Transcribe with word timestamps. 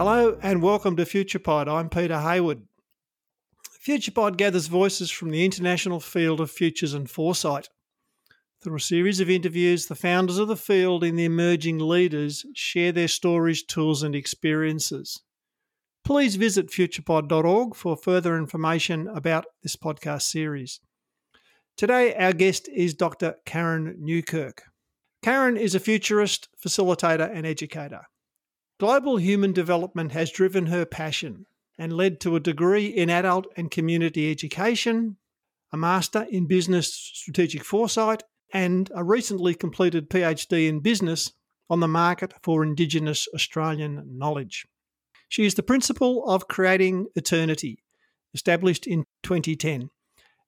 Hello 0.00 0.38
and 0.40 0.62
welcome 0.62 0.96
to 0.96 1.04
FuturePod. 1.04 1.68
I'm 1.68 1.90
Peter 1.90 2.18
Hayward. 2.18 2.62
FuturePod 3.86 4.38
gathers 4.38 4.66
voices 4.66 5.10
from 5.10 5.28
the 5.28 5.44
international 5.44 6.00
field 6.00 6.40
of 6.40 6.50
futures 6.50 6.94
and 6.94 7.10
foresight. 7.10 7.68
Through 8.62 8.76
a 8.76 8.80
series 8.80 9.20
of 9.20 9.28
interviews, 9.28 9.88
the 9.88 9.94
founders 9.94 10.38
of 10.38 10.48
the 10.48 10.56
field 10.56 11.04
and 11.04 11.18
the 11.18 11.26
emerging 11.26 11.80
leaders 11.80 12.46
share 12.54 12.92
their 12.92 13.08
stories, 13.08 13.62
tools, 13.62 14.02
and 14.02 14.14
experiences. 14.14 15.20
Please 16.02 16.36
visit 16.36 16.70
futurepod.org 16.70 17.74
for 17.74 17.94
further 17.94 18.38
information 18.38 19.06
about 19.06 19.44
this 19.62 19.76
podcast 19.76 20.22
series. 20.22 20.80
Today, 21.76 22.14
our 22.14 22.32
guest 22.32 22.70
is 22.74 22.94
Dr. 22.94 23.34
Karen 23.44 23.96
Newkirk. 23.98 24.62
Karen 25.22 25.58
is 25.58 25.74
a 25.74 25.78
futurist, 25.78 26.48
facilitator, 26.64 27.30
and 27.30 27.44
educator. 27.44 28.06
Global 28.80 29.18
human 29.18 29.52
development 29.52 30.12
has 30.12 30.30
driven 30.30 30.64
her 30.68 30.86
passion 30.86 31.44
and 31.76 31.92
led 31.92 32.18
to 32.20 32.34
a 32.34 32.40
degree 32.40 32.86
in 32.86 33.10
adult 33.10 33.46
and 33.54 33.70
community 33.70 34.30
education, 34.30 35.18
a 35.70 35.76
master 35.76 36.26
in 36.30 36.46
business 36.46 36.90
strategic 36.90 37.62
foresight, 37.62 38.22
and 38.54 38.90
a 38.94 39.04
recently 39.04 39.54
completed 39.54 40.08
PhD 40.08 40.66
in 40.66 40.80
business 40.80 41.34
on 41.68 41.80
the 41.80 41.88
market 41.88 42.32
for 42.42 42.64
Indigenous 42.64 43.28
Australian 43.34 44.02
knowledge. 44.16 44.66
She 45.28 45.44
is 45.44 45.56
the 45.56 45.62
principal 45.62 46.26
of 46.26 46.48
Creating 46.48 47.08
Eternity, 47.14 47.82
established 48.32 48.86
in 48.86 49.04
2010, 49.24 49.90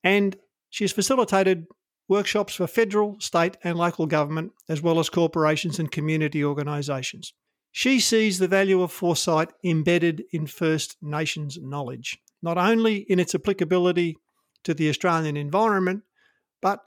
and 0.03 0.39
she 0.71 0.85
has 0.85 0.93
facilitated 0.93 1.67
workshops 2.09 2.55
for 2.55 2.67
federal, 2.67 3.21
state, 3.21 3.59
and 3.63 3.77
local 3.77 4.07
government, 4.07 4.53
as 4.71 4.81
well 4.81 4.99
as 4.99 5.11
corporations 5.11 5.79
and 5.79 5.91
community 5.91 6.43
organisations. 6.43 7.35
She 7.75 8.01
sees 8.01 8.39
the 8.39 8.49
value 8.49 8.83
of 8.83 8.93
foresight 8.93 9.51
embedded 9.65 10.25
in 10.31 10.47
First 10.47 10.99
Nations 11.01 11.59
knowledge, 11.61 12.19
not 12.43 12.59
only 12.59 12.99
in 13.11 13.19
its 13.19 13.35
applicability 13.35 14.19
to 14.65 14.75
the 14.75 14.91
Australian 14.91 15.39
environment, 15.39 16.03
but 16.61 16.81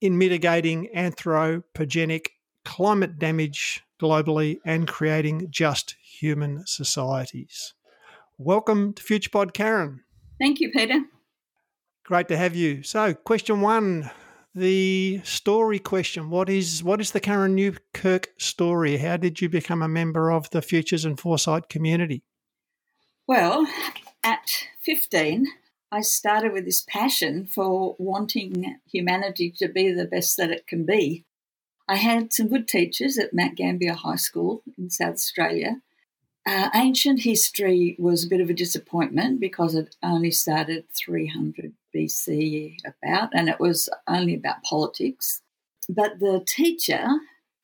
in 0.00 0.16
mitigating 0.16 0.88
anthropogenic 0.96 2.28
climate 2.64 3.18
damage 3.18 3.82
globally 4.00 4.56
and 4.64 4.88
creating 4.88 5.48
just 5.50 5.94
human 6.02 6.66
societies. 6.66 7.74
Welcome 8.38 8.94
to 8.94 9.02
FuturePod, 9.02 9.52
Karen. 9.52 10.00
Thank 10.40 10.60
you, 10.60 10.70
Peter. 10.70 11.00
Great 12.06 12.28
to 12.28 12.36
have 12.38 12.56
you. 12.56 12.82
So, 12.82 13.12
question 13.12 13.60
one 13.60 14.10
the 14.54 15.20
story 15.24 15.78
question. 15.78 16.30
What 16.30 16.48
is 16.48 16.82
what 16.82 17.00
is 17.00 17.12
the 17.12 17.20
Karen 17.20 17.54
Newkirk 17.54 18.30
story? 18.38 18.96
How 18.96 19.16
did 19.16 19.40
you 19.40 19.48
become 19.48 19.82
a 19.82 19.88
member 19.88 20.30
of 20.30 20.50
the 20.50 20.62
Futures 20.62 21.04
and 21.04 21.18
Foresight 21.18 21.68
community? 21.68 22.22
Well, 23.26 23.66
at 24.24 24.66
15, 24.82 25.46
I 25.92 26.00
started 26.00 26.52
with 26.52 26.64
this 26.64 26.84
passion 26.88 27.46
for 27.46 27.94
wanting 27.98 28.76
humanity 28.90 29.52
to 29.58 29.68
be 29.68 29.92
the 29.92 30.04
best 30.04 30.36
that 30.36 30.50
it 30.50 30.66
can 30.66 30.84
be. 30.84 31.24
I 31.88 31.96
had 31.96 32.32
some 32.32 32.48
good 32.48 32.68
teachers 32.68 33.18
at 33.18 33.34
Mount 33.34 33.56
Gambier 33.56 33.94
High 33.94 34.16
School 34.16 34.62
in 34.78 34.90
South 34.90 35.14
Australia. 35.14 35.80
Uh, 36.46 36.70
ancient 36.74 37.20
history 37.20 37.96
was 37.98 38.24
a 38.24 38.28
bit 38.28 38.40
of 38.40 38.48
a 38.48 38.54
disappointment 38.54 39.40
because 39.40 39.74
it 39.74 39.94
only 40.02 40.30
started 40.30 40.84
300 40.94 41.72
BC 41.94 42.76
about, 42.84 43.30
and 43.34 43.48
it 43.48 43.60
was 43.60 43.88
only 44.08 44.34
about 44.34 44.62
politics. 44.62 45.42
But 45.88 46.18
the 46.18 46.42
teacher, 46.46 47.06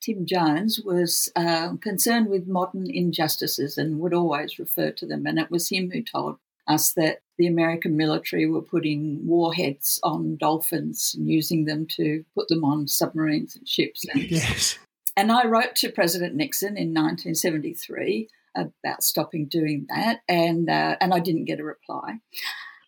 Tim 0.01 0.25
Jones, 0.25 0.79
was 0.83 1.31
uh, 1.35 1.73
concerned 1.81 2.29
with 2.29 2.47
modern 2.47 2.89
injustices 2.89 3.77
and 3.77 3.99
would 3.99 4.13
always 4.13 4.59
refer 4.59 4.91
to 4.91 5.05
them. 5.05 5.25
And 5.25 5.39
it 5.39 5.49
was 5.49 5.69
him 5.69 5.89
who 5.91 6.03
told 6.03 6.37
us 6.67 6.93
that 6.93 7.21
the 7.37 7.47
American 7.47 7.97
military 7.97 8.45
were 8.47 8.61
putting 8.61 9.25
warheads 9.25 9.99
on 10.03 10.37
dolphins 10.37 11.15
and 11.17 11.27
using 11.27 11.65
them 11.65 11.87
to 11.91 12.23
put 12.35 12.47
them 12.49 12.63
on 12.63 12.87
submarines 12.87 13.55
and 13.55 13.67
ships. 13.67 14.05
And, 14.13 14.29
yes. 14.29 14.77
And 15.15 15.31
I 15.31 15.47
wrote 15.47 15.75
to 15.77 15.91
President 15.91 16.35
Nixon 16.35 16.77
in 16.77 16.93
1973 16.93 18.29
about 18.57 19.03
stopping 19.03 19.47
doing 19.47 19.85
that, 19.89 20.21
and 20.27 20.69
uh, 20.69 20.97
and 20.99 21.13
I 21.13 21.19
didn't 21.19 21.45
get 21.45 21.59
a 21.59 21.63
reply. 21.63 22.19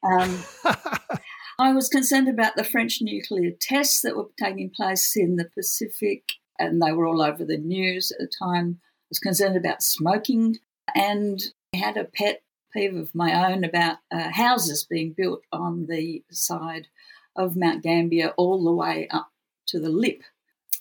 Um, 0.03 0.43
I 1.59 1.73
was 1.73 1.89
concerned 1.89 2.29
about 2.29 2.55
the 2.55 2.63
French 2.63 2.99
nuclear 3.01 3.51
tests 3.59 4.01
that 4.01 4.15
were 4.15 4.29
taking 4.37 4.69
place 4.69 5.15
in 5.15 5.35
the 5.35 5.49
Pacific, 5.53 6.23
and 6.57 6.81
they 6.81 6.91
were 6.91 7.05
all 7.05 7.21
over 7.21 7.43
the 7.43 7.57
news 7.57 8.11
at 8.11 8.19
the 8.19 8.31
time. 8.41 8.79
I 8.81 9.07
was 9.09 9.19
concerned 9.19 9.57
about 9.57 9.83
smoking, 9.83 10.57
and 10.95 11.39
I 11.73 11.77
had 11.77 11.97
a 11.97 12.05
pet 12.05 12.41
peeve 12.73 12.95
of 12.95 13.13
my 13.15 13.51
own 13.51 13.63
about 13.63 13.97
uh, 14.11 14.29
houses 14.31 14.85
being 14.89 15.13
built 15.15 15.41
on 15.51 15.87
the 15.87 16.23
side 16.31 16.87
of 17.35 17.55
Mount 17.55 17.83
Gambier 17.83 18.33
all 18.37 18.63
the 18.63 18.73
way 18.73 19.07
up 19.11 19.31
to 19.67 19.79
the 19.79 19.89
lip. 19.89 20.21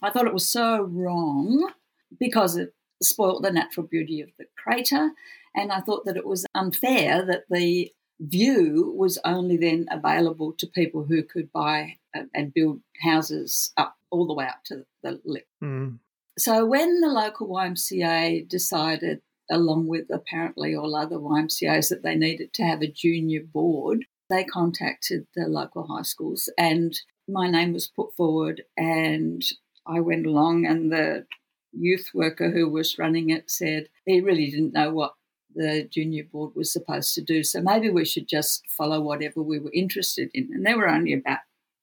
I 0.02 0.10
thought 0.10 0.26
it 0.26 0.34
was 0.34 0.48
so 0.48 0.82
wrong 0.82 1.72
because 2.18 2.56
it 2.56 2.74
spoilt 3.02 3.42
the 3.42 3.52
natural 3.52 3.86
beauty 3.86 4.20
of 4.20 4.30
the 4.38 4.46
crater, 4.56 5.10
and 5.54 5.72
I 5.72 5.80
thought 5.80 6.04
that 6.04 6.16
it 6.16 6.26
was 6.26 6.46
unfair 6.54 7.24
that 7.24 7.44
the 7.50 7.92
view 8.20 8.92
was 8.96 9.18
only 9.24 9.56
then 9.56 9.86
available 9.90 10.52
to 10.52 10.66
people 10.66 11.04
who 11.04 11.22
could 11.22 11.52
buy 11.52 11.98
and 12.34 12.54
build 12.54 12.80
houses 13.00 13.72
up 13.76 13.96
all 14.10 14.26
the 14.26 14.34
way 14.34 14.46
up 14.46 14.64
to 14.64 14.84
the 15.02 15.20
lip. 15.24 15.46
Mm. 15.62 15.98
So 16.38 16.64
when 16.64 17.00
the 17.00 17.08
local 17.08 17.48
YMCA 17.48 18.48
decided, 18.48 19.20
along 19.50 19.86
with 19.86 20.06
apparently 20.10 20.74
all 20.74 20.94
other 20.94 21.16
YMCAs, 21.16 21.88
that 21.88 22.02
they 22.02 22.14
needed 22.14 22.52
to 22.54 22.64
have 22.64 22.82
a 22.82 22.90
junior 22.90 23.42
board, 23.42 24.04
they 24.30 24.44
contacted 24.44 25.26
the 25.34 25.46
local 25.46 25.86
high 25.86 26.02
schools 26.02 26.50
and 26.58 26.98
my 27.28 27.50
name 27.50 27.72
was 27.72 27.86
put 27.88 28.14
forward 28.14 28.62
and 28.76 29.42
I 29.86 30.00
went 30.00 30.26
along 30.26 30.66
and 30.66 30.92
the 30.92 31.26
youth 31.72 32.10
worker 32.14 32.50
who 32.50 32.68
was 32.68 32.98
running 32.98 33.30
it 33.30 33.50
said 33.50 33.88
he 34.06 34.20
really 34.20 34.50
didn't 34.50 34.72
know 34.72 34.90
what 34.90 35.14
the 35.54 35.88
junior 35.90 36.24
board 36.24 36.52
was 36.54 36.72
supposed 36.72 37.14
to 37.14 37.22
do. 37.22 37.42
So 37.42 37.60
maybe 37.60 37.90
we 37.90 38.04
should 38.04 38.28
just 38.28 38.62
follow 38.68 39.00
whatever 39.00 39.42
we 39.42 39.58
were 39.58 39.72
interested 39.72 40.30
in. 40.34 40.50
And 40.52 40.64
there 40.64 40.76
were 40.76 40.88
only 40.88 41.12
about 41.12 41.40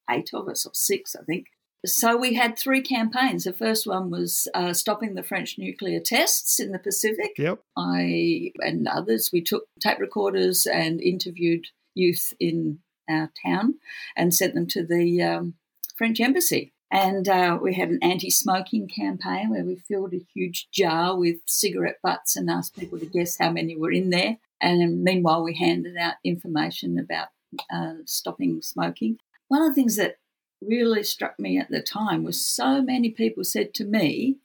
eight 0.10 0.30
of 0.34 0.48
us, 0.48 0.66
or 0.66 0.72
six, 0.74 1.16
I 1.16 1.24
think. 1.24 1.48
So 1.86 2.18
we 2.18 2.34
had 2.34 2.58
three 2.58 2.82
campaigns. 2.82 3.44
The 3.44 3.54
first 3.54 3.86
one 3.86 4.10
was 4.10 4.48
uh, 4.54 4.74
stopping 4.74 5.14
the 5.14 5.24
French 5.24 5.58
nuclear 5.58 6.00
tests 6.00 6.60
in 6.60 6.72
the 6.72 6.80
Pacific. 6.80 7.32
Yep. 7.38 7.60
I 7.78 8.52
and 8.60 8.88
others. 8.88 9.30
We 9.32 9.42
took 9.42 9.66
tape 9.80 10.00
recorders 10.00 10.66
and 10.66 11.02
interviewed 11.02 11.68
youth 11.94 12.34
in 12.40 12.80
our 13.10 13.32
town 13.46 13.76
and 14.18 14.34
sent 14.34 14.56
them 14.56 14.68
to 14.68 14.84
the 14.84 15.22
um, 15.22 15.56
French 15.96 16.20
embassy. 16.20 16.74
And 16.92 17.28
uh, 17.28 17.58
we 17.62 17.74
had 17.74 17.90
an 17.90 18.00
anti 18.02 18.30
smoking 18.30 18.88
campaign 18.88 19.50
where 19.50 19.66
we 19.66 19.76
filled 19.76 20.14
a 20.14 20.26
huge 20.34 20.68
jar 20.72 21.18
with 21.18 21.38
cigarette 21.48 21.98
butts 22.04 22.36
and 22.36 22.50
asked 22.50 22.78
people 22.78 23.00
to 23.00 23.06
guess 23.06 23.38
how 23.38 23.52
many 23.52 23.76
were 23.76 23.92
in 23.92 24.12
there. 24.12 24.38
And 24.62 25.04
meanwhile, 25.04 25.44
we 25.44 25.56
handed 25.56 25.98
out 25.98 26.16
information 26.24 27.00
about 27.00 27.28
uh, 27.74 27.96
stopping 28.06 28.62
smoking. 28.62 29.18
One 29.48 29.62
of 29.62 29.70
the 29.70 29.76
things 29.76 29.96
that 29.98 30.18
really 30.62 31.04
struck 31.04 31.40
me 31.40 31.58
at 31.58 31.70
the 31.70 31.82
time 31.82 32.24
was 32.24 32.46
so 32.46 32.82
many 32.82 33.10
people 33.10 33.44
said 33.44 33.74
to 33.76 33.86
me, 33.86 34.38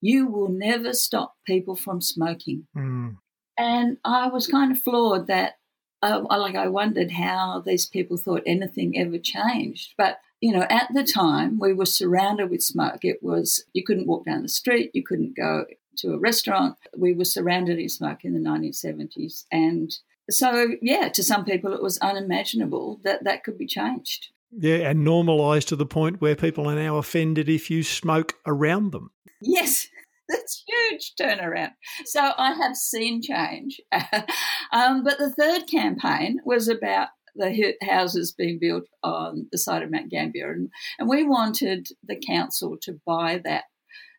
You 0.00 0.26
will 0.26 0.48
never 0.48 0.92
stop 0.92 1.36
people 1.46 1.76
from 1.76 2.00
smoking. 2.00 2.66
Mm. 2.76 3.16
And 3.58 3.96
I 4.04 4.28
was 4.28 4.46
kind 4.46 4.72
of 4.72 4.78
floored 4.78 5.26
that, 5.28 5.54
uh, 6.02 6.22
like, 6.28 6.56
I 6.56 6.68
wondered 6.68 7.12
how 7.12 7.62
these 7.64 7.86
people 7.86 8.16
thought 8.16 8.42
anything 8.46 8.98
ever 8.98 9.18
changed. 9.18 9.94
But 9.96 10.18
you 10.46 10.52
know, 10.52 10.64
at 10.70 10.86
the 10.94 11.02
time 11.02 11.58
we 11.58 11.72
were 11.72 11.84
surrounded 11.84 12.50
with 12.50 12.62
smoke. 12.62 13.00
It 13.02 13.20
was, 13.20 13.64
you 13.72 13.82
couldn't 13.84 14.06
walk 14.06 14.26
down 14.26 14.42
the 14.42 14.48
street, 14.48 14.92
you 14.94 15.02
couldn't 15.02 15.34
go 15.36 15.64
to 15.96 16.12
a 16.12 16.20
restaurant. 16.20 16.76
We 16.96 17.14
were 17.14 17.24
surrounded 17.24 17.80
in 17.80 17.88
smoke 17.88 18.20
in 18.22 18.32
the 18.32 18.48
1970s. 18.48 19.46
And 19.50 19.90
so, 20.30 20.68
yeah, 20.80 21.08
to 21.08 21.24
some 21.24 21.44
people 21.44 21.72
it 21.72 21.82
was 21.82 21.98
unimaginable 21.98 23.00
that 23.02 23.24
that 23.24 23.42
could 23.42 23.58
be 23.58 23.66
changed. 23.66 24.28
Yeah, 24.52 24.88
and 24.90 25.02
normalised 25.02 25.66
to 25.70 25.76
the 25.76 25.84
point 25.84 26.20
where 26.20 26.36
people 26.36 26.70
are 26.70 26.76
now 26.76 26.98
offended 26.98 27.48
if 27.48 27.68
you 27.68 27.82
smoke 27.82 28.34
around 28.46 28.92
them. 28.92 29.10
Yes, 29.42 29.88
that's 30.28 30.62
huge 30.64 31.14
turnaround. 31.20 31.72
So 32.04 32.20
I 32.38 32.52
have 32.52 32.76
seen 32.76 33.20
change. 33.20 33.80
um, 34.72 35.02
but 35.02 35.18
the 35.18 35.34
third 35.36 35.66
campaign 35.68 36.38
was 36.44 36.68
about 36.68 37.08
the 37.36 37.74
houses 37.82 38.32
being 38.32 38.58
built 38.58 38.84
on 39.02 39.48
the 39.52 39.58
side 39.58 39.82
of 39.82 39.90
Mount 39.90 40.10
Gambier. 40.10 40.52
And, 40.52 40.70
and 40.98 41.08
we 41.08 41.24
wanted 41.24 41.88
the 42.06 42.16
council 42.16 42.76
to 42.82 43.00
buy 43.06 43.40
that 43.44 43.64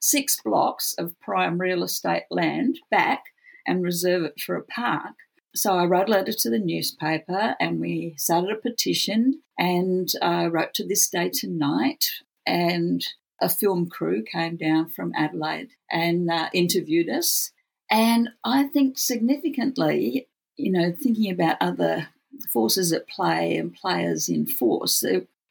six 0.01 0.37
blocks 0.43 0.93
of 0.97 1.19
prime 1.19 1.59
real 1.59 1.83
estate 1.83 2.23
land 2.29 2.79
back 2.91 3.23
and 3.65 3.83
reserve 3.83 4.23
it 4.23 4.39
for 4.39 4.55
a 4.55 4.63
park. 4.63 5.15
So 5.55 5.73
I 5.73 5.85
wrote 5.85 6.07
a 6.07 6.11
letter 6.11 6.33
to 6.33 6.49
the 6.49 6.59
newspaper 6.59 7.55
and 7.59 7.79
we 7.79 8.13
started 8.17 8.51
a 8.51 8.61
petition 8.61 9.41
and 9.57 10.07
I 10.21 10.45
wrote 10.45 10.73
to 10.75 10.87
this 10.87 11.09
day 11.09 11.29
tonight 11.29 12.05
and 12.45 13.01
a 13.41 13.49
film 13.49 13.89
crew 13.89 14.23
came 14.23 14.55
down 14.55 14.89
from 14.89 15.13
Adelaide 15.15 15.71
and 15.91 16.29
uh, 16.29 16.49
interviewed 16.53 17.09
us 17.09 17.51
And 17.89 18.29
I 18.43 18.63
think 18.63 18.97
significantly, 18.97 20.27
you 20.57 20.71
know, 20.71 20.91
thinking 20.91 21.31
about 21.31 21.57
other 21.61 22.09
forces 22.51 22.93
at 22.93 23.07
play 23.07 23.57
and 23.57 23.73
players 23.73 24.29
in 24.29 24.45
force, 24.45 25.03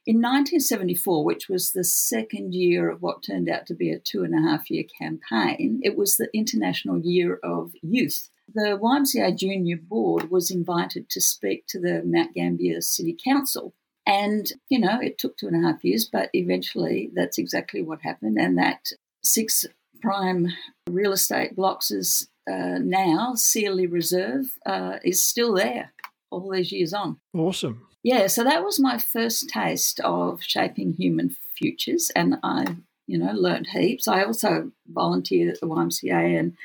in 0.07 0.21
1974, 0.21 1.25
which 1.25 1.49
was 1.49 1.73
the 1.73 1.83
second 1.83 2.55
year 2.55 2.89
of 2.89 3.01
what 3.01 3.21
turned 3.21 3.49
out 3.49 3.67
to 3.67 3.73
be 3.73 3.91
a 3.91 3.99
two 3.99 4.23
and 4.23 4.33
a 4.33 4.49
half 4.49 4.71
year 4.71 4.85
campaign, 4.97 5.81
it 5.83 5.97
was 5.97 6.15
the 6.15 6.29
International 6.33 6.97
Year 6.97 7.41
of 7.43 7.73
Youth. 7.81 8.29
The 8.55 8.79
YMCA 8.81 9.37
Junior 9.37 9.75
Board 9.75 10.31
was 10.31 10.49
invited 10.49 11.09
to 11.09 11.19
speak 11.19 11.67
to 11.67 11.81
the 11.81 12.03
Mount 12.05 12.33
Gambier 12.33 12.79
City 12.79 13.17
Council. 13.21 13.73
And, 14.05 14.49
you 14.69 14.79
know, 14.79 14.97
it 15.01 15.17
took 15.17 15.35
two 15.35 15.47
and 15.47 15.61
a 15.61 15.67
half 15.67 15.83
years, 15.83 16.09
but 16.09 16.29
eventually 16.31 17.11
that's 17.13 17.37
exactly 17.37 17.81
what 17.81 18.01
happened. 18.01 18.37
And 18.39 18.57
that 18.57 18.87
six 19.25 19.65
prime 20.01 20.47
real 20.89 21.11
estate 21.11 21.53
blocks 21.53 21.91
is 21.91 22.29
uh, 22.49 22.77
now, 22.79 23.33
Searley 23.35 23.87
Reserve, 23.87 24.57
uh, 24.65 24.99
is 25.03 25.25
still 25.25 25.53
there 25.53 25.91
all 26.29 26.51
these 26.51 26.71
years 26.71 26.93
on. 26.93 27.19
Awesome 27.33 27.87
yeah, 28.07 28.27
so 28.27 28.45
that 28.45 28.63
was 28.63 28.79
my 28.79 28.97
first 28.97 29.49
taste 29.49 29.99
of 29.99 30.41
shaping 30.41 30.93
human 30.93 31.35
futures, 31.57 32.09
and 32.15 32.37
I, 32.41 32.77
you 33.05 33.17
know, 33.17 33.33
learned 33.33 33.67
heaps. 33.67 34.07
I 34.07 34.23
also 34.23 34.71
volunteered 34.87 35.53
at 35.53 35.59
the 35.59 35.67
YMCA, 35.67 36.39
and 36.39 36.55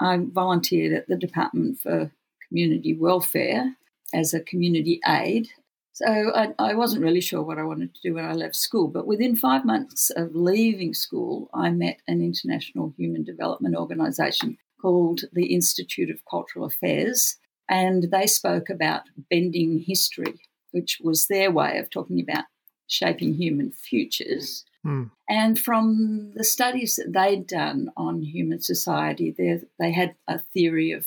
I 0.00 0.18
volunteered 0.18 0.92
at 0.92 1.08
the 1.08 1.16
Department 1.16 1.80
for 1.80 2.10
Community 2.46 2.94
Welfare 2.94 3.74
as 4.12 4.34
a 4.34 4.40
community 4.40 5.00
aide. 5.08 5.48
So 5.92 6.06
I, 6.34 6.52
I 6.58 6.74
wasn't 6.74 7.04
really 7.04 7.22
sure 7.22 7.42
what 7.42 7.58
I 7.58 7.64
wanted 7.64 7.94
to 7.94 8.00
do 8.02 8.12
when 8.12 8.26
I 8.26 8.32
left 8.32 8.54
school, 8.54 8.88
but 8.88 9.06
within 9.06 9.34
five 9.34 9.64
months 9.64 10.10
of 10.10 10.34
leaving 10.34 10.92
school, 10.92 11.48
I 11.54 11.70
met 11.70 12.00
an 12.06 12.20
international 12.20 12.92
human 12.98 13.24
development 13.24 13.76
organisation 13.76 14.58
called 14.78 15.22
the 15.32 15.54
Institute 15.54 16.10
of 16.10 16.24
Cultural 16.30 16.66
Affairs, 16.66 17.38
and 17.68 18.10
they 18.10 18.26
spoke 18.26 18.68
about 18.68 19.02
bending 19.30 19.78
history 19.86 20.40
which 20.72 20.98
was 21.02 21.26
their 21.26 21.50
way 21.50 21.78
of 21.78 21.88
talking 21.88 22.20
about 22.20 22.44
shaping 22.88 23.34
human 23.34 23.70
futures. 23.70 24.64
Mm. 24.84 25.10
And 25.28 25.58
from 25.58 26.32
the 26.34 26.44
studies 26.44 26.96
that 26.96 27.12
they'd 27.12 27.46
done 27.46 27.92
on 27.96 28.22
human 28.22 28.60
society, 28.60 29.34
they 29.78 29.92
had 29.92 30.16
a 30.26 30.40
theory 30.40 30.90
of 30.90 31.06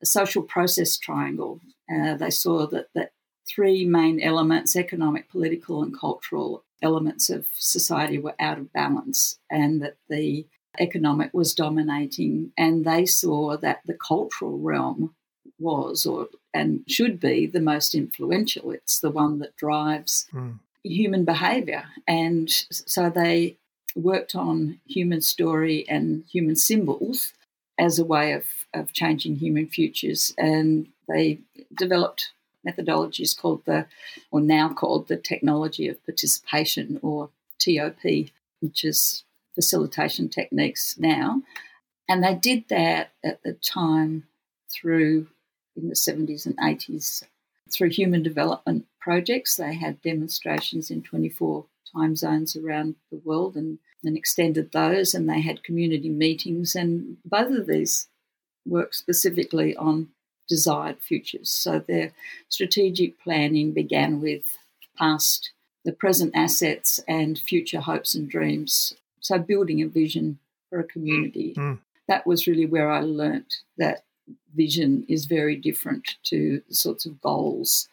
a 0.00 0.06
social 0.06 0.42
process 0.42 0.96
triangle. 0.96 1.60
Uh, 1.92 2.14
they 2.14 2.30
saw 2.30 2.66
that, 2.68 2.86
that 2.94 3.10
three 3.48 3.84
main 3.84 4.20
elements 4.20 4.76
economic, 4.76 5.28
political, 5.28 5.82
and 5.82 5.98
cultural 5.98 6.64
elements 6.82 7.30
of 7.30 7.46
society 7.54 8.18
were 8.18 8.34
out 8.38 8.58
of 8.58 8.72
balance, 8.72 9.38
and 9.50 9.82
that 9.82 9.96
the 10.08 10.46
economic 10.78 11.32
was 11.32 11.54
dominating. 11.54 12.52
And 12.56 12.84
they 12.84 13.06
saw 13.06 13.56
that 13.56 13.80
the 13.86 13.94
cultural 13.94 14.58
realm 14.58 15.14
was 15.58 16.06
or 16.06 16.28
and 16.52 16.84
should 16.88 17.20
be 17.20 17.46
the 17.46 17.60
most 17.60 17.94
influential. 17.94 18.70
It's 18.70 18.98
the 18.98 19.10
one 19.10 19.38
that 19.40 19.56
drives 19.56 20.26
mm. 20.32 20.58
human 20.82 21.24
behavior. 21.24 21.84
And 22.08 22.50
so 22.70 23.10
they 23.10 23.56
worked 23.94 24.34
on 24.34 24.80
human 24.86 25.20
story 25.20 25.86
and 25.88 26.24
human 26.30 26.56
symbols 26.56 27.32
as 27.78 27.98
a 27.98 28.04
way 28.04 28.32
of, 28.32 28.44
of 28.72 28.92
changing 28.92 29.36
human 29.36 29.66
futures. 29.66 30.34
And 30.38 30.88
they 31.08 31.40
developed 31.74 32.32
methodologies 32.66 33.38
called 33.38 33.64
the, 33.64 33.86
or 34.30 34.40
now 34.40 34.70
called 34.70 35.08
the 35.08 35.16
technology 35.16 35.88
of 35.88 36.04
participation 36.04 36.98
or 37.02 37.30
TOP, 37.58 38.02
which 38.60 38.84
is 38.84 39.24
facilitation 39.54 40.28
techniques 40.28 40.96
now. 40.98 41.42
And 42.08 42.22
they 42.22 42.34
did 42.34 42.64
that 42.68 43.12
at 43.24 43.42
the 43.42 43.54
time 43.54 44.24
through 44.70 45.28
in 45.76 45.88
the 45.88 45.94
70s 45.94 46.46
and 46.46 46.56
80s 46.58 47.22
through 47.70 47.90
human 47.90 48.22
development 48.22 48.86
projects. 49.00 49.56
They 49.56 49.74
had 49.74 50.02
demonstrations 50.02 50.90
in 50.90 51.02
24 51.02 51.66
time 51.94 52.16
zones 52.16 52.56
around 52.56 52.96
the 53.10 53.20
world 53.24 53.56
and, 53.56 53.78
and 54.04 54.16
extended 54.16 54.72
those, 54.72 55.14
and 55.14 55.28
they 55.28 55.40
had 55.40 55.64
community 55.64 56.10
meetings. 56.10 56.74
And 56.74 57.16
both 57.24 57.50
of 57.50 57.66
these 57.66 58.08
work 58.66 58.94
specifically 58.94 59.76
on 59.76 60.08
desired 60.48 61.00
futures. 61.00 61.50
So 61.50 61.80
their 61.80 62.12
strategic 62.48 63.20
planning 63.20 63.72
began 63.72 64.20
with 64.20 64.56
past, 64.96 65.52
the 65.84 65.92
present 65.92 66.32
assets, 66.34 67.00
and 67.08 67.38
future 67.38 67.80
hopes 67.80 68.14
and 68.14 68.28
dreams. 68.28 68.94
So 69.20 69.38
building 69.38 69.82
a 69.82 69.88
vision 69.88 70.38
for 70.70 70.78
a 70.80 70.84
community. 70.84 71.54
Mm. 71.56 71.78
That 72.08 72.26
was 72.26 72.46
really 72.46 72.66
where 72.66 72.90
I 72.90 73.00
learnt 73.00 73.54
that 73.78 74.04
vision 74.54 75.04
is 75.08 75.26
very 75.26 75.56
different 75.56 76.16
to 76.24 76.62
the 76.68 76.74
sorts 76.74 77.06
of 77.06 77.20
goals, 77.20 77.88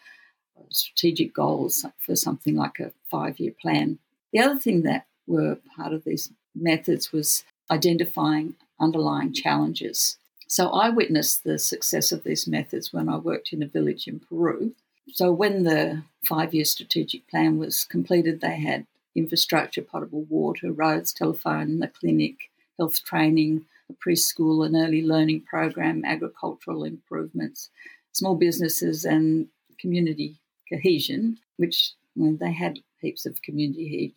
uh, 0.57 0.63
strategic 0.69 1.33
goals 1.33 1.85
for 2.00 2.15
something 2.15 2.56
like 2.56 2.80
a 2.80 2.91
five 3.09 3.39
year 3.39 3.53
plan. 3.62 4.00
The 4.31 4.39
other 4.39 4.59
thing 4.59 4.83
that 4.83 5.06
were 5.27 5.57
part 5.75 5.94
of 5.94 6.03
these 6.03 6.31
methods 6.56 7.12
was 7.12 7.44
identifying 7.71 8.56
underlying 8.80 9.33
challenges. 9.33 10.18
So 10.47 10.69
I 10.69 10.89
witnessed 10.89 11.44
the 11.44 11.57
success 11.57 12.12
of 12.12 12.24
these 12.24 12.47
methods 12.47 12.94
when 12.94 13.09
I 13.09 13.18
worked 13.18 13.53
in 13.53 13.63
a 13.63 13.68
village 13.68 14.07
in 14.07 14.19
Peru. 14.19 14.74
So 15.12 15.31
when 15.31 15.63
the 15.63 16.03
five 16.24 16.53
year 16.53 16.65
strategic 16.65 17.27
plan 17.27 17.57
was 17.57 17.86
completed, 17.86 18.41
they 18.41 18.59
had 18.59 18.86
infrastructure, 19.15 19.81
potable 19.81 20.24
water, 20.24 20.71
roads, 20.71 21.13
telephone, 21.13 21.79
the 21.79 21.88
clinic, 21.88 22.36
health 22.77 23.03
training, 23.03 23.65
preschool 24.05 24.65
and 24.65 24.75
early 24.75 25.01
learning 25.01 25.41
program, 25.41 26.03
agricultural 26.05 26.83
improvements, 26.83 27.69
small 28.11 28.35
businesses, 28.35 29.05
and 29.05 29.47
community 29.79 30.39
cohesion, 30.69 31.37
which 31.57 31.93
well, 32.15 32.37
they 32.39 32.51
had 32.51 32.79
heaps 32.99 33.25
of 33.25 33.41
community 33.41 34.13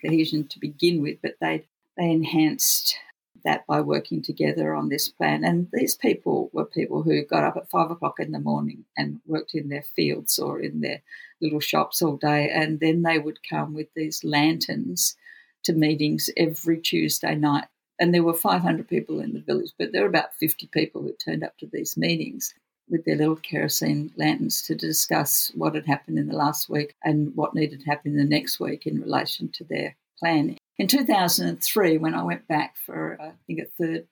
cohesion 0.00 0.46
to 0.48 0.58
begin 0.58 1.02
with, 1.02 1.18
but 1.22 1.36
they 1.40 1.64
they 1.96 2.10
enhanced 2.10 2.96
that 3.44 3.66
by 3.66 3.80
working 3.80 4.20
together 4.20 4.74
on 4.74 4.88
this 4.88 5.08
plan. 5.08 5.44
And 5.44 5.68
these 5.72 5.94
people 5.94 6.50
were 6.52 6.64
people 6.64 7.02
who 7.02 7.24
got 7.24 7.44
up 7.44 7.56
at 7.56 7.70
five 7.70 7.90
o'clock 7.90 8.18
in 8.18 8.32
the 8.32 8.40
morning 8.40 8.84
and 8.96 9.20
worked 9.26 9.54
in 9.54 9.68
their 9.68 9.84
fields 9.94 10.38
or 10.38 10.60
in 10.60 10.80
their 10.80 11.00
little 11.40 11.60
shops 11.60 12.02
all 12.02 12.16
day, 12.16 12.50
and 12.50 12.80
then 12.80 13.02
they 13.02 13.18
would 13.18 13.38
come 13.48 13.72
with 13.72 13.88
these 13.94 14.24
lanterns 14.24 15.16
to 15.62 15.72
meetings 15.72 16.28
every 16.36 16.78
Tuesday 16.78 17.34
night 17.34 17.66
and 17.98 18.12
there 18.12 18.22
were 18.22 18.34
500 18.34 18.88
people 18.88 19.20
in 19.20 19.32
the 19.32 19.40
village, 19.40 19.72
but 19.78 19.92
there 19.92 20.02
were 20.02 20.08
about 20.08 20.34
50 20.38 20.68
people 20.68 21.02
who 21.02 21.12
turned 21.12 21.44
up 21.44 21.56
to 21.58 21.66
these 21.66 21.96
meetings 21.96 22.54
with 22.88 23.04
their 23.04 23.16
little 23.16 23.36
kerosene 23.36 24.12
lanterns 24.16 24.62
to 24.62 24.74
discuss 24.74 25.50
what 25.54 25.74
had 25.74 25.86
happened 25.86 26.18
in 26.18 26.28
the 26.28 26.36
last 26.36 26.68
week 26.68 26.94
and 27.02 27.34
what 27.34 27.54
needed 27.54 27.80
to 27.80 27.86
happen 27.86 28.12
in 28.12 28.18
the 28.18 28.24
next 28.24 28.60
week 28.60 28.86
in 28.86 29.00
relation 29.00 29.48
to 29.52 29.64
their 29.64 29.96
plan. 30.18 30.56
In 30.78 30.86
2003, 30.86 31.98
when 31.98 32.14
I 32.14 32.22
went 32.22 32.46
back 32.46 32.76
for, 32.84 33.18
I 33.20 33.32
think, 33.46 33.60
a 33.60 33.64
third 33.82 34.06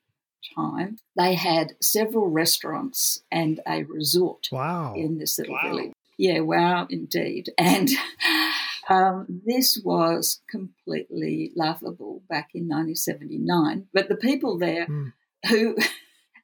time, 0.57 0.99
they 1.17 1.35
had 1.35 1.75
several 1.81 2.29
restaurants 2.29 3.23
and 3.31 3.61
a 3.67 3.85
resort 3.85 4.49
wow. 4.50 4.95
in 4.97 5.19
this 5.19 5.38
little 5.38 5.55
wow. 5.55 5.62
village. 5.62 5.93
Yeah, 6.17 6.41
wow, 6.41 6.87
indeed. 6.91 7.50
And 7.59 7.91
um, 8.88 9.26
this 9.47 9.81
was 9.85 10.43
completely 10.50 11.53
laughable 11.57 12.23
back 12.29 12.50
in 12.55 12.62
1979. 12.62 13.87
But 13.93 14.09
the 14.09 14.17
people 14.17 14.59
there 14.59 14.87
mm. 14.87 15.12
who 15.49 15.76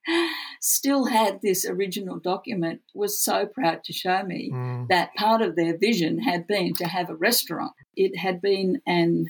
still 0.60 1.06
had 1.06 1.40
this 1.42 1.64
original 1.64 2.18
document 2.18 2.80
was 2.94 3.22
so 3.22 3.46
proud 3.46 3.84
to 3.84 3.92
show 3.92 4.22
me 4.22 4.50
mm. 4.52 4.88
that 4.88 5.14
part 5.14 5.42
of 5.42 5.56
their 5.56 5.76
vision 5.76 6.20
had 6.20 6.46
been 6.46 6.74
to 6.74 6.86
have 6.86 7.10
a 7.10 7.14
restaurant. 7.16 7.72
It 7.96 8.18
had 8.18 8.40
been 8.40 8.80
an 8.86 9.26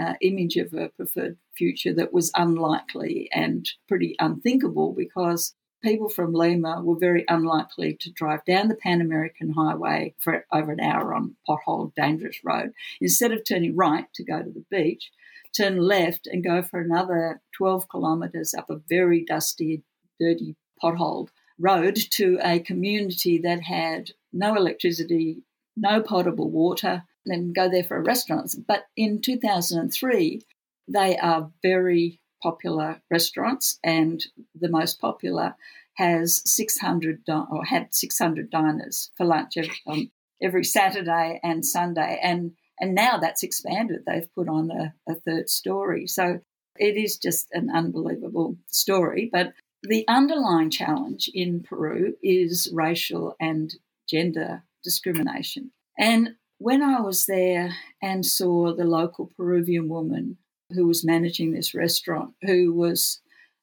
uh, 0.00 0.14
image 0.20 0.56
of 0.56 0.72
a 0.74 0.88
preferred 0.88 1.36
future 1.56 1.94
that 1.94 2.12
was 2.12 2.32
unlikely 2.34 3.28
and 3.32 3.68
pretty 3.88 4.16
unthinkable 4.18 4.92
because 4.92 5.54
people 5.84 6.08
from 6.08 6.32
Lima 6.32 6.80
were 6.82 6.98
very 6.98 7.24
unlikely 7.28 7.96
to 8.00 8.10
drive 8.10 8.44
down 8.44 8.68
the 8.68 8.74
Pan 8.74 9.00
American 9.02 9.50
Highway 9.50 10.14
for 10.18 10.46
over 10.50 10.72
an 10.72 10.80
hour 10.80 11.14
on 11.14 11.36
potholed, 11.46 11.94
dangerous 11.94 12.38
road. 12.42 12.72
Instead 13.00 13.32
of 13.32 13.44
turning 13.44 13.76
right 13.76 14.06
to 14.14 14.24
go 14.24 14.42
to 14.42 14.50
the 14.50 14.64
beach, 14.70 15.12
turn 15.54 15.76
left 15.76 16.26
and 16.26 16.42
go 16.42 16.62
for 16.62 16.80
another 16.80 17.42
12 17.56 17.88
kilometres 17.90 18.54
up 18.54 18.70
a 18.70 18.80
very 18.88 19.24
dusty, 19.24 19.84
dirty, 20.18 20.56
potholed 20.82 21.28
road 21.58 21.96
to 22.10 22.38
a 22.42 22.58
community 22.58 23.38
that 23.38 23.62
had 23.62 24.10
no 24.32 24.56
electricity, 24.56 25.42
no 25.76 26.00
potable 26.00 26.50
water, 26.50 27.04
and 27.26 27.54
go 27.54 27.68
there 27.68 27.84
for 27.84 27.98
a 27.98 28.02
restaurant. 28.02 28.54
But 28.66 28.86
in 28.96 29.20
2003, 29.20 30.40
they 30.88 31.16
are 31.18 31.50
very 31.62 32.20
popular 32.44 33.00
restaurants, 33.10 33.78
and 33.82 34.24
the 34.54 34.68
most 34.68 35.00
popular 35.00 35.56
has 35.94 36.42
600 36.44 37.22
or 37.28 37.64
had 37.64 37.94
600 37.94 38.50
diners 38.50 39.10
for 39.16 39.24
lunch 39.24 39.56
every, 39.56 39.80
um, 39.86 40.10
every 40.42 40.64
Saturday 40.64 41.40
and 41.42 41.64
Sunday, 41.64 42.20
and 42.22 42.52
and 42.80 42.94
now 42.94 43.18
that's 43.18 43.44
expanded. 43.44 44.00
They've 44.04 44.34
put 44.34 44.48
on 44.48 44.70
a, 44.70 44.94
a 45.08 45.14
third 45.14 45.48
story, 45.48 46.06
so 46.06 46.40
it 46.78 46.96
is 46.96 47.16
just 47.16 47.48
an 47.52 47.70
unbelievable 47.72 48.56
story. 48.68 49.30
But 49.32 49.54
the 49.82 50.04
underlying 50.08 50.70
challenge 50.70 51.30
in 51.32 51.62
Peru 51.62 52.14
is 52.22 52.70
racial 52.72 53.36
and 53.40 53.72
gender 54.08 54.64
discrimination. 54.82 55.70
And 55.98 56.34
when 56.58 56.82
I 56.82 57.00
was 57.00 57.26
there 57.26 57.74
and 58.02 58.26
saw 58.26 58.74
the 58.74 58.84
local 58.84 59.30
Peruvian 59.36 59.88
woman 59.88 60.38
who 60.74 60.86
was 60.86 61.04
managing 61.04 61.52
this 61.52 61.74
restaurant, 61.74 62.34
who 62.42 62.72
was 62.72 63.20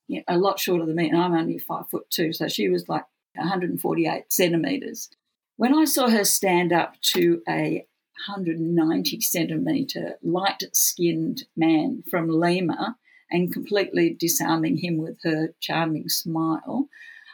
you 0.07 0.17
know, 0.17 0.23
a 0.27 0.37
lot 0.37 0.59
shorter 0.59 0.85
than 0.85 0.95
me, 0.95 1.09
and 1.09 1.17
I'm 1.17 1.33
only 1.33 1.57
five 1.57 1.89
foot 1.89 2.09
two, 2.09 2.33
so 2.33 2.47
she 2.47 2.69
was 2.69 2.89
like 2.89 3.05
148 3.35 4.31
centimeters. 4.31 5.09
When 5.57 5.75
I 5.75 5.85
saw 5.85 6.09
her 6.09 6.23
stand 6.23 6.73
up 6.73 6.99
to 7.13 7.41
a 7.47 7.85
190 8.27 9.21
centimeter 9.21 10.17
light 10.21 10.63
skinned 10.73 11.43
man 11.55 12.03
from 12.09 12.29
Lima 12.29 12.97
and 13.29 13.53
completely 13.53 14.15
disarming 14.19 14.77
him 14.77 14.97
with 14.97 15.17
her 15.23 15.53
charming 15.59 16.09
smile, 16.09 16.87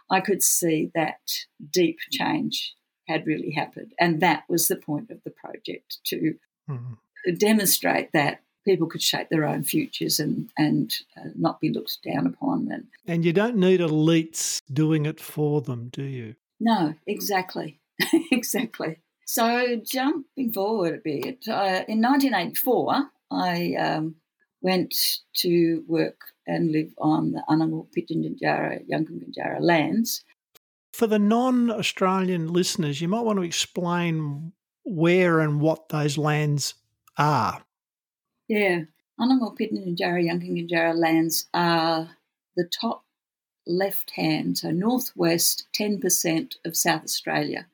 I 0.09 0.21
could 0.21 0.43
see 0.43 0.91
that 0.95 1.19
deep 1.71 1.97
change 2.11 2.75
had 3.07 3.25
really 3.25 3.51
happened. 3.51 3.93
And 3.99 4.21
that 4.21 4.43
was 4.47 4.67
the 4.67 4.75
point 4.75 5.09
of 5.09 5.23
the 5.23 5.31
project 5.31 5.97
to 6.05 6.35
mm-hmm. 6.69 7.33
demonstrate 7.35 8.11
that 8.13 8.41
people 8.67 8.87
could 8.87 9.01
shape 9.01 9.29
their 9.29 9.45
own 9.45 9.63
futures 9.63 10.19
and, 10.19 10.49
and 10.57 10.93
uh, 11.17 11.29
not 11.35 11.59
be 11.59 11.71
looked 11.71 11.99
down 12.03 12.27
upon. 12.27 12.69
And, 12.71 12.87
and 13.07 13.25
you 13.25 13.33
don't 13.33 13.55
need 13.55 13.79
elites 13.79 14.61
doing 14.71 15.05
it 15.05 15.19
for 15.19 15.61
them, 15.61 15.89
do 15.91 16.03
you? 16.03 16.35
No, 16.59 16.93
exactly. 17.07 17.79
exactly. 18.31 18.97
So, 19.25 19.81
jumping 19.83 20.51
forward 20.51 20.95
a 20.95 21.01
bit, 21.03 21.47
uh, 21.47 21.83
in 21.87 22.01
1984, 22.01 23.09
I 23.31 23.75
um, 23.75 24.15
went 24.61 24.95
to 25.37 25.83
work 25.87 26.19
and 26.45 26.71
live 26.71 26.93
on 26.97 27.31
the 27.31 27.43
Anangu 27.49 27.87
Pitjantjatjara 27.95 28.87
Yankunytjatjara 28.89 29.59
lands. 29.59 30.23
For 30.93 31.07
the 31.07 31.19
non 31.19 31.69
Australian 31.69 32.51
listeners, 32.53 33.01
you 33.01 33.07
might 33.07 33.25
want 33.25 33.37
to 33.37 33.43
explain 33.43 34.53
where 34.83 35.41
and 35.41 35.59
what 35.59 35.89
those 35.89 36.17
lands 36.17 36.73
are. 37.17 37.61
Yeah. 38.47 38.81
Anangu 39.19 39.57
Pitjantjatjara 39.57 40.23
Yankunytjatjara 40.23 40.95
lands 40.95 41.47
are 41.53 42.09
the 42.55 42.65
top 42.65 43.03
left 43.65 44.11
hand, 44.11 44.59
so 44.59 44.71
northwest 44.71 45.67
10% 45.77 46.53
of 46.65 46.77
South 46.77 47.03
Australia. 47.03 47.67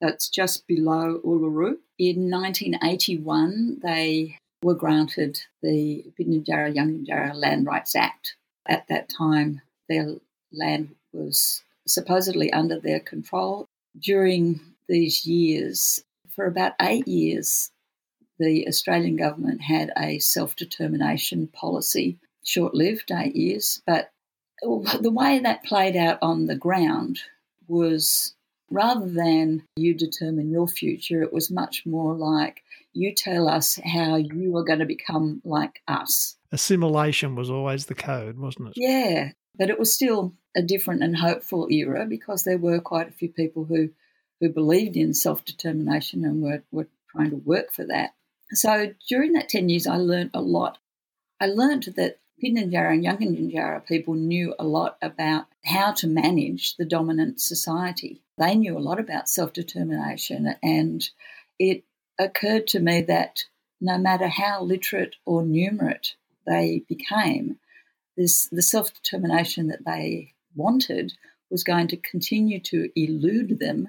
That's 0.00 0.28
just 0.28 0.66
below 0.66 1.20
Uluru. 1.24 1.76
In 1.98 2.30
1981, 2.30 3.80
they 3.82 4.38
were 4.62 4.74
granted 4.74 5.40
the 5.62 6.04
Pitjantjatjara 6.18 6.74
Yankunytjatjara 6.74 7.34
Land 7.34 7.66
Rights 7.66 7.96
Act. 7.96 8.36
At 8.68 8.86
that 8.88 9.08
time, 9.08 9.62
their 9.88 10.16
land 10.52 10.94
was 11.12 11.62
supposedly 11.86 12.52
under 12.52 12.78
their 12.78 13.00
control. 13.00 13.66
During 13.98 14.60
these 14.88 15.26
years, 15.26 16.02
for 16.34 16.46
about 16.46 16.72
eight 16.80 17.08
years, 17.08 17.70
the 18.40 18.66
Australian 18.66 19.16
government 19.16 19.60
had 19.60 19.92
a 19.96 20.18
self 20.18 20.56
determination 20.56 21.46
policy, 21.46 22.18
short 22.42 22.74
lived, 22.74 23.12
eight 23.12 23.36
years, 23.36 23.82
but 23.86 24.10
the 24.62 25.12
way 25.12 25.38
that 25.38 25.64
played 25.64 25.96
out 25.96 26.18
on 26.22 26.46
the 26.46 26.56
ground 26.56 27.20
was 27.68 28.34
rather 28.70 29.08
than 29.08 29.62
you 29.76 29.94
determine 29.94 30.50
your 30.50 30.68
future, 30.68 31.22
it 31.22 31.32
was 31.32 31.50
much 31.50 31.84
more 31.86 32.14
like 32.14 32.62
you 32.92 33.14
tell 33.14 33.48
us 33.48 33.78
how 33.84 34.16
you 34.16 34.56
are 34.56 34.64
going 34.64 34.78
to 34.78 34.86
become 34.86 35.40
like 35.44 35.82
us. 35.86 36.36
Assimilation 36.52 37.36
was 37.36 37.50
always 37.50 37.86
the 37.86 37.94
code, 37.94 38.38
wasn't 38.38 38.68
it? 38.68 38.74
Yeah, 38.76 39.30
but 39.56 39.70
it 39.70 39.78
was 39.78 39.94
still 39.94 40.34
a 40.56 40.62
different 40.62 41.02
and 41.02 41.16
hopeful 41.16 41.68
era 41.70 42.06
because 42.06 42.42
there 42.42 42.58
were 42.58 42.80
quite 42.80 43.08
a 43.08 43.12
few 43.12 43.28
people 43.28 43.64
who, 43.64 43.90
who 44.40 44.48
believed 44.48 44.96
in 44.96 45.14
self 45.14 45.44
determination 45.44 46.24
and 46.24 46.42
were, 46.42 46.62
were 46.72 46.88
trying 47.10 47.30
to 47.30 47.36
work 47.36 47.72
for 47.72 47.84
that. 47.86 48.14
So 48.52 48.94
during 49.08 49.32
that 49.34 49.48
10 49.48 49.68
years, 49.68 49.86
I 49.86 49.96
learned 49.96 50.30
a 50.34 50.40
lot. 50.40 50.78
I 51.40 51.46
learned 51.46 51.94
that 51.96 52.18
Pitjantjatjara 52.42 52.94
and 52.94 53.04
Yankunytjatjara 53.04 53.86
people 53.86 54.14
knew 54.14 54.54
a 54.58 54.64
lot 54.64 54.96
about 55.02 55.46
how 55.64 55.92
to 55.92 56.06
manage 56.06 56.76
the 56.76 56.84
dominant 56.84 57.40
society. 57.40 58.22
They 58.38 58.54
knew 58.54 58.76
a 58.76 58.80
lot 58.80 58.98
about 58.98 59.28
self 59.28 59.52
determination, 59.52 60.54
and 60.62 61.06
it 61.58 61.84
occurred 62.18 62.66
to 62.68 62.80
me 62.80 63.02
that 63.02 63.44
no 63.80 63.98
matter 63.98 64.28
how 64.28 64.62
literate 64.62 65.16
or 65.24 65.42
numerate 65.42 66.14
they 66.46 66.82
became, 66.88 67.58
this, 68.16 68.48
the 68.50 68.62
self 68.62 68.92
determination 68.94 69.68
that 69.68 69.84
they 69.84 70.34
wanted 70.54 71.12
was 71.50 71.64
going 71.64 71.88
to 71.88 71.96
continue 71.96 72.60
to 72.60 72.90
elude 72.96 73.58
them 73.58 73.88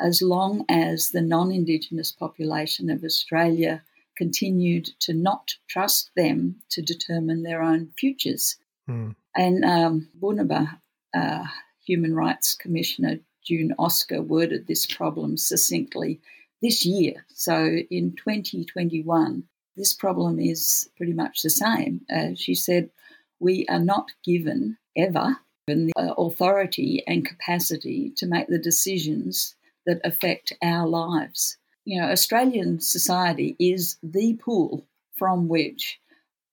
as 0.00 0.22
long 0.22 0.64
as 0.68 1.10
the 1.10 1.20
non 1.20 1.50
Indigenous 1.50 2.12
population 2.12 2.90
of 2.90 3.02
Australia 3.02 3.82
continued 4.18 4.90
to 5.00 5.14
not 5.14 5.54
trust 5.68 6.10
them 6.16 6.56
to 6.70 6.82
determine 6.82 7.42
their 7.44 7.62
own 7.62 7.90
futures. 7.96 8.56
Mm. 8.90 9.14
And 9.36 9.64
um, 9.64 10.08
Bunuba, 10.20 10.80
uh, 11.14 11.44
Human 11.86 12.14
Rights 12.14 12.54
Commissioner 12.54 13.20
June 13.44 13.72
Oscar, 13.78 14.20
worded 14.20 14.66
this 14.66 14.84
problem 14.84 15.36
succinctly 15.36 16.20
this 16.60 16.84
year. 16.84 17.24
So 17.32 17.78
in 17.90 18.16
2021, 18.16 19.44
this 19.76 19.94
problem 19.94 20.40
is 20.40 20.90
pretty 20.96 21.12
much 21.12 21.42
the 21.42 21.50
same. 21.50 22.00
Uh, 22.12 22.34
she 22.34 22.54
said, 22.54 22.90
We 23.38 23.64
are 23.68 23.78
not 23.78 24.10
given 24.24 24.76
ever 24.96 25.38
given 25.68 25.90
the 25.94 26.14
authority 26.16 27.02
and 27.06 27.26
capacity 27.26 28.12
to 28.16 28.26
make 28.26 28.48
the 28.48 28.58
decisions 28.58 29.54
that 29.86 30.00
affect 30.02 30.52
our 30.62 30.88
lives. 30.88 31.57
You 31.88 32.02
know, 32.02 32.08
Australian 32.08 32.80
society 32.80 33.56
is 33.58 33.96
the 34.02 34.34
pool 34.34 34.86
from 35.16 35.48
which 35.48 35.98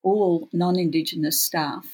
all 0.01 0.48
non 0.54 0.80
Indigenous 0.80 1.42
staff 1.42 1.86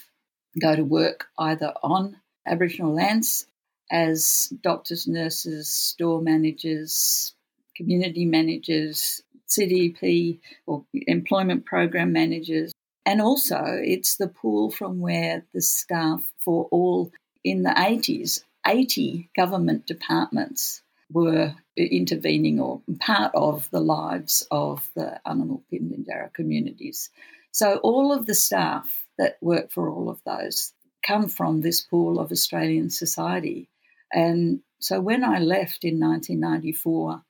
go 0.62 0.75
to 0.75 0.83
work 0.83 1.25
either 1.39 1.74
on 1.81 2.17
Aboriginal 2.45 2.93
lands 2.93 3.48
as 3.89 4.53
doctors, 4.62 5.07
nurses, 5.07 5.71
store 5.71 6.21
managers, 6.21 7.33
community 7.75 8.25
managers, 8.25 9.24
CDP 9.50 10.39
or 10.67 10.86
employment 10.93 11.65
program 11.65 12.13
managers. 12.13 12.71
And 13.07 13.24
also, 13.24 13.63
it's 13.65 14.17
the 14.17 14.27
pool 14.27 14.69
from 14.69 15.00
where 15.00 15.48
the 15.51 15.63
staff 15.63 16.24
for 16.45 16.65
all 16.65 17.12
in 17.43 17.63
the 17.63 17.71
80s, 17.71 18.43
80 18.67 19.31
government 19.36 19.88
departments 19.88 20.83
were 21.12 21.56
intervening 21.75 22.60
or 22.60 22.82
part 23.00 23.32
of 23.34 23.70
the 23.72 23.80
lives 23.80 24.46
of 24.51 24.89
the 24.96 25.20
Anangu 25.25 25.62
Pitjantjatjara 25.72 26.34
communities. 26.34 27.10
So, 27.51 27.77
all 27.77 28.13
of 28.13 28.25
the 28.25 28.36
staff 28.36 29.06
that 29.18 29.38
work 29.41 29.72
for 29.72 29.89
all 29.89 30.10
of 30.10 30.22
those 30.25 30.74
come 31.06 31.27
from 31.27 31.62
this 31.62 31.82
pool 31.82 32.20
of 32.20 32.32
Australian 32.32 32.89
society. 32.89 33.70
And 34.13 34.62
so, 34.80 35.00
when 35.01 35.24
I 35.24 35.39
left 35.39 35.84
in 35.84 36.00
1994, 36.00 37.22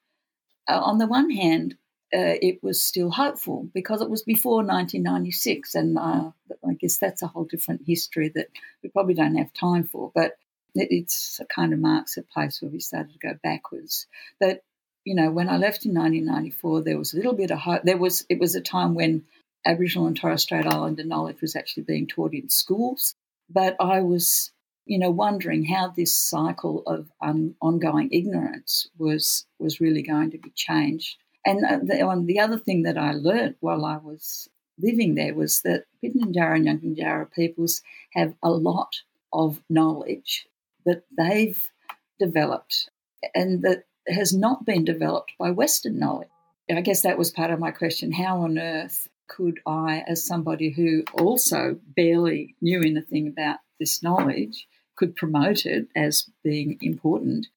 uh, 0.68 0.80
on 0.80 0.98
the 0.98 1.08
one 1.08 1.30
hand, 1.30 1.76
uh, 2.14 2.36
it 2.42 2.62
was 2.62 2.82
still 2.82 3.10
hopeful 3.10 3.70
because 3.74 4.02
it 4.02 4.10
was 4.10 4.24
before 4.24 4.58
1996, 4.58 5.76
and 5.76 5.98
uh, 5.98 6.32
I 6.68 6.74
guess 6.74 6.98
that's 6.98 7.22
a 7.22 7.28
whole 7.28 7.46
different 7.46 7.82
history 7.86 8.30
that 8.36 8.48
we 8.84 8.90
probably 8.90 9.14
don't 9.14 9.36
have 9.36 9.54
time 9.54 9.86
for. 9.86 10.12
But 10.14 10.38
it's 10.76 11.40
a 11.40 11.46
kind 11.46 11.74
of 11.74 11.80
marks 11.80 12.18
a 12.18 12.24
place 12.24 12.62
where 12.62 12.72
we 12.72 12.80
started 12.80 13.14
to 13.14 13.20
go 13.20 13.34
backwards. 13.44 14.08
But 14.40 14.64
you 15.04 15.16
know, 15.16 15.32
when 15.32 15.50
I 15.50 15.58
left 15.58 15.86
in 15.86 15.96
1994, 15.96 16.84
there 16.84 16.98
was 16.98 17.14
a 17.14 17.18
little 17.18 17.34
bit 17.34 17.52
of 17.52 17.60
hope. 17.60 17.82
There 17.84 17.98
was 17.98 18.26
it 18.30 18.40
was 18.40 18.56
a 18.56 18.62
time 18.62 18.96
when 18.96 19.24
Aboriginal 19.66 20.08
and 20.08 20.18
Torres 20.18 20.44
Strait 20.44 20.66
Islander 20.66 21.04
knowledge 21.04 21.42
was 21.42 21.56
actually 21.56 21.84
being 21.84 22.08
taught 22.08 22.34
in 22.34 22.50
schools, 22.50 23.16
but 23.50 23.76
I 23.80 24.02
was 24.02 24.52
you 24.86 25.00
know, 25.00 25.12
wondering 25.12 25.64
how 25.66 25.88
this 25.88 26.16
cycle 26.18 26.84
of 26.88 27.10
um, 27.22 27.56
ongoing 27.62 28.10
ignorance 28.12 28.90
was 28.98 29.46
was 29.60 29.80
really 29.80 30.02
going 30.02 30.32
to 30.32 30.38
be 30.38 30.52
changed. 30.52 31.18
And 31.46 31.66
uh, 31.66 31.80
the, 31.80 32.24
the 32.26 32.40
other 32.40 32.58
thing 32.58 32.84
that 32.84 32.98
I 32.98 33.14
learnt 33.14 33.58
while 33.60 33.86
I 33.86 33.98
was 33.98 34.50
living 34.78 35.16
there 35.16 35.34
was 35.34 35.62
that 35.62 35.86
Pitjantjatjara 36.04 36.56
and 36.56 36.68
Yankunytjatjara 36.68 37.32
peoples 37.32 37.82
have 38.14 38.34
a 38.44 38.50
lot 38.50 38.96
of 39.32 39.62
knowledge 39.70 40.48
that 40.86 41.04
they've 41.18 41.72
developed 42.20 42.90
and 43.36 43.62
that 43.64 43.86
has 44.08 44.34
not 44.34 44.66
been 44.66 44.84
developed 44.84 45.34
by 45.40 45.52
Western 45.52 46.00
knowledge. 46.00 46.28
I 46.70 46.80
guess 46.80 47.02
that 47.02 47.18
was 47.18 47.32
part 47.32 47.52
of 47.52 47.60
my 47.60 47.72
question. 47.72 48.14
How 48.14 48.44
on 48.44 48.58
earth 48.58 49.10
could 49.28 49.60
I, 49.66 50.04
as 50.08 50.26
somebody 50.26 50.72
who 50.72 51.04
also 51.14 51.78
barely 51.96 52.56
knew 52.62 52.80
anything 52.80 53.28
about 53.28 53.58
this 53.80 54.02
knowledge, 54.02 54.68
could 54.96 55.16
promote 55.16 55.66
it 55.66 55.88
as 55.96 56.30
being 56.44 56.78
important. 56.82 57.48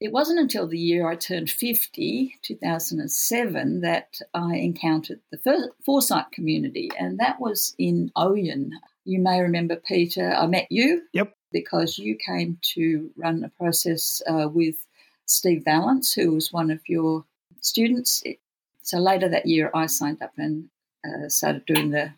It 0.00 0.12
wasn't 0.12 0.40
until 0.40 0.66
the 0.66 0.78
year 0.78 1.08
I 1.08 1.16
turned 1.16 1.50
50, 1.50 2.36
2007, 2.42 3.80
that 3.80 4.20
I 4.34 4.56
encountered 4.56 5.20
the 5.30 5.70
Foresight 5.84 6.30
community, 6.32 6.90
and 6.98 7.18
that 7.18 7.40
was 7.40 7.74
in 7.78 8.10
Ouyen. 8.16 8.70
You 9.04 9.20
may 9.20 9.40
remember, 9.40 9.76
Peter, 9.76 10.32
I 10.32 10.46
met 10.46 10.68
you. 10.70 11.02
Yep. 11.12 11.34
Because 11.52 11.98
you 11.98 12.16
came 12.16 12.58
to 12.74 13.10
run 13.16 13.44
a 13.44 13.48
process 13.50 14.22
uh, 14.28 14.48
with 14.48 14.86
Steve 15.26 15.64
Vallance, 15.64 16.12
who 16.12 16.32
was 16.32 16.52
one 16.52 16.70
of 16.70 16.80
your 16.88 17.24
students. 17.60 18.22
So 18.82 18.98
later 18.98 19.28
that 19.28 19.46
year, 19.46 19.70
I 19.74 19.86
signed 19.86 20.22
up 20.22 20.32
and 20.36 20.68
uh, 21.04 21.28
started 21.28 21.64
doing 21.66 21.90
the 21.90 22.12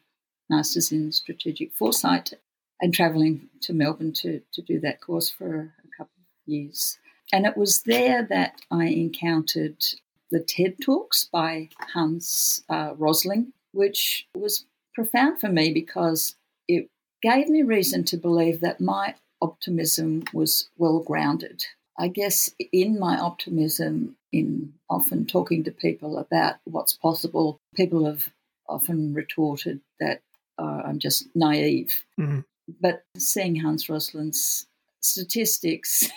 Masters 0.49 0.93
in 0.93 1.13
Strategic 1.13 1.73
Foresight 1.73 2.35
and 2.81 2.93
travelling 2.93 3.49
to 3.63 3.73
Melbourne 3.73 4.13
to, 4.15 4.43
to 4.53 4.63
do 4.63 4.81
that 4.81 5.01
course 5.01 5.31
for 5.31 5.73
a 5.85 5.97
couple 5.97 6.13
of 6.19 6.53
years. 6.53 6.99
And 7.33 7.47
it 7.47 7.57
was 7.57 7.83
there 7.83 8.23
that 8.25 8.61
I 8.71 8.87
encountered 8.87 9.83
the 10.31 10.41
TED 10.41 10.77
Talks 10.83 11.25
by 11.25 11.69
Hans 11.95 12.63
uh, 12.69 12.95
Rosling, 12.97 13.53
which 13.73 14.27
was 14.35 14.67
profound 14.95 15.41
for 15.41 15.49
me 15.49 15.73
because 15.73 16.37
it 16.69 16.89
gave 17.23 17.49
me 17.49 17.63
reason 17.63 18.05
to 18.05 18.17
believe 18.17 18.61
that 18.61 18.81
my 18.81 19.15
optimism 19.41 20.25
was 20.33 20.69
well 20.77 21.01
grounded. 21.01 21.65
I 21.99 22.09
guess 22.09 22.51
in 22.73 22.99
my 22.99 23.19
optimism, 23.19 24.17
in 24.33 24.73
often 24.89 25.27
talking 25.27 25.65
to 25.65 25.71
people 25.71 26.19
about 26.19 26.57
what's 26.65 26.95
possible, 26.95 27.61
people 27.75 28.07
have 28.07 28.31
often 28.69 29.13
retorted 29.13 29.81
that 30.01 30.23
uh, 30.59 30.83
I'm 30.85 30.99
just 30.99 31.29
naive. 31.35 31.95
Mm-hmm. 32.19 32.41
But 32.81 33.05
seeing 33.17 33.57
Hans 33.57 33.89
Rosling's 33.89 34.67
statistics 35.01 36.09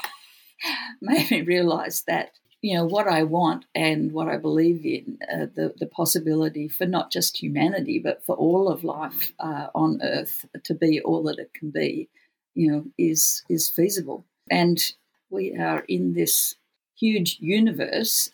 made 1.01 1.29
me 1.31 1.41
realize 1.41 2.03
that 2.07 2.31
you 2.65 2.73
know 2.73 2.85
what 2.85 3.07
I 3.07 3.21
want 3.21 3.65
and 3.75 4.11
what 4.11 4.27
I 4.27 4.37
believe 4.37 4.83
in 4.83 5.19
uh, 5.31 5.45
the 5.53 5.75
the 5.77 5.85
possibility 5.85 6.67
for 6.67 6.87
not 6.87 7.11
just 7.11 7.37
humanity 7.37 7.99
but 7.99 8.25
for 8.25 8.35
all 8.35 8.69
of 8.69 8.83
life 8.83 9.33
uh, 9.39 9.67
on 9.75 9.99
Earth 10.01 10.47
to 10.63 10.73
be 10.73 10.99
all 10.99 11.21
that 11.25 11.37
it 11.37 11.53
can 11.53 11.69
be, 11.69 12.09
you 12.55 12.71
know, 12.71 12.85
is 12.97 13.43
is 13.49 13.69
feasible. 13.69 14.25
And 14.49 14.79
we 15.29 15.55
are 15.55 15.81
in 15.87 16.15
this 16.15 16.55
huge 16.99 17.37
universe 17.39 18.31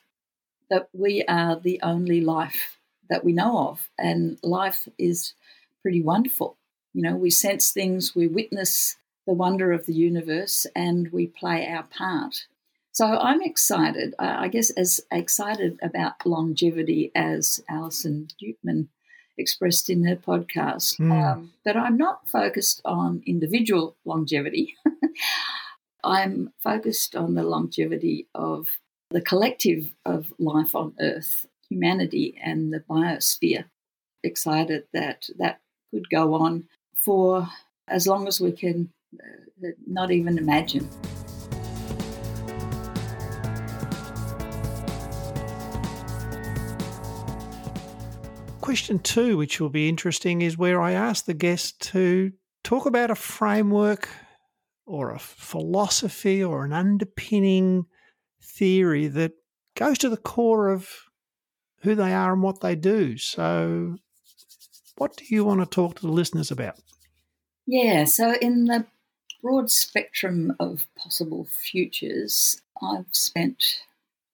that 0.70 0.88
we 0.94 1.24
are 1.24 1.60
the 1.60 1.82
only 1.84 2.22
life 2.22 2.80
that 3.10 3.26
we 3.26 3.34
know 3.34 3.68
of, 3.68 3.90
and 4.00 4.40
life 4.44 4.88
is 4.98 5.34
pretty 5.82 6.02
wonderful. 6.02 6.56
You 6.94 7.02
know, 7.02 7.18
we 7.18 7.32
sense 7.32 7.72
things, 7.72 8.16
we 8.16 8.28
witness 8.28 8.96
the 9.28 9.34
wonder 9.34 9.74
of 9.74 9.88
the 9.88 9.94
universe, 10.10 10.66
and 10.74 11.12
we 11.12 11.28
play 11.28 11.68
our 11.68 11.84
part. 11.84 12.48
So 12.94 13.06
I'm 13.06 13.42
excited, 13.42 14.14
I 14.20 14.50
guess, 14.50 14.70
as 14.72 15.00
excited 15.12 15.80
about 15.82 16.26
longevity 16.26 17.12
as 17.16 17.64
Alison 17.70 18.28
Dukeman 18.42 18.88
expressed 19.38 19.90
in 19.90 20.04
her 20.06 20.18
podcast. 20.18 21.00
Mm. 21.00 21.12
Um, 21.12 21.54
but 21.64 21.78
I'm 21.78 21.98
not 21.98 22.28
focused 22.28 22.82
on 22.84 23.24
individual 23.26 23.96
longevity. 24.04 24.76
I'm 26.04 26.52
focused 26.60 27.16
on 27.16 27.36
the 27.36 27.44
longevity 27.44 28.28
of 28.36 28.68
the 29.10 29.22
collective 29.22 29.94
of 30.06 30.34
life 30.40 30.76
on 30.76 30.94
Earth, 31.00 31.46
humanity, 31.70 32.38
and 32.44 32.74
the 32.74 32.80
biosphere. 32.80 33.66
Excited 34.24 34.84
that 34.94 35.28
that 35.38 35.62
could 35.92 36.10
go 36.10 36.34
on 36.34 36.66
for 36.96 37.48
as 37.88 38.08
long 38.08 38.28
as 38.28 38.40
we 38.40 38.52
can 38.52 38.92
uh, 39.14 39.68
not 39.88 40.12
even 40.12 40.38
imagine. 40.38 40.88
Question 48.72 49.00
two, 49.00 49.36
which 49.36 49.60
will 49.60 49.70
be 49.70 49.90
interesting, 49.90 50.42
is 50.42 50.58
where 50.58 50.82
I 50.82 50.94
ask 50.94 51.26
the 51.26 51.34
guest 51.34 51.82
to 51.90 52.32
talk 52.64 52.86
about 52.86 53.12
a 53.12 53.16
framework 53.16 54.08
or 54.86 55.12
a 55.12 55.20
philosophy 55.20 56.42
or 56.42 56.64
an 56.64 56.72
underpinning 56.72 57.88
theory 58.42 59.08
that 59.08 59.34
goes 59.76 59.98
to 59.98 60.08
the 60.08 60.16
core 60.16 60.70
of 60.70 60.88
who 61.82 61.96
they 61.96 62.14
are 62.14 62.32
and 62.32 62.42
what 62.42 62.62
they 62.62 62.76
do. 62.76 63.18
So, 63.18 63.98
what 64.96 65.18
do 65.18 65.26
you 65.28 65.44
want 65.44 65.60
to 65.60 65.66
talk 65.66 65.96
to 65.96 66.04
the 66.04 66.14
listeners 66.14 66.50
about? 66.50 66.80
Yeah, 67.68 68.06
so 68.06 68.36
in 68.36 68.68
the 68.68 68.86
broad 69.42 69.70
spectrum 69.70 70.56
of 70.62 70.88
possible 70.98 71.44
futures, 71.44 72.62
I've 72.82 73.08
spent 73.12 73.82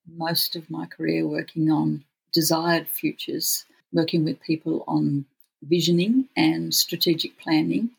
most 0.06 0.54
of 0.54 0.70
my 0.70 0.86
career 0.86 1.26
working 1.26 1.72
on 1.72 2.04
desired 2.32 2.86
futures, 2.86 3.64
working 3.92 4.24
with 4.24 4.40
people 4.40 4.84
on 4.86 5.24
visioning 5.62 6.28
and 6.36 6.74
strategic 6.74 7.38
planning. 7.38 7.90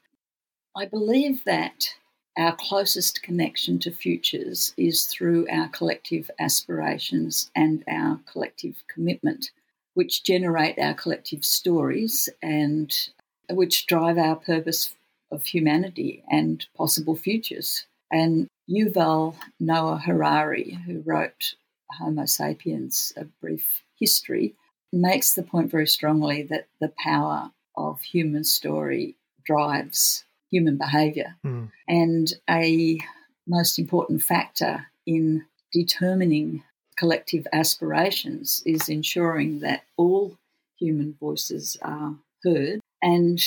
I 0.75 0.85
believe 0.85 1.43
that 1.45 1.93
our 2.37 2.55
closest 2.55 3.21
connection 3.21 3.79
to 3.79 3.91
futures 3.91 4.73
is 4.77 5.05
through 5.07 5.47
our 5.49 5.67
collective 5.69 6.31
aspirations 6.39 7.51
and 7.55 7.83
our 7.89 8.19
collective 8.31 8.83
commitment, 8.87 9.51
which 9.95 10.23
generate 10.23 10.79
our 10.79 10.93
collective 10.93 11.43
stories 11.43 12.29
and 12.41 12.95
which 13.49 13.87
drive 13.87 14.17
our 14.17 14.35
purpose 14.35 14.95
of 15.31 15.45
humanity 15.45 16.23
and 16.31 16.65
possible 16.77 17.15
futures. 17.15 17.85
And 18.11 18.47
Yuval 18.69 19.35
Noah 19.59 19.97
Harari, 19.97 20.79
who 20.85 21.01
wrote 21.01 21.55
Homo 21.91 22.25
sapiens, 22.25 23.11
A 23.17 23.25
Brief 23.41 23.83
History, 23.99 24.53
makes 24.91 25.33
the 25.33 25.43
point 25.43 25.71
very 25.71 25.87
strongly 25.87 26.43
that 26.43 26.67
the 26.79 26.91
power 27.03 27.51
of 27.75 28.01
human 28.01 28.43
story 28.43 29.15
drives 29.45 30.23
human 30.51 30.77
behaviour. 30.77 31.35
Mm. 31.45 31.71
And 31.87 32.33
a 32.49 32.99
most 33.47 33.79
important 33.79 34.21
factor 34.23 34.87
in 35.05 35.45
determining 35.71 36.63
collective 36.97 37.47
aspirations 37.53 38.61
is 38.65 38.89
ensuring 38.89 39.59
that 39.59 39.83
all 39.97 40.37
human 40.77 41.15
voices 41.19 41.77
are 41.81 42.15
heard 42.43 42.79
and 43.01 43.41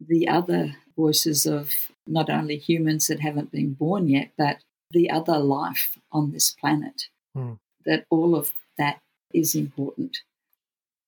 the 0.00 0.28
other 0.28 0.76
voices 0.96 1.46
of 1.46 1.70
not 2.06 2.28
only 2.30 2.56
humans 2.56 3.06
that 3.06 3.20
haven't 3.20 3.50
been 3.50 3.72
born 3.72 4.08
yet, 4.08 4.30
but 4.36 4.58
the 4.90 5.10
other 5.10 5.38
life 5.38 5.98
on 6.12 6.32
this 6.32 6.50
planet. 6.50 7.08
Mm. 7.36 7.58
That 7.86 8.04
all 8.10 8.34
of 8.34 8.52
that 8.78 8.98
is 9.32 9.54
important. 9.54 10.18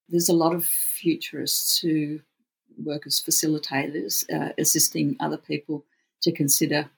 There's 0.09 0.29
a 0.29 0.35
lot 0.35 0.55
of 0.55 0.65
futurists 0.65 1.79
who 1.79 2.21
work 2.83 3.07
as 3.07 3.21
facilitators, 3.21 4.25
uh, 4.33 4.53
assisting 4.59 5.17
other 5.21 5.37
people 5.37 5.85
to 6.23 6.33
consider 6.33 6.89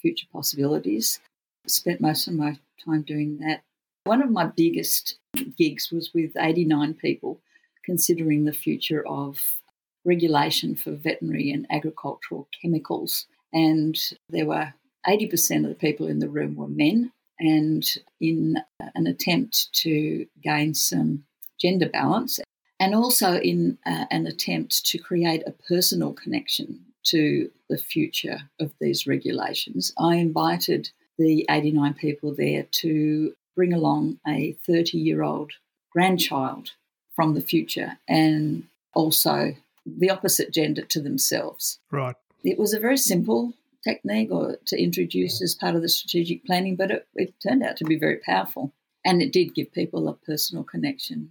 future 0.00 0.26
possibilities. 0.32 1.20
Spent 1.66 2.00
most 2.00 2.28
of 2.28 2.34
my 2.34 2.58
time 2.84 3.02
doing 3.02 3.38
that. 3.38 3.62
One 4.04 4.22
of 4.22 4.30
my 4.30 4.46
biggest 4.46 5.18
gigs 5.56 5.90
was 5.90 6.12
with 6.14 6.36
89 6.38 6.94
people 6.94 7.40
considering 7.84 8.44
the 8.44 8.52
future 8.52 9.06
of 9.06 9.60
regulation 10.04 10.74
for 10.74 10.92
veterinary 10.92 11.50
and 11.50 11.66
agricultural 11.70 12.48
chemicals. 12.60 13.26
And 13.52 13.98
there 14.28 14.46
were 14.46 14.72
80% 15.06 15.64
of 15.64 15.70
the 15.70 15.74
people 15.74 16.06
in 16.06 16.18
the 16.18 16.28
room 16.28 16.56
were 16.56 16.68
men. 16.68 17.12
And 17.38 17.84
in 18.20 18.56
an 18.94 19.06
attempt 19.06 19.72
to 19.84 20.26
gain 20.42 20.74
some 20.74 21.24
gender 21.58 21.88
balance 21.88 22.40
and 22.80 22.94
also 22.94 23.38
in 23.38 23.78
uh, 23.84 24.06
an 24.10 24.26
attempt 24.26 24.84
to 24.86 24.98
create 24.98 25.42
a 25.46 25.52
personal 25.52 26.12
connection 26.12 26.84
to 27.04 27.50
the 27.68 27.78
future 27.78 28.40
of 28.60 28.72
these 28.80 29.06
regulations, 29.06 29.92
I 29.98 30.16
invited 30.16 30.90
the 31.18 31.46
89 31.50 31.94
people 31.94 32.34
there 32.34 32.64
to 32.70 33.34
bring 33.56 33.72
along 33.72 34.20
a 34.26 34.52
30 34.66 34.98
year 34.98 35.22
old 35.22 35.52
grandchild 35.90 36.72
from 37.16 37.34
the 37.34 37.40
future 37.40 37.98
and 38.08 38.64
also 38.94 39.54
the 39.84 40.10
opposite 40.10 40.52
gender 40.52 40.82
to 40.82 41.00
themselves. 41.00 41.80
Right. 41.90 42.14
It 42.44 42.58
was 42.58 42.72
a 42.72 42.80
very 42.80 42.98
simple 42.98 43.54
technique 43.82 44.30
or 44.30 44.58
to 44.66 44.80
introduce 44.80 45.42
as 45.42 45.54
part 45.54 45.74
of 45.74 45.82
the 45.82 45.88
strategic 45.88 46.44
planning, 46.44 46.76
but 46.76 46.90
it, 46.90 47.08
it 47.14 47.34
turned 47.40 47.64
out 47.64 47.76
to 47.78 47.84
be 47.84 47.98
very 47.98 48.18
powerful. 48.18 48.72
And 49.04 49.22
it 49.22 49.32
did 49.32 49.54
give 49.54 49.72
people 49.72 50.08
a 50.08 50.14
personal 50.14 50.62
connection 50.62 51.30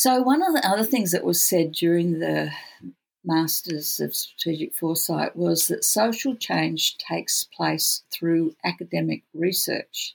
so, 0.00 0.22
one 0.22 0.42
of 0.42 0.54
the 0.54 0.66
other 0.66 0.84
things 0.84 1.10
that 1.10 1.26
was 1.26 1.44
said 1.44 1.72
during 1.72 2.20
the 2.20 2.50
Masters 3.22 4.00
of 4.00 4.14
Strategic 4.14 4.74
Foresight 4.74 5.36
was 5.36 5.66
that 5.66 5.84
social 5.84 6.34
change 6.34 6.96
takes 6.96 7.44
place 7.54 8.02
through 8.10 8.54
academic 8.64 9.24
research. 9.34 10.14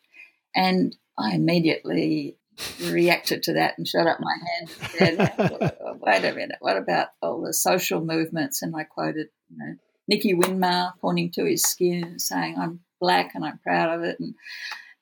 And 0.55 0.97
I 1.19 1.35
immediately 1.35 2.35
reacted 2.81 3.43
to 3.43 3.53
that 3.53 3.77
and 3.77 3.87
shut 3.87 4.07
up 4.07 4.17
my 4.19 4.35
hand 4.57 4.71
and 4.79 5.19
said, 5.37 5.77
wait 6.01 6.25
a 6.25 6.33
minute, 6.33 6.57
what 6.61 6.77
about 6.77 7.09
all 7.21 7.43
the 7.43 7.53
social 7.53 8.03
movements? 8.03 8.63
And 8.63 8.75
I 8.75 8.85
quoted, 8.85 9.27
you 9.51 9.57
know, 9.59 9.75
Nicky 10.07 10.33
Winmar 10.33 10.93
pointing 10.99 11.29
to 11.33 11.45
his 11.45 11.61
skin 11.61 12.03
and 12.03 12.19
saying, 12.19 12.57
I'm 12.57 12.79
black 12.99 13.35
and 13.35 13.45
I'm 13.45 13.59
proud 13.59 13.99
of 13.99 14.03
it. 14.03 14.19
And 14.19 14.33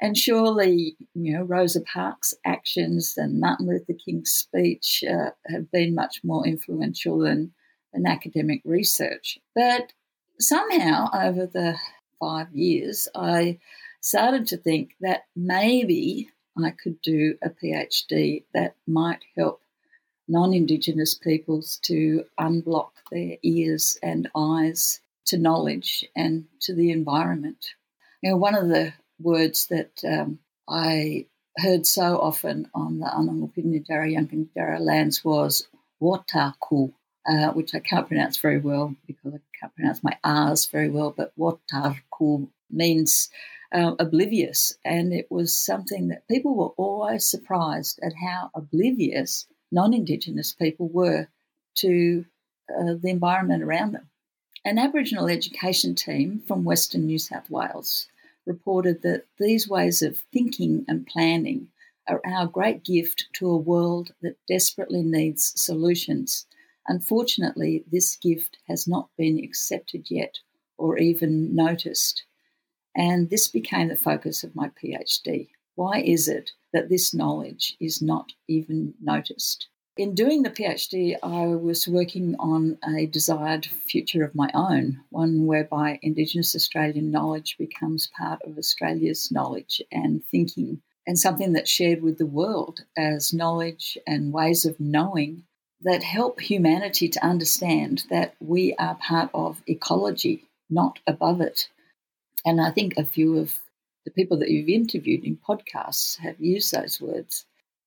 and 0.04 0.18
surely, 0.18 0.98
you 1.16 1.32
know, 1.32 1.44
Rosa 1.44 1.80
Parks' 1.80 2.34
actions 2.44 3.14
and 3.16 3.40
Martin 3.40 3.68
Luther 3.68 3.94
King's 3.94 4.32
speech 4.32 5.02
uh, 5.10 5.30
have 5.48 5.72
been 5.72 5.96
much 5.96 6.20
more 6.26 6.46
influential 6.46 7.20
than, 7.20 7.54
than 7.94 8.06
academic 8.06 8.62
research. 8.66 9.40
But 9.56 9.94
somehow, 10.42 11.08
over 11.14 11.46
the 11.46 11.78
five 12.20 12.54
years, 12.54 13.08
I 13.16 13.60
started 14.02 14.46
to 14.48 14.58
think 14.58 14.90
that 15.00 15.24
maybe 15.38 16.30
I 16.62 16.72
could 16.72 17.02
do 17.02 17.38
a 17.42 17.50
PhD 17.50 18.44
that 18.54 18.76
might 18.86 19.22
help 19.38 19.62
non 20.28 20.54
Indigenous 20.54 21.14
peoples 21.14 21.80
to 21.84 22.26
unblock 22.38 22.92
their 23.10 23.38
ears 23.42 23.98
and 24.04 24.30
eyes 24.36 25.00
to 25.28 25.38
knowledge 25.38 26.04
and 26.14 26.44
to 26.60 26.76
the 26.76 26.92
environment. 26.92 27.68
You 28.22 28.32
know, 28.32 28.38
one 28.38 28.56
of 28.56 28.68
the 28.68 28.94
words 29.24 29.68
that 29.68 29.92
um, 30.06 30.40
I 30.68 31.28
heard 31.58 31.86
so 31.86 32.20
often 32.20 32.70
on 32.74 33.00
the 33.00 33.06
Anangu 33.06 33.52
Pitjantjatjara 33.54 34.80
lands 34.80 35.24
was 35.24 35.68
Watarku, 36.02 36.94
uh, 37.28 37.52
which 37.52 37.74
I 37.76 37.80
can't 37.80 38.08
pronounce 38.08 38.38
very 38.38 38.60
well 38.60 38.96
because 39.08 39.34
I 39.36 39.40
can't 39.60 39.76
pronounce 39.76 40.04
my 40.04 40.18
R's 40.24 40.66
very 40.66 40.90
well, 40.90 41.14
but 41.16 41.34
Watarku 41.38 42.50
means 42.70 43.30
uh, 43.74 43.96
oblivious. 44.00 44.78
And 44.84 45.14
it 45.14 45.32
was 45.32 45.56
something 45.56 46.10
that 46.10 46.28
people 46.28 46.56
were 46.56 46.74
always 46.78 47.26
surprised 47.26 48.00
at 48.04 48.14
how 48.14 48.52
oblivious 48.54 49.48
non 49.72 49.94
Indigenous 49.94 50.54
people 50.54 50.90
were 50.90 51.28
to 51.76 52.26
uh, 52.70 52.94
the 53.02 53.10
environment 53.10 53.64
around 53.64 53.94
them. 53.94 54.10
An 54.66 54.80
Aboriginal 54.80 55.28
education 55.28 55.94
team 55.96 56.42
from 56.48 56.64
Western 56.64 57.06
New 57.06 57.20
South 57.20 57.50
Wales 57.50 58.08
reported 58.46 59.02
that 59.02 59.26
these 59.40 59.68
ways 59.68 60.02
of 60.02 60.18
thinking 60.32 60.86
and 60.88 61.08
planning 61.08 61.68
are 62.08 62.22
our 62.26 62.48
great 62.48 62.84
gift 62.84 63.28
to 63.34 63.50
a 63.50 63.58
world 63.58 64.12
that 64.22 64.38
desperately 64.48 65.04
needs 65.04 65.54
solutions. 65.56 66.46
Unfortunately, 66.88 67.86
this 67.92 68.16
gift 68.18 68.58
has 68.68 68.88
not 68.88 69.10
been 69.18 69.40
accepted 69.42 70.08
yet 70.10 70.40
or 70.78 70.98
even 70.98 71.56
noticed. 71.56 72.24
And 72.96 73.30
this 73.30 73.48
became 73.48 73.88
the 73.88 73.96
focus 73.96 74.44
of 74.44 74.56
my 74.56 74.70
PhD. 74.70 75.50
Why 75.76 76.02
is 76.02 76.28
it 76.28 76.52
that 76.74 76.90
this 76.90 77.14
knowledge 77.14 77.76
is 77.80 78.02
not 78.02 78.34
even 78.48 78.94
noticed? 79.02 79.68
In 79.96 80.16
doing 80.16 80.42
the 80.42 80.50
PhD, 80.50 81.16
I 81.22 81.46
was 81.46 81.88
working 81.88 82.36
on 82.40 82.80
a 82.84 83.06
desired 83.06 83.68
future 83.68 84.24
of 84.24 84.34
my 84.34 84.50
own, 84.56 85.02
one 85.12 85.46
whereby 85.46 86.00
Indigenous 86.02 86.56
Australian 86.56 87.12
knowledge 87.12 87.58
becomes 87.60 88.10
part 88.18 88.42
of 88.42 88.58
Australia's 88.58 89.32
knowledge 89.32 89.84
and 89.92 90.26
thinking, 90.26 90.82
and 91.06 91.20
something 91.20 91.54
that's 91.54 91.70
shared 91.70 92.02
with 92.02 92.18
the 92.18 92.26
world 92.26 92.84
as 92.98 93.34
knowledge 93.36 93.96
and 94.08 94.34
ways 94.34 94.66
of 94.66 94.80
knowing 94.80 95.44
that 95.82 96.02
help 96.02 96.42
humanity 96.42 97.08
to 97.10 97.24
understand 97.24 98.06
that 98.10 98.34
we 98.40 98.74
are 98.80 98.96
part 98.96 99.30
of 99.32 99.62
ecology, 99.68 100.44
not 100.72 100.98
above 101.06 101.40
it. 101.40 101.70
And 102.44 102.60
I 102.60 102.72
think 102.72 102.98
a 102.98 103.06
few 103.06 103.38
of 103.38 103.60
the 104.06 104.12
people 104.12 104.40
that 104.40 104.50
you've 104.50 104.70
interviewed 104.70 105.24
in 105.24 105.38
podcasts 105.38 106.18
have 106.18 106.40
used 106.40 106.74
those 106.74 107.00
words. 107.00 107.46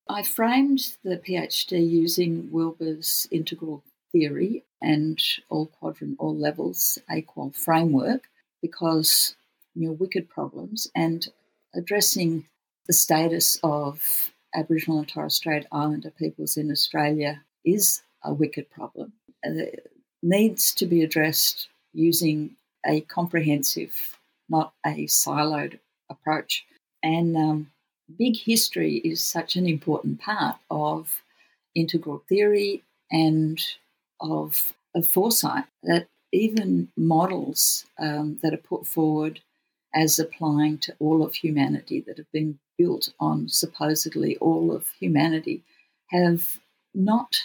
I 0.09 0.23
framed 0.23 0.97
the 1.03 1.17
PhD 1.17 1.89
using 1.89 2.51
Wilber's 2.53 3.27
integral 3.31 3.83
theory 4.13 4.65
and 4.81 5.21
all 5.49 5.67
quadrant, 5.67 6.17
all 6.19 6.37
levels, 6.37 6.99
AQAL 7.11 7.55
framework 7.55 8.23
because 8.63 9.35
you 9.75 9.89
know 9.89 9.93
wicked 9.93 10.29
problems 10.29 10.89
and 10.95 11.29
addressing 11.75 12.47
the 12.87 12.93
status 12.93 13.59
of 13.63 14.31
Aboriginal 14.55 15.01
and 15.01 15.09
Torres 15.09 15.35
Strait 15.35 15.67
Islander 15.73 16.11
peoples 16.11 16.57
in 16.57 16.71
Australia 16.71 17.43
is 17.65 18.03
a 18.23 18.33
wicked 18.33 18.71
problem. 18.71 19.13
It 19.43 19.91
needs 20.23 20.73
to 20.75 20.87
be 20.87 21.03
addressed 21.03 21.69
using 21.93 22.57
a 22.87 23.01
comprehensive, 23.03 24.19
not 24.49 24.73
a 24.85 25.07
siloed 25.07 25.79
approach. 26.09 26.65
And 27.03 27.37
um, 27.37 27.71
big 28.19 28.37
history 28.37 28.97
is 28.97 29.25
such 29.25 29.57
an 29.57 29.67
important 29.67 30.21
part 30.21 30.57
of 30.71 31.23
integral 31.75 32.23
theory 32.29 32.83
and 33.11 33.61
of, 34.21 34.73
of 34.95 35.07
foresight 35.07 35.65
that 35.83 36.09
even 36.33 36.89
models 36.97 37.87
um, 37.99 38.39
that 38.43 38.53
are 38.55 38.59
put 38.59 38.87
forward 38.87 39.41
as 39.95 40.19
applying 40.19 40.79
to 40.79 40.95
all 40.99 41.23
of 41.23 41.35
humanity 41.35 42.01
that 42.07 42.19
have 42.19 42.31
been 42.33 42.59
built 42.77 43.13
on 43.19 43.49
supposedly 43.49 44.37
all 44.39 44.71
of 44.75 44.89
humanity 45.01 45.63
have 46.09 46.59
not 46.95 47.37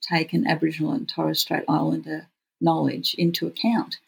taken 0.00 0.46
Aboriginal 0.46 0.92
and 0.92 1.08
Torres 1.08 1.40
Strait 1.40 1.64
Islander 1.68 2.26
knowledge 2.60 3.14
into 3.14 3.46
account. 3.46 3.98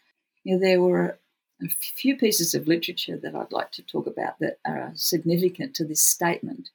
You 0.44 0.54
know, 0.54 0.60
there 0.60 0.80
were 0.80 1.18
a 1.62 1.68
few 1.68 2.16
pieces 2.16 2.54
of 2.54 2.66
literature 2.66 3.16
that 3.16 3.34
I'd 3.34 3.52
like 3.52 3.70
to 3.72 3.82
talk 3.82 4.06
about 4.06 4.38
that 4.40 4.58
are 4.66 4.92
significant 4.94 5.74
to 5.76 5.84
this 5.84 6.02
statement. 6.02 6.70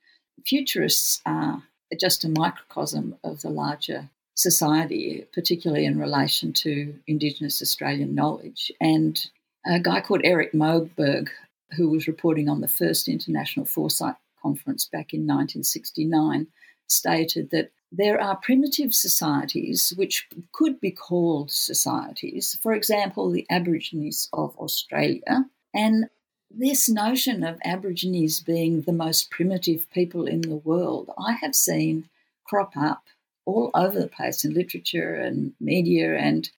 Futurists 0.45 1.21
are 1.25 1.63
just 1.99 2.23
a 2.23 2.29
microcosm 2.29 3.15
of 3.23 3.41
the 3.41 3.49
larger 3.49 4.09
society, 4.35 5.25
particularly 5.33 5.85
in 5.85 5.99
relation 5.99 6.53
to 6.53 6.95
Indigenous 7.07 7.61
Australian 7.61 8.13
knowledge. 8.13 8.71
And 8.79 9.19
a 9.65 9.79
guy 9.79 10.01
called 10.01 10.21
Eric 10.23 10.53
Moberg, 10.53 11.29
who 11.75 11.89
was 11.89 12.07
reporting 12.07 12.47
on 12.47 12.61
the 12.61 12.67
first 12.67 13.07
International 13.07 13.65
Foresight 13.65 14.15
Conference 14.41 14.85
back 14.85 15.13
in 15.13 15.21
1969, 15.21 16.47
stated 16.87 17.49
that 17.49 17.71
there 17.91 18.19
are 18.19 18.35
primitive 18.35 18.93
societies 18.93 19.93
which 19.95 20.27
could 20.51 20.79
be 20.79 20.91
called 20.91 21.51
societies, 21.51 22.57
for 22.61 22.73
example, 22.73 23.31
the 23.31 23.45
Aborigines 23.49 24.29
of 24.33 24.57
Australia. 24.57 25.45
And 25.73 26.09
this 26.51 26.89
notion 26.89 27.43
of 27.43 27.59
Aborigines 27.63 28.39
being 28.41 28.81
the 28.81 28.93
most 28.93 29.31
primitive 29.31 29.89
people 29.91 30.27
in 30.27 30.41
the 30.41 30.57
world, 30.57 31.11
I 31.17 31.33
have 31.33 31.55
seen 31.55 32.09
crop 32.43 32.75
up 32.75 33.03
all 33.45 33.71
over 33.73 33.99
the 33.99 34.07
place 34.07 34.43
in 34.43 34.53
literature 34.53 35.15
and 35.15 35.53
media. 35.59 36.17
And 36.17 36.49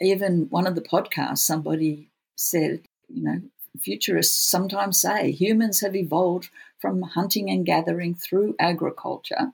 even 0.00 0.46
one 0.50 0.66
of 0.66 0.76
the 0.76 0.80
podcasts, 0.82 1.38
somebody 1.38 2.08
said, 2.36 2.82
you 3.08 3.22
know, 3.22 3.40
futurists 3.80 4.50
sometimes 4.50 5.00
say 5.00 5.30
humans 5.30 5.80
have 5.80 5.96
evolved 5.96 6.48
from 6.78 7.02
hunting 7.02 7.50
and 7.50 7.66
gathering 7.66 8.14
through 8.14 8.56
agriculture 8.58 9.52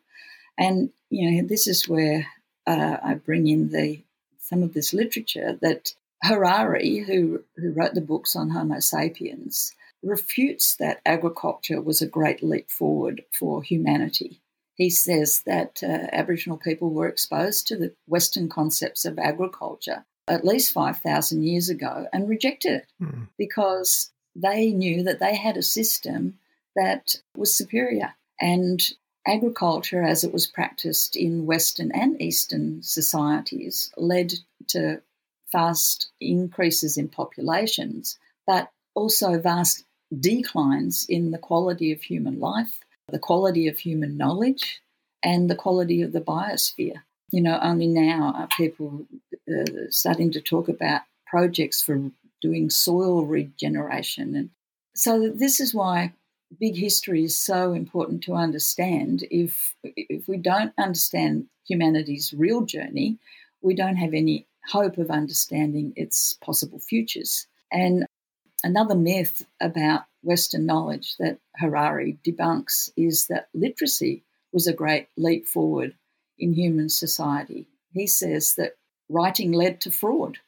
and 0.59 0.91
you 1.11 1.31
know, 1.31 1.47
this 1.47 1.67
is 1.67 1.89
where 1.89 2.27
uh, 2.67 2.97
I 3.03 3.15
bring 3.15 3.47
in 3.47 3.71
the 3.71 4.03
some 4.41 4.63
of 4.63 4.75
this 4.75 4.93
literature 4.93 5.59
that 5.63 5.93
Harari, 6.23 6.99
who 6.99 7.43
who 7.57 7.73
wrote 7.73 7.95
the 7.95 8.01
books 8.01 8.35
on 8.37 8.51
Homo 8.51 8.81
sapiens, 8.81 9.75
refutes 10.03 10.77
that 10.77 11.01
agriculture 11.05 11.81
was 11.81 12.01
a 12.01 12.07
great 12.07 12.43
leap 12.43 12.71
forward 12.71 13.25
for 13.33 13.63
humanity. 13.63 14.41
He 14.75 14.91
says 14.91 15.43
that 15.47 15.81
uh, 15.83 16.09
Aboriginal 16.13 16.59
people 16.59 16.91
were 16.91 17.09
exposed 17.09 17.67
to 17.67 17.77
the 17.77 17.95
Western 18.07 18.49
concepts 18.49 19.05
of 19.05 19.19
agriculture 19.19 20.05
at 20.29 20.45
least 20.45 20.73
5,000 20.73 21.45
years 21.45 21.69
ago 21.69 22.07
and 22.13 22.29
rejected 22.29 22.73
it 22.73 22.87
mm. 23.01 23.29
because 23.39 24.11
they 24.35 24.73
knew 24.73 25.03
that 25.05 25.21
they 25.21 25.37
had 25.37 25.57
a 25.57 25.63
system 25.63 26.39
that 26.75 27.17
was 27.37 27.55
superior. 27.55 28.15
And 28.41 28.81
agriculture 29.27 30.03
as 30.03 30.25
it 30.25 30.33
was 30.33 30.47
practiced 30.47 31.17
in 31.17 31.47
Western 31.47 31.91
and 31.93 32.21
Eastern 32.21 32.83
societies 32.83 33.93
led 33.97 34.35
to 34.69 35.01
fast 35.51 36.11
increases 36.21 36.97
in 36.97 37.09
populations, 37.09 38.19
but 38.47 38.71
also 38.95 39.39
vast 39.39 39.85
declines 40.19 41.07
in 41.09 41.31
the 41.31 41.39
quality 41.39 41.93
of 41.93 42.03
human 42.03 42.39
life, 42.39 42.81
the 43.09 43.19
quality 43.19 43.69
of 43.69 43.79
human 43.79 44.17
knowledge, 44.17 44.81
and 45.23 45.51
the 45.51 45.57
quality 45.57 46.03
of 46.03 46.13
the 46.13 46.21
biosphere. 46.21 47.03
You 47.33 47.43
know, 47.43 47.59
only 47.61 47.89
now 47.89 48.33
are 48.37 48.49
people 48.57 49.07
uh, 49.51 49.65
starting 49.91 50.31
to 50.33 50.41
talk 50.41 50.69
about 50.69 51.03
projects 51.27 51.83
for 51.83 52.11
doing 52.41 52.71
soil 52.71 53.25
regeneration. 53.25 54.37
And 54.37 54.51
so, 54.95 55.29
this 55.29 55.59
is 55.59 55.75
why 55.75 56.13
big 56.59 56.77
history 56.77 57.25
is 57.25 57.41
so 57.41 57.73
important 57.73 58.23
to 58.25 58.35
understand. 58.35 59.25
If 59.31 59.75
if 59.83 60.29
we 60.29 60.37
don't 60.39 60.73
understand 60.79 61.47
humanity's 61.67 62.33
real 62.33 62.63
journey, 62.63 63.19
we 63.61 63.75
don't 63.75 63.97
have 63.97 64.15
any 64.15 64.47
hope 64.69 64.99
of 64.99 65.11
understanding 65.11 65.93
its 65.97 66.39
possible 66.45 66.79
futures. 66.79 67.47
And 67.73 68.07
another 68.63 68.95
myth 68.95 69.47
about 69.61 70.05
Western 70.23 70.67
knowledge 70.67 71.17
that 71.19 71.39
Harari 71.57 72.19
debunks 72.25 72.91
is 72.97 73.27
that 73.29 73.49
literacy 73.55 74.25
was 74.53 74.67
a 74.67 74.73
great 74.73 75.09
leap 75.17 75.47
forward 75.47 75.95
in 76.39 76.53
human 76.53 76.89
society. 76.89 77.67
He 77.93 78.07
says 78.07 78.55
that 78.55 78.77
writing 79.09 79.53
led 79.53 79.81
to 79.83 79.91
fraud. 79.91 80.39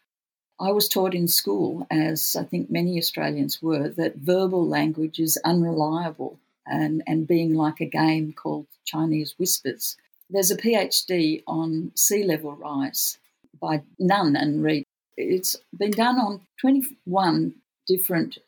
I 0.60 0.72
was 0.72 0.88
taught 0.88 1.14
in 1.14 1.28
school, 1.28 1.86
as 1.90 2.36
I 2.36 2.44
think 2.44 2.70
many 2.70 2.98
Australians 2.98 3.62
were, 3.62 3.88
that 3.90 4.16
verbal 4.16 4.66
language 4.66 5.20
is 5.20 5.38
unreliable 5.44 6.38
and, 6.66 7.02
and 7.06 7.28
being 7.28 7.54
like 7.54 7.80
a 7.80 7.86
game 7.86 8.32
called 8.32 8.66
Chinese 8.84 9.34
whispers. 9.38 9.96
There's 10.28 10.50
a 10.50 10.56
PhD 10.56 11.42
on 11.46 11.92
sea 11.94 12.24
level 12.24 12.52
rise 12.54 13.18
by 13.60 13.82
Nunn 13.98 14.36
and 14.36 14.62
Reid. 14.62 14.84
It's 15.16 15.56
been 15.76 15.92
done 15.92 16.16
on 16.16 16.40
21 16.60 17.54
different 17.86 18.38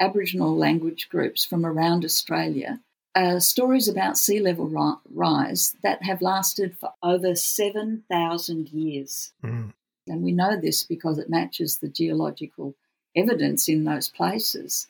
Aboriginal 0.00 0.56
language 0.56 1.08
groups 1.08 1.44
from 1.44 1.64
around 1.64 2.04
Australia 2.04 2.80
uh, 3.14 3.38
stories 3.38 3.88
about 3.88 4.18
sea 4.18 4.40
level 4.40 4.66
ri- 4.68 5.00
rise 5.14 5.76
that 5.82 6.02
have 6.02 6.22
lasted 6.22 6.76
for 6.78 6.92
over 7.02 7.34
7,000 7.34 8.68
years. 8.70 9.32
Mm. 9.44 9.72
And 10.06 10.22
we 10.22 10.32
know 10.32 10.60
this 10.60 10.82
because 10.82 11.18
it 11.18 11.30
matches 11.30 11.78
the 11.78 11.88
geological 11.88 12.74
evidence 13.16 13.68
in 13.68 13.84
those 13.84 14.08
places. 14.08 14.88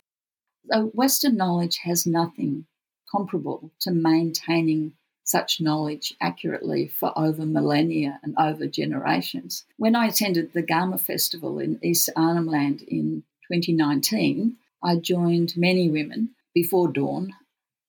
So 0.70 0.86
Western 0.88 1.36
knowledge 1.36 1.78
has 1.78 2.06
nothing 2.06 2.66
comparable 3.10 3.70
to 3.80 3.90
maintaining 3.90 4.94
such 5.24 5.60
knowledge 5.60 6.14
accurately 6.20 6.88
for 6.88 7.16
over 7.16 7.46
millennia 7.46 8.18
and 8.22 8.34
over 8.38 8.66
generations. 8.66 9.64
When 9.76 9.94
I 9.94 10.06
attended 10.06 10.52
the 10.52 10.62
Garma 10.62 11.00
Festival 11.00 11.58
in 11.58 11.78
East 11.82 12.10
Arnhem 12.16 12.46
Land 12.46 12.82
in 12.82 13.22
2019, 13.50 14.56
I 14.82 14.96
joined 14.96 15.56
many 15.56 15.88
women 15.88 16.30
before 16.54 16.88
dawn, 16.88 17.34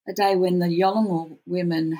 a 0.08 0.14
day 0.14 0.36
when 0.36 0.60
the 0.60 0.68
Yolngu 0.68 1.38
women 1.46 1.98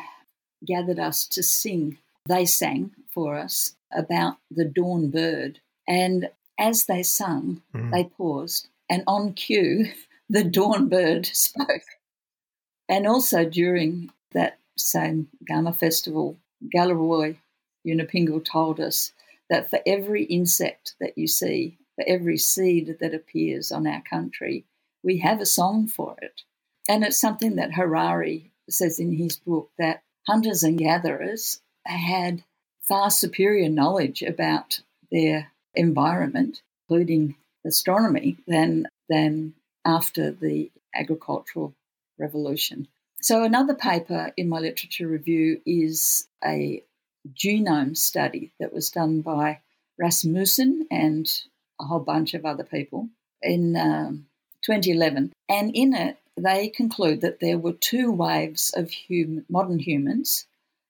gathered 0.66 1.00
us 1.00 1.28
to 1.28 1.44
sing. 1.44 1.98
They 2.28 2.46
sang 2.46 2.92
for 3.14 3.36
us 3.36 3.76
about 3.92 4.38
the 4.50 4.66
dawn 4.66 5.10
bird. 5.10 5.60
And 5.88 6.30
as 6.58 6.86
they 6.86 7.04
sung, 7.04 7.62
mm. 7.76 7.92
they 7.92 8.06
paused, 8.06 8.70
and 8.90 9.04
on 9.08 9.34
cue, 9.34 9.92
the 10.30 10.44
dawn 10.44 10.88
bird 10.90 11.26
spoke. 11.34 11.82
And 12.88 13.08
also 13.08 13.46
during 13.46 14.12
that 14.32 14.60
same 14.78 15.30
Garma 15.50 15.76
festival, 15.76 16.38
Galarrwuy 16.74 17.38
Yunupingu 17.86 18.44
told 18.44 18.80
us 18.80 19.12
that 19.50 19.70
for 19.70 19.80
every 19.86 20.24
insect 20.24 20.96
that 21.00 21.18
you 21.18 21.28
see, 21.28 21.78
for 21.96 22.06
every 22.08 22.38
seed 22.38 22.98
that 23.00 23.14
appears 23.14 23.72
on 23.72 23.86
our 23.86 24.02
country, 24.02 24.66
we 25.04 25.18
have 25.18 25.42
a 25.42 25.46
song 25.46 25.88
for 25.88 26.16
it. 26.22 26.42
And 26.88 27.04
it's 27.04 27.20
something 27.20 27.56
that 27.58 27.74
Harari 27.74 28.52
says 28.70 29.00
in 29.00 29.12
his 29.12 29.38
book 29.38 29.70
that 29.78 30.04
hunters 30.28 30.64
and 30.64 30.78
gatherers 30.78 31.62
had 31.92 32.44
far 32.82 33.10
superior 33.10 33.70
knowledge 33.70 34.22
about 34.22 34.82
their 35.12 35.52
environment, 35.76 36.62
including 36.88 37.36
astronomy, 37.66 38.38
than, 38.48 38.88
than 39.10 39.54
after 39.86 40.32
the 40.32 40.72
agricultural 40.94 41.74
revolution. 42.18 42.88
So, 43.22 43.44
another 43.44 43.74
paper 43.74 44.34
in 44.36 44.50
my 44.50 44.60
literature 44.60 45.08
review 45.08 45.62
is 45.66 46.28
a 46.44 46.84
genome 47.34 47.96
study 47.96 48.52
that 48.60 48.74
was 48.74 48.90
done 48.90 49.22
by 49.22 49.60
Rasmussen 49.98 50.88
and 50.92 51.26
a 51.80 51.86
whole 51.86 52.00
bunch 52.00 52.34
of 52.34 52.46
other 52.46 52.64
people 52.64 53.10
in 53.42 53.78
um, 53.78 54.26
2011. 54.64 55.32
And 55.48 55.72
in 55.74 55.94
it, 55.94 56.18
they 56.36 56.68
conclude 56.70 57.22
that 57.22 57.40
there 57.40 57.58
were 57.58 57.74
two 57.74 58.12
waves 58.12 58.74
of 58.76 58.92
hum- 59.08 59.46
modern 59.50 59.80
humans 59.80 60.46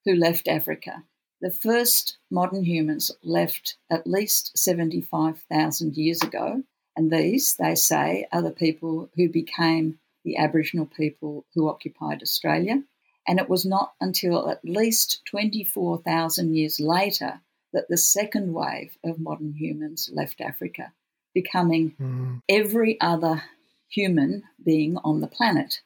who 0.06 0.16
left 0.16 0.48
Africa. 0.48 1.04
The 1.42 1.52
first 1.52 2.18
modern 2.32 2.64
humans 2.64 3.12
left 3.24 3.78
at 3.92 4.08
least 4.08 4.58
75,000 4.58 5.98
years 5.98 6.22
ago, 6.22 6.64
and 6.96 7.12
these, 7.12 7.56
they 7.58 7.76
say, 7.76 8.28
are 8.32 8.42
the 8.42 8.52
people 8.52 9.10
who 9.16 9.30
became 9.30 10.00
the 10.24 10.38
Aboriginal 10.38 10.86
people 10.86 11.46
who 11.54 11.70
occupied 11.70 12.22
Australia. 12.22 12.84
And 13.28 13.40
it 13.40 13.50
was 13.50 13.66
not 13.66 13.94
until 14.02 14.50
at 14.50 14.64
least 14.64 15.22
24,000 15.26 16.56
years 16.56 16.80
later 16.80 17.42
that 17.72 17.88
the 17.90 17.98
second 17.98 18.54
wave 18.54 18.98
of 19.04 19.20
modern 19.20 19.54
humans 19.54 20.10
left 20.14 20.42
Africa, 20.42 20.94
becoming 21.34 21.96
mm. 22.00 22.42
every 22.48 23.00
other 23.02 23.44
human 23.90 24.44
being 24.64 24.98
on 25.04 25.22
the 25.22 25.28
planet. 25.28 25.82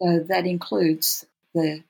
So 0.00 0.20
that 0.28 0.46
includes 0.46 1.24
the 1.54 1.84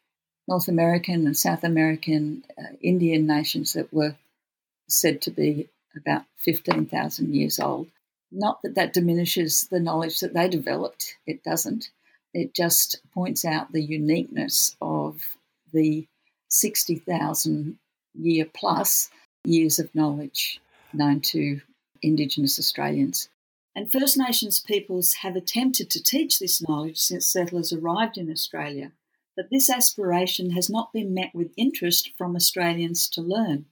North 0.46 0.68
American 0.68 1.26
and 1.26 1.37
South 1.37 1.64
American 1.64 2.44
uh, 2.59 2.74
Indian 2.80 3.26
nations 3.26 3.72
that 3.72 3.92
were 3.92 4.16
said 4.88 5.22
to 5.22 5.30
be 5.30 5.68
about 5.96 6.24
15,000 6.38 7.35
years 7.35 7.59
old. 7.59 7.88
Not 8.30 8.61
that 8.62 8.74
that 8.74 8.92
diminishes 8.92 9.68
the 9.70 9.80
knowledge 9.80 10.20
that 10.20 10.35
they 10.35 10.48
developed, 10.48 11.16
it 11.26 11.42
doesn't. 11.44 11.90
It 12.33 12.52
just 12.52 13.00
points 13.14 13.44
out 13.44 13.72
the 13.72 13.83
uniqueness 13.83 14.76
of 14.80 15.20
the 15.72 16.07
60,000 16.48 17.78
year 18.14 18.46
plus 18.52 19.11
years 19.44 19.78
of 19.78 19.94
knowledge 19.94 20.61
known 20.92 21.20
to 21.20 21.61
Indigenous 22.02 22.59
Australians. 22.59 23.28
And 23.76 23.90
First 23.90 24.16
Nations 24.16 24.61
peoples 24.61 25.14
have 25.14 25.37
attempted 25.37 25.90
to 25.90 26.02
teach 26.02 26.38
this 26.38 26.66
knowledge 26.66 26.98
since 26.98 27.26
settlers 27.26 27.72
arrived 27.72 28.18
in 28.18 28.30
Australia, 28.30 28.92
but 29.37 29.51
this 29.51 29.68
aspiration 29.68 30.51
has 30.51 30.70
not 30.70 30.92
been 30.92 31.12
met 31.12 31.35
with 31.35 31.53
interest 31.57 32.12
from 32.16 32.37
Australians 32.37 33.09
to 33.09 33.20
learn. 33.20 33.66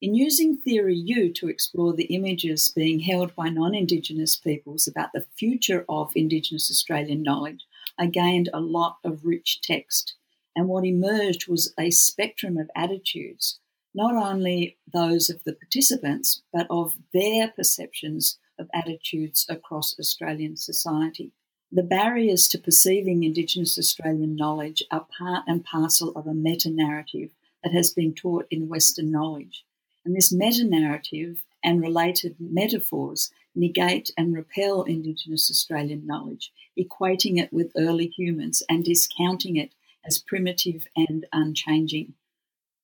In 0.00 0.14
using 0.14 0.56
Theory 0.56 0.94
U 0.94 1.32
to 1.32 1.48
explore 1.48 1.92
the 1.92 2.14
images 2.14 2.68
being 2.68 3.00
held 3.00 3.34
by 3.34 3.48
non 3.48 3.74
Indigenous 3.74 4.36
peoples 4.36 4.86
about 4.86 5.10
the 5.12 5.26
future 5.36 5.84
of 5.88 6.12
Indigenous 6.14 6.70
Australian 6.70 7.22
knowledge, 7.24 7.66
I 7.98 8.06
gained 8.06 8.48
a 8.52 8.60
lot 8.60 8.98
of 9.02 9.24
rich 9.24 9.60
text. 9.60 10.14
And 10.54 10.68
what 10.68 10.84
emerged 10.84 11.48
was 11.48 11.74
a 11.78 11.90
spectrum 11.90 12.58
of 12.58 12.70
attitudes, 12.76 13.58
not 13.92 14.14
only 14.14 14.78
those 14.92 15.30
of 15.30 15.42
the 15.44 15.52
participants, 15.52 16.42
but 16.52 16.68
of 16.70 16.96
their 17.12 17.48
perceptions 17.48 18.38
of 18.56 18.68
attitudes 18.72 19.46
across 19.48 19.98
Australian 19.98 20.56
society. 20.56 21.32
The 21.70 21.82
barriers 21.82 22.48
to 22.48 22.58
perceiving 22.58 23.24
Indigenous 23.24 23.78
Australian 23.78 24.36
knowledge 24.36 24.82
are 24.90 25.06
part 25.18 25.44
and 25.46 25.62
parcel 25.62 26.12
of 26.12 26.26
a 26.26 26.32
meta 26.32 26.70
narrative 26.70 27.34
that 27.62 27.72
has 27.72 27.90
been 27.92 28.14
taught 28.14 28.46
in 28.50 28.68
Western 28.68 29.10
knowledge. 29.10 29.66
And 30.02 30.16
this 30.16 30.32
meta 30.32 30.64
narrative 30.64 31.44
and 31.62 31.82
related 31.82 32.36
metaphors 32.40 33.30
negate 33.54 34.10
and 34.16 34.34
repel 34.34 34.84
Indigenous 34.84 35.50
Australian 35.50 36.06
knowledge, 36.06 36.52
equating 36.78 37.38
it 37.38 37.52
with 37.52 37.72
early 37.76 38.06
humans 38.06 38.62
and 38.70 38.82
discounting 38.82 39.56
it 39.56 39.74
as 40.06 40.18
primitive 40.18 40.86
and 40.96 41.26
unchanging. 41.34 42.14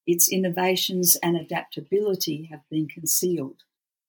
Its 0.06 0.30
innovations 0.30 1.16
and 1.22 1.38
adaptability 1.38 2.48
have 2.50 2.68
been 2.68 2.86
concealed 2.86 3.62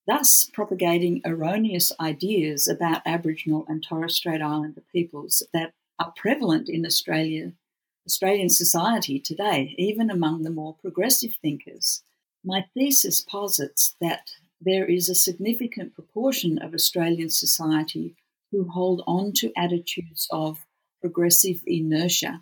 thus 0.08 0.50
propagating 0.54 1.22
erroneous 1.26 1.92
ideas 2.00 2.68
about 2.68 3.02
Aboriginal 3.06 3.66
and 3.68 3.84
Torres 3.84 4.16
Strait 4.16 4.42
Islander 4.42 4.84
peoples 4.92 5.44
that 5.54 5.74
are 6.00 6.14
prevalent 6.16 6.70
in 6.70 6.86
Australia, 6.86 7.54
Australian 8.06 8.50
society 8.50 9.20
today, 9.20 9.74
even 9.78 10.10
among 10.10 10.44
the 10.44 10.52
more 10.52 10.76
progressive 10.76 11.36
thinkers. 11.42 12.04
My 12.44 12.66
thesis 12.74 13.22
posits 13.22 13.96
that 14.00 14.32
there 14.62 14.86
is 14.86 15.10
a 15.10 15.16
significant 15.16 15.94
proportion 15.96 16.60
of 16.60 16.74
Australian 16.74 17.30
society 17.30 18.16
who 18.52 18.70
hold 18.70 19.04
on 19.08 19.34
to 19.34 19.52
attitudes 19.58 20.28
of 20.32 20.66
progressive 21.02 21.62
inertia, 21.66 22.42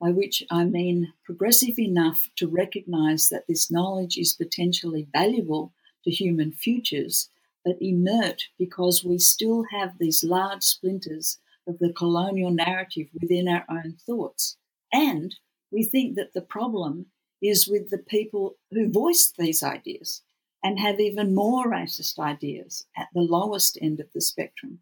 by 0.00 0.10
which 0.10 0.42
I 0.50 0.64
mean 0.64 1.12
progressive 1.24 1.78
enough 1.78 2.28
to 2.36 2.48
recognise 2.48 3.28
that 3.28 3.46
this 3.46 3.70
knowledge 3.70 4.16
is 4.16 4.32
potentially 4.32 5.06
valuable 5.12 5.72
to 6.04 6.10
human 6.10 6.52
futures, 6.52 7.28
but 7.64 7.76
inert 7.80 8.44
because 8.58 9.04
we 9.04 9.18
still 9.18 9.64
have 9.70 9.98
these 9.98 10.24
large 10.24 10.62
splinters 10.62 11.38
of 11.66 11.78
the 11.78 11.92
colonial 11.92 12.50
narrative 12.50 13.08
within 13.20 13.48
our 13.48 13.64
own 13.68 13.96
thoughts. 14.04 14.56
And 14.92 15.34
we 15.70 15.84
think 15.84 16.16
that 16.16 16.34
the 16.34 16.42
problem 16.42 17.06
is 17.40 17.68
with 17.68 17.90
the 17.90 17.98
people 17.98 18.56
who 18.70 18.90
voiced 18.90 19.36
these 19.36 19.62
ideas 19.62 20.22
and 20.62 20.78
have 20.78 21.00
even 21.00 21.34
more 21.34 21.66
racist 21.66 22.18
ideas 22.18 22.86
at 22.96 23.08
the 23.14 23.20
lowest 23.20 23.78
end 23.80 24.00
of 24.00 24.06
the 24.14 24.20
spectrum. 24.20 24.78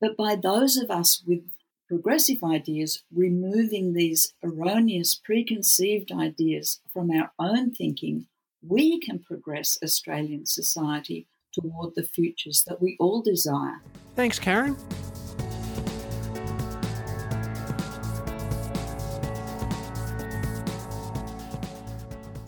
But 0.00 0.16
by 0.16 0.34
those 0.34 0.76
of 0.76 0.90
us 0.90 1.22
with 1.26 1.42
progressive 1.88 2.42
ideas 2.42 3.02
removing 3.12 3.92
these 3.92 4.32
erroneous 4.42 5.14
preconceived 5.14 6.12
ideas 6.12 6.80
from 6.92 7.10
our 7.10 7.32
own 7.38 7.72
thinking 7.72 8.26
we 8.66 9.00
can 9.00 9.18
progress 9.18 9.78
Australian 9.82 10.46
society 10.46 11.26
toward 11.52 11.94
the 11.94 12.02
futures 12.02 12.64
that 12.66 12.80
we 12.80 12.96
all 13.00 13.22
desire. 13.22 13.80
Thanks, 14.14 14.38
Karen. 14.38 14.76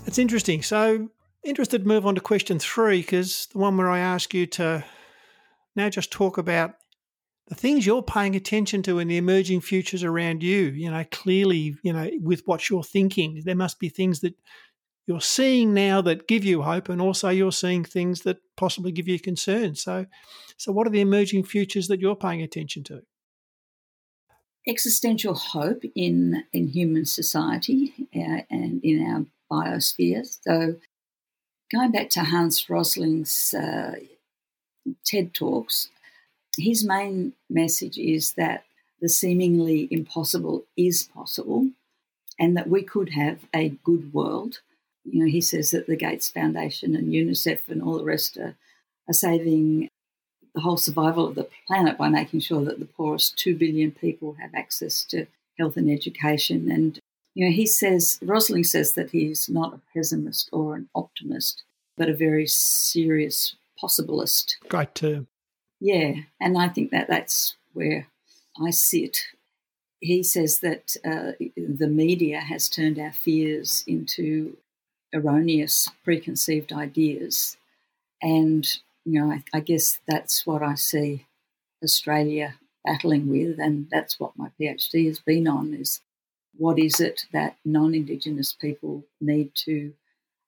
It's 0.07 0.18
interesting. 0.18 0.62
So, 0.62 1.09
interested 1.42 1.83
to 1.83 1.88
move 1.88 2.07
on 2.07 2.14
to 2.14 2.20
question 2.20 2.59
three, 2.59 3.01
because 3.01 3.46
the 3.46 3.59
one 3.59 3.77
where 3.77 3.88
I 3.88 3.98
ask 3.98 4.35
you 4.35 4.46
to 4.48 4.85
now 5.75 5.88
just 5.88 6.11
talk 6.11 6.37
about 6.37 6.75
the 7.48 7.55
things 7.55 7.87
you're 7.87 8.03
paying 8.03 8.37
attention 8.37 8.83
to 8.83 8.98
in 8.98 9.09
the 9.09 9.16
emerging 9.16 9.62
futures 9.62 10.05
around 10.05 10.42
you. 10.42 10.66
You 10.66 10.90
know, 10.90 11.05
clearly, 11.11 11.77
you 11.83 11.92
know, 11.92 12.11
with 12.20 12.42
what 12.44 12.68
you're 12.68 12.85
thinking, 12.85 13.42
there 13.44 13.57
must 13.57 13.81
be 13.81 13.88
things 13.88 14.20
that 14.20 14.35
you're 15.06 15.20
seeing 15.20 15.74
now 15.74 16.00
that 16.02 16.28
give 16.28 16.44
you 16.44 16.62
hope, 16.62 16.88
and 16.88 17.00
also 17.00 17.28
you're 17.28 17.52
seeing 17.52 17.84
things 17.84 18.22
that 18.22 18.38
possibly 18.56 18.92
give 18.92 19.08
you 19.08 19.18
concern. 19.18 19.74
So, 19.74 20.06
so 20.56 20.72
what 20.72 20.86
are 20.86 20.90
the 20.90 21.00
emerging 21.00 21.44
futures 21.44 21.88
that 21.88 22.00
you're 22.00 22.16
paying 22.16 22.42
attention 22.42 22.84
to? 22.84 23.02
Existential 24.66 25.34
hope 25.34 25.82
in 25.96 26.44
in 26.52 26.68
human 26.68 27.04
society 27.04 27.94
uh, 28.14 28.42
and 28.48 28.82
in 28.84 29.04
our 29.04 29.26
biosphere. 29.50 30.24
So, 30.24 30.76
going 31.72 31.90
back 31.90 32.10
to 32.10 32.20
Hans 32.20 32.70
Rosling's 32.70 33.52
uh, 33.54 33.96
TED 35.04 35.34
talks, 35.34 35.88
his 36.56 36.84
main 36.84 37.32
message 37.50 37.98
is 37.98 38.34
that 38.34 38.64
the 39.00 39.08
seemingly 39.08 39.88
impossible 39.90 40.64
is 40.76 41.02
possible 41.02 41.70
and 42.38 42.56
that 42.56 42.68
we 42.68 42.82
could 42.82 43.10
have 43.10 43.40
a 43.54 43.70
good 43.84 44.12
world. 44.12 44.60
You 45.04 45.24
know, 45.24 45.30
he 45.30 45.40
says 45.40 45.70
that 45.72 45.86
the 45.86 45.96
Gates 45.96 46.28
Foundation 46.28 46.94
and 46.94 47.12
UNICEF 47.12 47.68
and 47.68 47.82
all 47.82 47.98
the 47.98 48.04
rest 48.04 48.36
are, 48.36 48.54
are 49.08 49.14
saving 49.14 49.88
the 50.54 50.60
whole 50.60 50.76
survival 50.76 51.26
of 51.26 51.34
the 51.34 51.48
planet 51.66 51.96
by 51.96 52.08
making 52.08 52.40
sure 52.40 52.64
that 52.64 52.78
the 52.78 52.84
poorest 52.84 53.36
2 53.38 53.56
billion 53.56 53.90
people 53.90 54.36
have 54.40 54.54
access 54.54 55.04
to 55.04 55.26
health 55.58 55.76
and 55.76 55.90
education. 55.90 56.70
And, 56.70 56.98
you 57.34 57.46
know, 57.46 57.52
he 57.52 57.66
says, 57.66 58.18
Rosling 58.22 58.64
says 58.64 58.92
that 58.92 59.10
he's 59.10 59.48
not 59.48 59.74
a 59.74 59.80
pessimist 59.94 60.48
or 60.52 60.76
an 60.76 60.88
optimist, 60.94 61.62
but 61.96 62.08
a 62.08 62.14
very 62.14 62.46
serious 62.46 63.56
possibilist. 63.82 64.56
Great 64.68 64.94
term. 64.94 65.26
Yeah, 65.80 66.12
and 66.40 66.56
I 66.56 66.68
think 66.68 66.90
that 66.90 67.08
that's 67.08 67.56
where 67.72 68.06
I 68.62 68.70
sit. 68.70 69.18
He 70.00 70.22
says 70.22 70.60
that 70.60 70.96
uh, 71.04 71.32
the 71.56 71.88
media 71.88 72.40
has 72.40 72.68
turned 72.68 72.98
our 72.98 73.12
fears 73.12 73.82
into 73.86 74.56
erroneous 75.14 75.88
preconceived 76.05 76.72
ideas. 76.72 77.57
And, 78.20 78.66
you 79.05 79.20
know, 79.20 79.33
I, 79.33 79.42
I 79.53 79.61
guess 79.61 79.98
that's 80.09 80.46
what 80.46 80.62
I 80.62 80.75
see 80.75 81.27
Australia 81.83 82.55
battling 82.85 83.29
with, 83.29 83.59
and 83.59 83.88
that's 83.90 84.18
what 84.18 84.37
my 84.37 84.48
PhD 84.61 85.07
has 85.07 85.18
been 85.20 85.46
on 85.46 85.75
is 85.75 86.01
what 86.57 86.79
is 86.79 87.01
it 87.01 87.27
that 87.33 87.57
non 87.64 87.94
Indigenous 87.94 88.53
people 88.53 89.05
need 89.20 89.55
to 89.55 89.94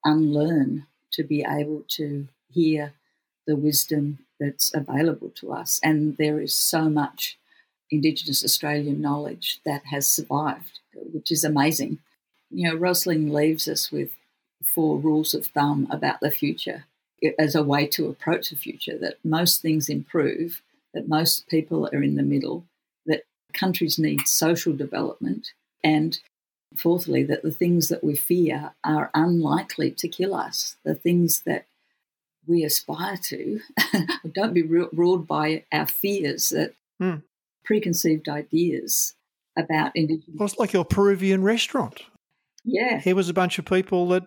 unlearn 0.03 0.85
to 1.13 1.23
be 1.23 1.45
able 1.47 1.83
to 1.87 2.27
hear 2.51 2.93
the 3.47 3.55
wisdom 3.55 4.19
that's 4.39 4.73
available 4.73 5.29
to 5.35 5.53
us. 5.53 5.79
And 5.83 6.17
there 6.17 6.39
is 6.39 6.53
so 6.53 6.89
much 6.89 7.37
Indigenous 7.91 8.43
Australian 8.43 9.01
knowledge 9.01 9.61
that 9.65 9.85
has 9.85 10.07
survived, 10.07 10.79
which 10.93 11.31
is 11.31 11.43
amazing. 11.43 11.99
You 12.51 12.69
know, 12.69 12.75
Rosling 12.75 13.31
leaves 13.31 13.67
us 13.67 13.91
with 13.91 14.11
four 14.67 14.97
rules 14.97 15.33
of 15.33 15.47
thumb 15.47 15.87
about 15.89 16.19
the 16.19 16.31
future 16.31 16.85
as 17.39 17.55
a 17.55 17.63
way 17.63 17.87
to 17.87 18.07
approach 18.07 18.49
the 18.49 18.55
future 18.55 18.97
that 18.97 19.17
most 19.23 19.61
things 19.61 19.89
improve, 19.89 20.61
that 20.93 21.07
most 21.07 21.47
people 21.47 21.89
are 21.93 22.03
in 22.03 22.15
the 22.15 22.23
middle, 22.23 22.65
that 23.05 23.23
countries 23.53 23.97
need 23.97 24.27
social 24.27 24.73
development, 24.73 25.53
and 25.83 26.19
fourthly, 26.75 27.23
that 27.23 27.43
the 27.43 27.51
things 27.51 27.87
that 27.87 28.03
we 28.03 28.15
fear 28.15 28.73
are 28.83 29.09
unlikely 29.13 29.91
to 29.91 30.07
kill 30.07 30.35
us. 30.35 30.75
The 30.83 30.95
things 30.95 31.41
that 31.41 31.65
we 32.47 32.63
aspire 32.63 33.17
to. 33.17 33.59
Don't 34.33 34.53
be 34.53 34.63
ruled 34.63 35.27
by 35.27 35.63
our 35.71 35.87
fears 35.87 36.49
that 36.49 36.73
mm. 37.01 37.23
preconceived 37.63 38.29
ideas 38.29 39.15
about 39.57 39.95
indigenous. 39.95 40.35
Well, 40.37 40.45
it's 40.47 40.59
like 40.59 40.73
your 40.73 40.85
Peruvian 40.85 41.43
restaurant. 41.43 42.03
Yeah. 42.63 42.99
Here 42.99 43.15
was 43.15 43.29
a 43.29 43.33
bunch 43.33 43.57
of 43.57 43.65
people 43.65 44.09
that 44.09 44.23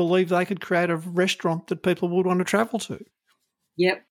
believed 0.00 0.30
they 0.30 0.46
could 0.46 0.62
create 0.62 0.88
a 0.88 0.96
restaurant 0.96 1.66
that 1.66 1.82
people 1.82 2.08
would 2.08 2.24
want 2.24 2.38
to 2.38 2.44
travel 2.44 2.78
to. 2.78 3.04
Yep. 3.76 4.02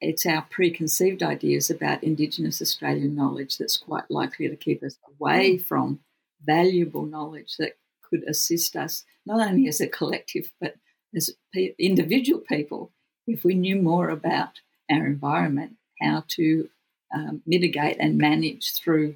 It's 0.00 0.26
our 0.26 0.42
preconceived 0.50 1.22
ideas 1.22 1.70
about 1.70 2.02
Indigenous 2.02 2.60
Australian 2.60 3.14
knowledge 3.14 3.56
that's 3.56 3.76
quite 3.76 4.10
likely 4.10 4.48
to 4.48 4.56
keep 4.56 4.82
us 4.82 4.98
away 5.08 5.58
hmm. 5.58 5.62
from 5.62 6.00
valuable 6.44 7.06
knowledge 7.06 7.54
that 7.60 7.76
could 8.02 8.24
assist 8.28 8.74
us, 8.74 9.04
not 9.26 9.46
only 9.46 9.68
as 9.68 9.80
a 9.80 9.86
collective, 9.86 10.50
but 10.60 10.74
as 11.14 11.30
individual 11.78 12.40
people, 12.40 12.90
if 13.28 13.44
we 13.44 13.54
knew 13.54 13.80
more 13.80 14.08
about 14.08 14.54
our 14.90 15.06
environment, 15.06 15.76
how 16.02 16.24
to 16.26 16.68
um, 17.14 17.42
mitigate 17.46 17.98
and 18.00 18.18
manage 18.18 18.74
through 18.74 19.14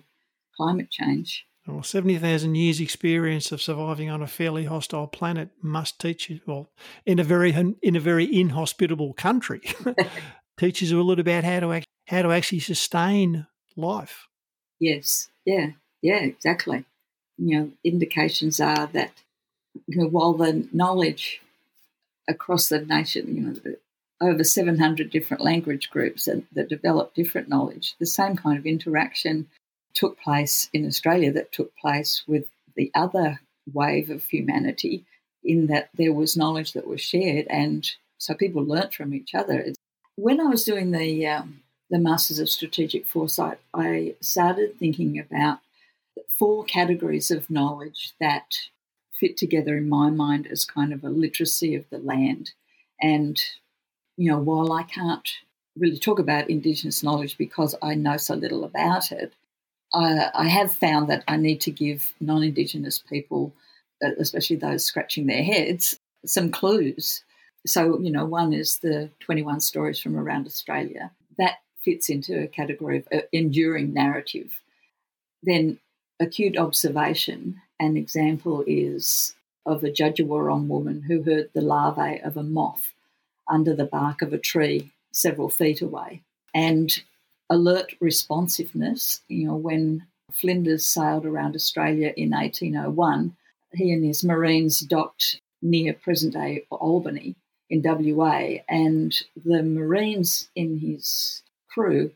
climate 0.57 0.89
change. 0.89 1.49
Well, 1.67 1.85
70,000 1.85 2.57
years' 2.57 2.81
experience 2.81 3.53
of 3.53 3.63
surviving 3.63 4.11
on 4.11 4.21
a 4.21 4.27
fairly 4.27 4.65
hostile 4.65 5.07
planet 5.07 5.51
must 5.63 6.01
teach 6.01 6.29
you, 6.29 6.41
well, 6.45 6.73
in 7.07 7.21
a 7.21 7.25
very, 7.25 7.53
in 7.83 7.97
a 7.97 8.01
very 8.01 8.25
inhospitable 8.25 9.15
country, 9.15 9.63
teaches 10.59 10.91
you 10.91 11.01
a 11.01 11.05
little 11.05 11.21
about 11.21 11.45
how 11.45 11.61
to, 11.61 11.83
how 12.09 12.23
to 12.23 12.33
actually 12.33 12.59
sustain 12.59 13.47
life. 13.77 14.27
Yes, 14.81 15.29
yeah, 15.45 15.71
yeah, 16.03 16.19
exactly. 16.19 16.85
You 17.39 17.59
know, 17.59 17.71
indications 17.85 18.59
are 18.59 18.89
that 18.89 19.13
you 19.87 19.99
know, 19.99 20.09
while 20.09 20.33
the 20.33 20.69
knowledge 20.73 21.41
across 22.29 22.69
the 22.69 22.81
nation, 22.81 23.37
you 23.37 23.41
know, 23.41 23.77
over 24.21 24.45
700 24.45 25.11
different 25.11 25.43
language 25.43 25.91
groups 25.91 26.25
that, 26.25 26.45
that 26.53 26.69
develop 26.69 27.15
different 27.15 27.49
knowledge. 27.49 27.95
The 27.99 28.07
same 28.07 28.37
kind 28.37 28.59
of 28.59 28.67
interaction 28.67 29.49
took 29.95 30.19
place 30.21 30.69
in 30.73 30.87
Australia 30.87 31.33
that 31.33 31.53
took 31.53 31.77
place 31.77 32.23
with 32.27 32.47
the 32.77 32.91
other 32.95 33.41
wave 33.73 34.11
of 34.11 34.25
humanity, 34.25 35.05
in 35.45 35.67
that 35.67 35.91
there 35.95 36.13
was 36.13 36.37
knowledge 36.37 36.73
that 36.73 36.87
was 36.87 37.01
shared, 37.01 37.47
and 37.49 37.91
so 38.19 38.35
people 38.35 38.65
learnt 38.65 38.95
from 38.95 39.13
each 39.15 39.35
other. 39.35 39.67
When 40.17 40.41
I 40.41 40.45
was 40.45 40.65
doing 40.65 40.93
the 40.93 41.27
um, 41.27 41.61
the 41.91 41.99
Masters 41.99 42.39
of 42.39 42.49
Strategic 42.49 43.07
Foresight, 43.07 43.59
I 43.75 44.15
started 44.21 44.79
thinking 44.79 45.19
about 45.19 45.59
four 46.39 46.65
categories 46.65 47.31
of 47.31 47.51
knowledge 47.51 48.15
that 48.19 48.57
fit 49.13 49.37
together 49.37 49.77
in 49.77 49.89
my 49.89 50.11
mind 50.11 50.47
as 50.47 50.65
kind 50.65 50.93
of 50.93 51.05
a 51.05 51.11
literacy 51.11 51.75
of 51.75 51.85
the 51.91 51.99
land. 51.99 52.53
And, 53.01 53.41
you 54.17 54.31
know, 54.31 54.39
while 54.39 54.73
I 54.73 54.85
can't 54.85 55.29
really 55.77 55.99
talk 55.99 56.19
about 56.19 56.51
Indigenous 56.51 57.03
knowledge 57.03 57.37
because 57.37 57.75
I 57.83 57.95
know 57.95 58.17
so 58.17 58.35
little 58.35 58.65
about 58.65 59.13
it, 59.13 59.33
I, 59.95 60.49
have 60.49 60.73
found 60.73 61.09
that 61.11 61.25
I 61.29 61.37
need 61.37 61.61
to 61.63 61.71
give 61.71 62.13
non 62.21 62.43
Indigenous 62.43 62.99
people, 62.99 63.53
uh, 64.05 64.11
especially 64.19 64.57
those 64.57 64.85
scratching 64.85 65.27
their 65.27 65.43
heads, 65.43 65.99
some 66.25 66.51
clues. 66.51 67.23
So, 67.67 67.99
you 68.01 68.11
know, 68.11 68.25
one 68.25 68.53
is 68.53 68.79
the 68.79 69.11
21 69.21 69.61
stories 69.61 70.01
from 70.01 70.17
around 70.17 70.47
Australia. 70.47 71.11
That 71.39 71.57
fits 71.83 72.09
into 72.09 72.43
a 72.43 72.49
category 72.49 72.99
of 72.99 73.09
uh, 73.13 73.23
enduring 73.33 73.93
narrative. 73.93 74.61
Then 75.43 75.79
acute 76.21 76.57
observation 76.57 77.61
an 77.83 77.97
example 77.97 78.63
is 78.67 79.35
of 79.67 79.83
a 79.83 79.91
Djadjawurrung 79.91 80.69
woman 80.69 81.03
who 81.03 81.23
heard 81.23 81.51
the 81.53 81.61
larvae 81.61 82.21
of 82.21 82.37
a 82.37 82.43
moth 82.45 82.93
under 83.51 83.75
the 83.75 83.85
bark 83.85 84.23
of 84.23 84.33
a 84.33 84.39
tree 84.39 84.93
several 85.13 85.49
feet 85.49 85.83
away. 85.83 86.23
And 86.55 86.93
alert 87.53 87.95
responsiveness, 88.01 89.21
you 89.29 89.47
know, 89.47 89.55
when 89.55 90.07
Flinders 90.33 90.87
sailed 90.87 91.27
around 91.27 91.55
Australia 91.55 92.15
in 92.17 92.31
1801, 92.31 93.37
he 93.75 93.93
and 93.93 94.05
his 94.05 94.25
Marines 94.25 94.81
docked 94.81 95.41
near 95.61 95.93
present 95.93 96.33
day 96.33 96.65
Albany 96.71 97.37
in 97.69 97.83
WA, 97.83 98.57
and 98.69 99.23
the 99.37 99.63
Marines 99.63 100.49
in 100.57 100.79
his 100.79 101.43
crew 101.69 102.11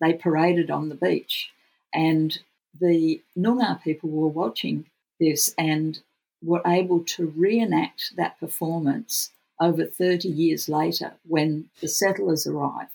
they 0.00 0.12
paraded 0.12 0.70
on 0.70 0.88
the 0.88 0.94
beach, 0.94 1.50
and 1.92 2.38
the 2.78 3.20
Noongar 3.36 3.82
people 3.82 4.10
were 4.10 4.28
watching 4.28 4.86
this 5.18 5.54
and 5.58 6.00
were 6.42 6.62
able 6.66 7.00
to 7.04 7.32
reenact 7.36 8.12
that 8.16 8.38
performance 8.40 9.30
over 9.60 9.84
30 9.84 10.28
years 10.28 10.68
later 10.68 11.12
when 11.26 11.68
the 11.80 11.88
settlers 11.88 12.46
arrived. 12.46 12.91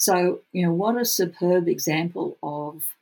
So, 0.00 0.40
you 0.52 0.64
know, 0.64 0.72
what 0.72 0.96
a 0.96 1.04
superb 1.04 1.68
example 1.68 2.38
of 2.42 2.94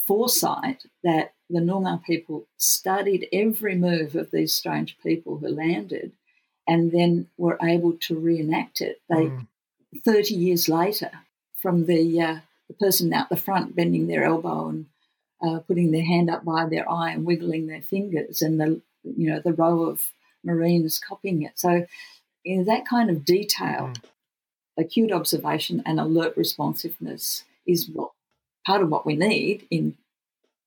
foresight 0.00 0.84
that 1.04 1.32
the 1.48 1.60
Noongar 1.60 2.02
people 2.02 2.46
studied 2.56 3.28
every 3.32 3.76
move 3.76 4.16
of 4.16 4.32
these 4.32 4.52
strange 4.52 4.98
people 5.00 5.38
who 5.38 5.48
landed 5.48 6.10
and 6.66 6.90
then 6.90 7.28
were 7.38 7.56
able 7.62 7.92
to 7.92 8.18
reenact 8.18 8.80
it. 8.80 9.00
They, 9.08 9.26
mm. 9.26 9.46
30 10.04 10.34
years 10.34 10.68
later, 10.68 11.10
from 11.56 11.86
the, 11.86 12.20
uh, 12.20 12.38
the 12.66 12.74
person 12.74 13.12
out 13.12 13.28
the 13.28 13.36
front 13.36 13.76
bending 13.76 14.08
their 14.08 14.24
elbow 14.24 14.70
and 14.70 14.86
uh, 15.40 15.60
putting 15.60 15.92
their 15.92 16.04
hand 16.04 16.28
up 16.30 16.44
by 16.44 16.66
their 16.66 16.90
eye 16.90 17.12
and 17.12 17.24
wiggling 17.24 17.68
their 17.68 17.80
fingers, 17.80 18.42
and 18.42 18.60
the 18.60 18.80
you 19.02 19.30
know 19.30 19.40
the 19.40 19.52
row 19.52 19.84
of 19.84 20.12
Marines 20.44 20.98
copying 20.98 21.42
it. 21.42 21.58
So 21.58 21.86
you 22.44 22.58
know, 22.58 22.64
that 22.64 22.86
kind 22.86 23.08
of 23.08 23.24
detail, 23.24 23.92
mm. 23.94 24.02
Acute 24.80 25.12
observation, 25.12 25.82
and 25.86 26.00
alert 26.00 26.36
responsiveness 26.36 27.44
is 27.66 27.88
what 27.88 28.12
part 28.66 28.82
of 28.82 28.88
what 28.88 29.06
we 29.06 29.16
need 29.16 29.66
in, 29.70 29.96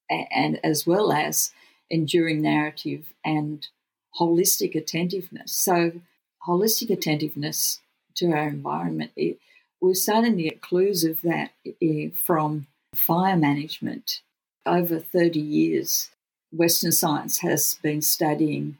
and 0.09 0.59
as 0.64 0.86
well 0.88 1.11
as 1.11 1.51
enduring 1.89 2.41
narrative 2.41 3.14
and 3.24 3.68
holistic 4.20 4.76
attentiveness. 4.76 5.51
So, 5.51 5.93
holistic 6.47 6.89
attentiveness 6.89 7.80
to 8.16 8.32
our 8.32 8.47
environment, 8.47 9.11
it, 9.16 9.39
we're 9.82 9.93
starting 9.93 10.38
to 10.38 10.43
get 10.43 10.61
clues 10.61 11.03
of 11.03 11.22
that 11.22 11.51
from 12.16 12.68
fire 12.95 13.36
management. 13.36 14.22
Over 14.66 14.99
30 14.99 15.41
years, 15.41 16.09
Western 16.53 16.93
science 16.93 17.39
has 17.39 17.78
been 17.84 18.01
studying 18.01 18.78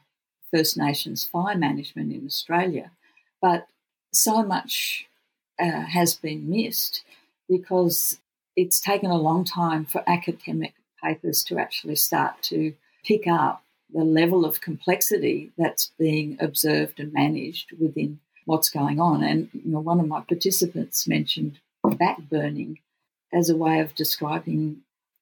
First 0.50 0.78
Nations 0.78 1.24
fire 1.24 1.58
management 1.58 2.12
in 2.12 2.24
Australia, 2.24 2.90
but 3.42 3.66
so 4.12 4.42
much 4.42 5.06
uh, 5.60 5.82
has 5.82 6.14
been 6.14 6.50
missed 6.50 7.04
because 7.48 8.18
it's 8.56 8.80
taken 8.80 9.10
a 9.10 9.16
long 9.18 9.44
time 9.44 9.84
for 9.84 10.02
academic 10.06 10.74
papers 11.02 11.42
to 11.44 11.58
actually 11.58 11.96
start 11.96 12.42
to 12.42 12.74
pick 13.04 13.26
up 13.26 13.62
the 13.92 14.04
level 14.04 14.44
of 14.44 14.60
complexity 14.60 15.52
that's 15.58 15.92
being 15.98 16.36
observed 16.40 16.98
and 16.98 17.12
managed 17.12 17.72
within 17.78 18.18
what's 18.46 18.68
going 18.68 19.00
on. 19.00 19.22
And 19.22 19.48
you 19.52 19.72
know, 19.72 19.80
one 19.80 20.00
of 20.00 20.08
my 20.08 20.20
participants 20.20 21.06
mentioned 21.06 21.58
backburning 21.84 22.78
as 23.32 23.50
a 23.50 23.56
way 23.56 23.80
of 23.80 23.94
describing 23.94 24.78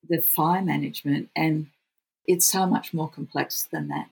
the 0.09 0.20
fire 0.20 0.62
management, 0.62 1.28
and 1.35 1.68
it's 2.26 2.47
so 2.47 2.66
much 2.66 2.93
more 2.93 3.09
complex 3.09 3.68
than 3.72 3.89
that. 3.89 4.09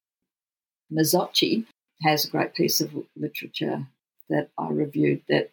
Mazzocchi 0.92 1.64
has 2.02 2.24
a 2.24 2.30
great 2.30 2.54
piece 2.54 2.80
of 2.80 2.94
literature 3.16 3.86
that 4.28 4.48
I 4.58 4.68
reviewed 4.70 5.22
that 5.28 5.50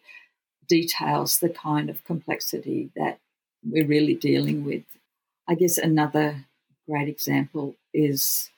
details 0.68 1.38
the 1.38 1.48
kind 1.48 1.90
of 1.90 2.04
complexity 2.04 2.90
that 2.96 3.18
we're 3.64 3.86
really 3.86 4.14
dealing 4.14 4.64
with. 4.64 4.84
I 5.48 5.54
guess 5.54 5.78
another 5.78 6.44
great 6.88 7.08
example 7.08 7.76
is, 7.92 8.50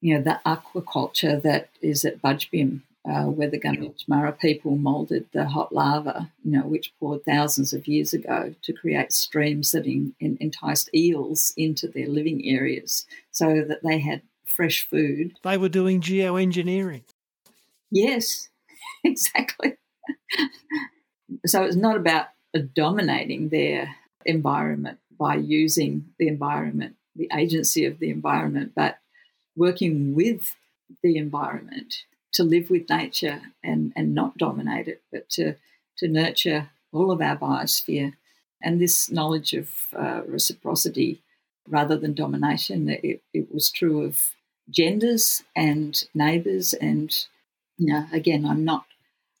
you 0.00 0.14
know, 0.14 0.22
the 0.22 0.40
aquaculture 0.46 1.40
that 1.42 1.68
is 1.80 2.04
at 2.04 2.22
Budj 2.22 2.50
Bim, 2.50 2.82
uh, 3.08 3.24
where 3.24 3.48
the 3.48 3.60
Gunditjmara 3.60 4.38
people 4.38 4.76
moulded 4.76 5.26
the 5.32 5.46
hot 5.46 5.72
lava, 5.72 6.30
you 6.44 6.52
know, 6.52 6.66
which 6.66 6.92
poured 6.98 7.24
thousands 7.24 7.72
of 7.72 7.86
years 7.86 8.12
ago 8.12 8.54
to 8.62 8.72
create 8.72 9.12
streams 9.12 9.72
that 9.72 9.86
in, 9.86 10.14
in, 10.20 10.36
enticed 10.40 10.90
eels 10.94 11.52
into 11.56 11.86
their 11.86 12.08
living 12.08 12.46
areas 12.46 13.06
so 13.30 13.64
that 13.66 13.82
they 13.82 13.98
had 13.98 14.22
fresh 14.44 14.86
food. 14.88 15.34
They 15.44 15.56
were 15.56 15.68
doing 15.68 16.00
geoengineering. 16.00 17.04
Yes, 17.90 18.48
exactly. 19.04 19.76
So 21.46 21.62
it's 21.62 21.76
not 21.76 21.96
about 21.96 22.28
dominating 22.74 23.48
their 23.48 23.96
environment 24.24 24.98
by 25.18 25.34
using 25.34 26.06
the 26.18 26.28
environment, 26.28 26.96
the 27.16 27.28
agency 27.36 27.84
of 27.84 27.98
the 27.98 28.10
environment, 28.10 28.72
but 28.74 28.98
working 29.56 30.14
with 30.14 30.56
the 31.02 31.16
environment 31.16 32.04
to 32.32 32.42
live 32.44 32.70
with 32.70 32.88
nature 32.88 33.42
and, 33.62 33.92
and 33.96 34.14
not 34.14 34.38
dominate 34.38 34.88
it, 34.88 35.02
but 35.10 35.28
to, 35.30 35.54
to 35.98 36.08
nurture 36.08 36.70
all 36.92 37.10
of 37.10 37.20
our 37.20 37.36
biosphere. 37.36 38.14
And 38.62 38.80
this 38.80 39.10
knowledge 39.10 39.52
of 39.52 39.70
uh, 39.96 40.22
reciprocity 40.26 41.22
rather 41.68 41.96
than 41.96 42.14
domination, 42.14 42.88
it, 42.88 43.22
it 43.32 43.52
was 43.52 43.70
true 43.70 44.04
of 44.04 44.32
genders 44.70 45.42
and 45.54 46.02
neighbours. 46.14 46.74
And, 46.74 47.14
you 47.76 47.92
know, 47.92 48.06
again, 48.12 48.46
I'm 48.46 48.64
not 48.64 48.84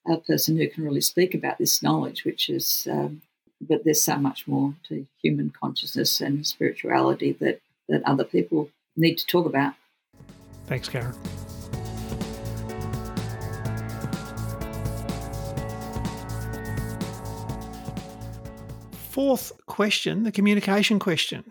a 0.08 0.18
person 0.18 0.56
who 0.56 0.68
can 0.68 0.84
really 0.84 1.00
speak 1.00 1.34
about 1.34 1.58
this 1.58 1.82
knowledge, 1.82 2.24
which 2.24 2.48
is, 2.48 2.88
um, 2.90 3.22
but 3.60 3.84
there's 3.84 4.02
so 4.02 4.16
much 4.16 4.46
more 4.46 4.74
to 4.88 5.06
human 5.22 5.50
consciousness 5.50 6.20
and 6.20 6.46
spirituality 6.46 7.32
that, 7.40 7.60
that 7.88 8.02
other 8.04 8.24
people 8.24 8.70
need 8.96 9.16
to 9.16 9.26
talk 9.26 9.46
about. 9.46 9.74
Thanks, 10.66 10.88
Karen. 10.88 11.14
Fourth 19.10 19.50
question 19.66 20.22
the 20.22 20.30
communication 20.30 20.98
question. 20.98 21.44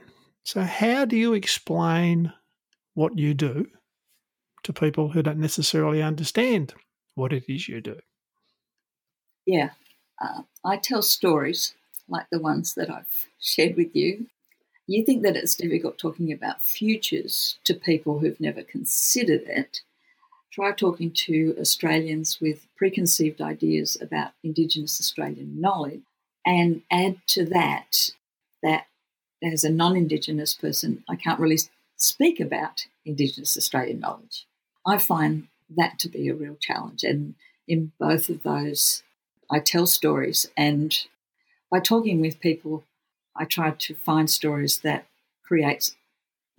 So, 0.45 0.61
how 0.61 1.03
do 1.03 1.17
you 1.17 1.33
explain 1.33 2.31
what 2.93 3.17
you 3.17 3.33
do 3.33 3.67
to 4.63 4.71
people 4.71 5.09
who 5.09 5.21
don't 5.21 5.39
necessarily 5.39 6.01
understand 6.01 6.73
what 7.15 7.33
it 7.33 7.43
is 7.49 7.67
you 7.67 7.81
do? 7.81 7.97
Yeah, 9.47 9.69
uh, 10.21 10.41
I 10.65 10.75
tell 10.75 11.01
stories 11.01 11.73
like 12.09 12.27
the 12.29 12.39
ones 12.39 12.73
that 12.73 12.89
I've 12.89 13.27
shared 13.39 13.77
with 13.77 13.95
you. 13.95 14.27
You 14.87 15.05
think 15.05 15.23
that 15.23 15.37
it's 15.37 15.55
difficult 15.55 15.97
talking 15.97 16.33
about 16.33 16.61
futures 16.61 17.57
to 17.63 17.73
people 17.73 18.19
who've 18.19 18.39
never 18.41 18.61
considered 18.61 19.43
it. 19.47 19.81
Try 20.51 20.73
talking 20.73 21.11
to 21.27 21.55
Australians 21.59 22.39
with 22.41 22.67
preconceived 22.75 23.39
ideas 23.39 23.97
about 24.01 24.31
Indigenous 24.43 24.99
Australian 24.99 25.61
knowledge 25.61 26.01
and 26.45 26.81
add 26.91 27.17
to 27.27 27.45
that 27.45 28.11
that 28.63 28.87
as 29.41 29.63
a 29.63 29.69
non 29.69 29.95
Indigenous 29.95 30.53
person, 30.55 31.05
I 31.07 31.15
can't 31.15 31.39
really 31.39 31.59
speak 31.95 32.41
about 32.41 32.85
Indigenous 33.05 33.55
Australian 33.55 34.01
knowledge. 34.01 34.45
I 34.85 34.97
find 34.97 35.47
that 35.77 35.99
to 35.99 36.09
be 36.09 36.27
a 36.27 36.35
real 36.35 36.57
challenge. 36.59 37.03
And 37.03 37.35
in 37.65 37.93
both 37.97 38.27
of 38.27 38.43
those, 38.43 39.03
I 39.49 39.59
tell 39.59 39.87
stories. 39.87 40.49
And 40.55 40.97
by 41.71 41.79
talking 41.79 42.21
with 42.21 42.39
people, 42.39 42.83
I 43.35 43.45
try 43.45 43.71
to 43.71 43.95
find 43.95 44.29
stories 44.29 44.79
that 44.79 45.05
create 45.43 45.91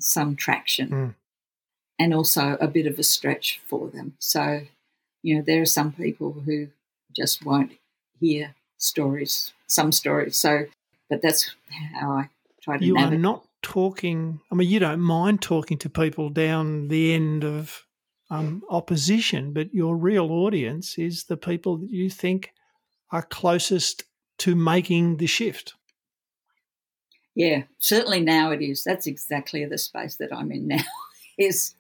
some 0.01 0.36
traction 0.36 0.89
mm. 0.89 1.14
and 1.99 2.14
also 2.14 2.57
a 2.61 2.68
bit 2.68 2.86
of 2.86 2.99
a 2.99 3.03
stretch 3.03 3.61
for 3.66 3.89
them. 3.89 4.14
So, 4.18 4.62
you 5.22 5.36
know, 5.36 5.43
there 5.43 5.61
are 5.61 5.66
some 5.66 5.93
people 5.93 6.32
who 6.32 6.68
just 7.14 7.45
won't 7.45 7.72
hear 8.20 8.55
stories, 8.76 9.53
some 9.66 9.93
stories. 9.93 10.36
So, 10.36 10.66
but 11.11 11.20
that's 11.22 11.55
how 12.01 12.12
I 12.12 12.28
try 12.62 12.78
to. 12.78 12.84
You 12.84 12.95
navigate. 12.95 13.18
are 13.18 13.22
not 13.22 13.45
talking. 13.62 14.41
I 14.53 14.55
mean, 14.55 14.68
you 14.68 14.78
don't 14.78 15.01
mind 15.01 15.43
talking 15.43 15.78
to 15.78 15.91
people 15.91 16.28
down 16.30 16.89
the 16.89 17.12
end 17.12 17.45
of 17.45 17.84
um, 18.30 18.62
opposition, 18.70 19.53
but 19.53 19.74
your 19.74 19.97
real 19.97 20.30
audience 20.30 20.99
is 20.99 21.24
the 21.24 21.36
people 21.36 21.78
that 21.78 21.91
you 21.91 22.11
think 22.11 22.53
are 23.11 23.23
closest 23.23 24.05
to 24.39 24.55
making 24.55 25.17
the 25.17 25.27
shift. 25.27 25.75
Yeah, 27.35 27.65
certainly 27.79 28.21
now 28.21 28.51
it 28.51 28.63
is. 28.63 28.83
That's 28.83 29.07
exactly 29.07 29.65
the 29.65 29.79
space 29.79 30.17
that 30.17 30.33
I'm 30.33 30.51
in 30.53 30.69
now. 30.69 30.83
is 31.39 31.75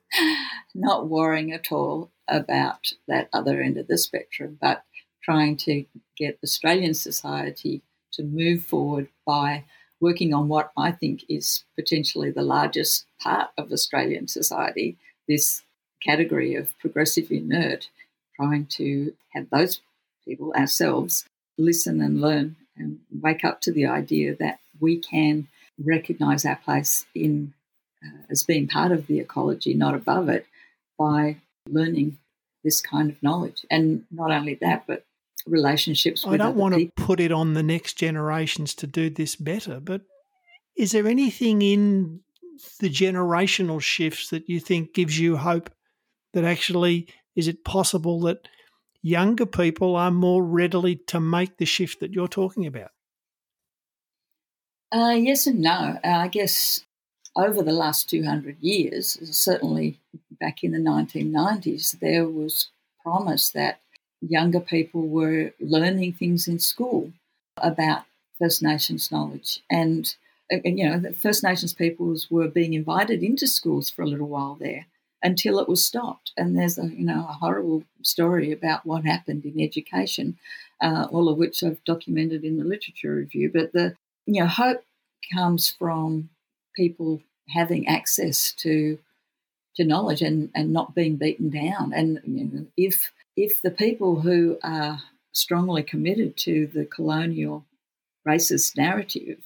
not 0.74 1.08
worrying 1.08 1.52
at 1.52 1.72
all 1.72 2.10
about 2.28 2.92
that 3.08 3.28
other 3.32 3.60
end 3.60 3.76
of 3.76 3.88
the 3.88 3.98
spectrum, 3.98 4.56
but 4.60 4.84
trying 5.22 5.56
to 5.56 5.84
get 6.16 6.38
Australian 6.44 6.94
society 6.94 7.82
to 8.12 8.22
move 8.22 8.62
forward 8.62 9.08
by 9.26 9.64
working 10.00 10.32
on 10.32 10.48
what 10.48 10.70
I 10.76 10.92
think 10.92 11.24
is 11.28 11.64
potentially 11.74 12.30
the 12.30 12.42
largest 12.42 13.06
part 13.20 13.50
of 13.58 13.72
Australian 13.72 14.28
society, 14.28 14.96
this 15.26 15.62
category 16.04 16.54
of 16.54 16.78
progressive 16.78 17.32
inert, 17.32 17.88
trying 18.36 18.66
to 18.66 19.12
have 19.34 19.50
those 19.50 19.80
people, 20.28 20.52
ourselves, 20.52 21.24
listen 21.56 22.00
and 22.00 22.20
learn 22.20 22.56
and 22.76 23.00
wake 23.10 23.44
up 23.44 23.60
to 23.62 23.72
the 23.72 23.86
idea 23.86 24.36
that 24.36 24.60
we 24.80 24.98
can 24.98 25.48
recognize 25.82 26.44
our 26.44 26.56
place 26.56 27.06
in 27.14 27.52
uh, 28.04 28.22
as 28.30 28.44
being 28.44 28.68
part 28.68 28.92
of 28.92 29.06
the 29.06 29.18
ecology, 29.18 29.74
not 29.74 29.94
above 29.94 30.28
it, 30.28 30.46
by 30.98 31.36
learning 31.66 32.18
this 32.62 32.80
kind 32.80 33.10
of 33.10 33.20
knowledge. 33.22 33.64
And 33.70 34.04
not 34.10 34.30
only 34.30 34.54
that, 34.56 34.84
but 34.86 35.04
relationships 35.46 36.24
I 36.26 36.36
don't 36.36 36.56
want 36.56 36.74
people. 36.74 36.92
to 36.96 37.06
put 37.06 37.20
it 37.20 37.32
on 37.32 37.54
the 37.54 37.62
next 37.62 37.94
generations 37.94 38.74
to 38.76 38.86
do 38.86 39.10
this 39.10 39.34
better, 39.34 39.80
but 39.80 40.02
is 40.76 40.92
there 40.92 41.06
anything 41.06 41.62
in 41.62 42.20
the 42.80 42.90
generational 42.90 43.80
shifts 43.80 44.30
that 44.30 44.48
you 44.48 44.60
think 44.60 44.94
gives 44.94 45.18
you 45.18 45.36
hope 45.36 45.70
that 46.34 46.44
actually 46.44 47.08
is 47.36 47.48
it 47.48 47.64
possible 47.64 48.20
that 48.20 48.48
younger 49.02 49.46
people 49.46 49.96
are 49.96 50.10
more 50.10 50.44
readily 50.44 50.96
to 51.06 51.20
make 51.20 51.56
the 51.56 51.64
shift 51.64 52.00
that 52.00 52.12
you're 52.12 52.28
talking 52.28 52.66
about? 52.66 52.90
Uh, 54.92 55.14
yes 55.18 55.46
and 55.46 55.60
no. 55.60 55.98
Uh, 56.02 56.08
I 56.08 56.28
guess 56.28 56.84
over 57.36 57.62
the 57.62 57.72
last 57.72 58.08
200 58.08 58.58
years, 58.60 59.18
certainly 59.30 60.00
back 60.40 60.64
in 60.64 60.72
the 60.72 60.78
1990s, 60.78 61.98
there 62.00 62.26
was 62.26 62.70
promise 63.02 63.50
that 63.50 63.80
younger 64.20 64.60
people 64.60 65.06
were 65.06 65.52
learning 65.60 66.14
things 66.14 66.48
in 66.48 66.58
school 66.58 67.12
about 67.58 68.04
First 68.38 68.62
Nations 68.62 69.12
knowledge. 69.12 69.60
And, 69.70 70.14
and 70.50 70.78
you 70.78 70.88
know, 70.88 71.12
First 71.12 71.42
Nations 71.42 71.72
peoples 71.72 72.28
were 72.30 72.48
being 72.48 72.74
invited 72.74 73.22
into 73.22 73.46
schools 73.46 73.90
for 73.90 74.02
a 74.02 74.06
little 74.06 74.28
while 74.28 74.56
there 74.58 74.86
until 75.22 75.58
it 75.58 75.68
was 75.68 75.84
stopped. 75.84 76.32
And 76.36 76.56
there's 76.56 76.78
a 76.78 76.86
you 76.86 77.04
know 77.04 77.26
a 77.28 77.32
horrible 77.32 77.84
story 78.02 78.52
about 78.52 78.86
what 78.86 79.04
happened 79.04 79.44
in 79.44 79.60
education, 79.60 80.38
uh, 80.80 81.06
all 81.10 81.28
of 81.28 81.38
which 81.38 81.62
I've 81.62 81.82
documented 81.84 82.44
in 82.44 82.58
the 82.58 82.64
literature 82.64 83.14
review. 83.14 83.50
But 83.52 83.72
the 83.72 83.96
you 84.26 84.40
know 84.40 84.48
hope 84.48 84.84
comes 85.34 85.70
from 85.70 86.30
people 86.76 87.20
having 87.48 87.88
access 87.88 88.52
to 88.52 88.98
to 89.76 89.84
knowledge 89.84 90.22
and, 90.22 90.50
and 90.54 90.72
not 90.72 90.94
being 90.94 91.16
beaten 91.16 91.50
down. 91.50 91.92
And 91.92 92.20
you 92.24 92.44
know, 92.44 92.66
if 92.76 93.12
if 93.36 93.62
the 93.62 93.70
people 93.70 94.20
who 94.20 94.58
are 94.62 95.00
strongly 95.32 95.82
committed 95.82 96.36
to 96.36 96.66
the 96.66 96.84
colonial 96.84 97.64
racist 98.26 98.76
narrative, 98.76 99.38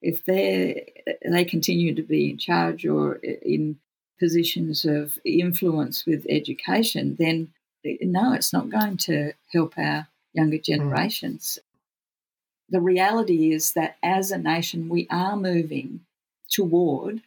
if 0.00 0.24
they 0.24 0.92
they 1.24 1.44
continue 1.44 1.94
to 1.94 2.02
be 2.02 2.30
in 2.30 2.38
charge 2.38 2.86
or 2.86 3.16
in 3.16 3.78
positions 4.20 4.84
of 4.84 5.18
influence 5.24 6.06
with 6.06 6.26
education, 6.28 7.16
then 7.18 7.52
no, 8.02 8.34
it's 8.34 8.52
not 8.52 8.68
going 8.68 8.98
to 8.98 9.32
help 9.52 9.74
our 9.78 10.06
younger 10.32 10.58
hmm. 10.58 10.62
generations. 10.62 11.58
Mm. 11.60 11.66
The 12.72 12.80
reality 12.80 13.52
is 13.52 13.72
that 13.72 13.96
as 14.02 14.30
a 14.30 14.38
nation, 14.38 14.88
we 14.88 15.08
are 15.10 15.36
moving 15.36 16.00
toward 16.48 17.22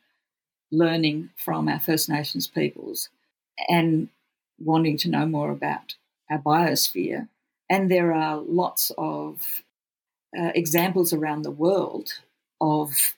learning 0.71 1.29
from 1.35 1.67
our 1.67 1.79
First 1.79 2.09
Nations 2.09 2.47
peoples 2.47 3.09
and 3.67 4.09
wanting 4.59 4.97
to 4.97 5.09
know 5.09 5.25
more 5.25 5.51
about 5.51 5.95
our 6.29 6.39
biosphere. 6.39 7.27
And 7.69 7.91
there 7.91 8.13
are 8.13 8.37
lots 8.37 8.91
of 8.97 9.61
uh, 10.37 10.51
examples 10.55 11.13
around 11.13 11.41
the 11.41 11.51
world 11.51 12.13
of 12.61 13.15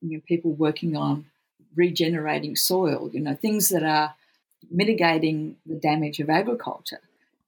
you 0.00 0.16
know, 0.16 0.22
people 0.26 0.52
working 0.52 0.96
on 0.96 1.26
regenerating 1.74 2.56
soil, 2.56 3.10
you 3.12 3.20
know, 3.20 3.34
things 3.34 3.68
that 3.68 3.82
are 3.82 4.14
mitigating 4.70 5.56
the 5.66 5.76
damage 5.76 6.20
of 6.20 6.30
agriculture. 6.30 7.00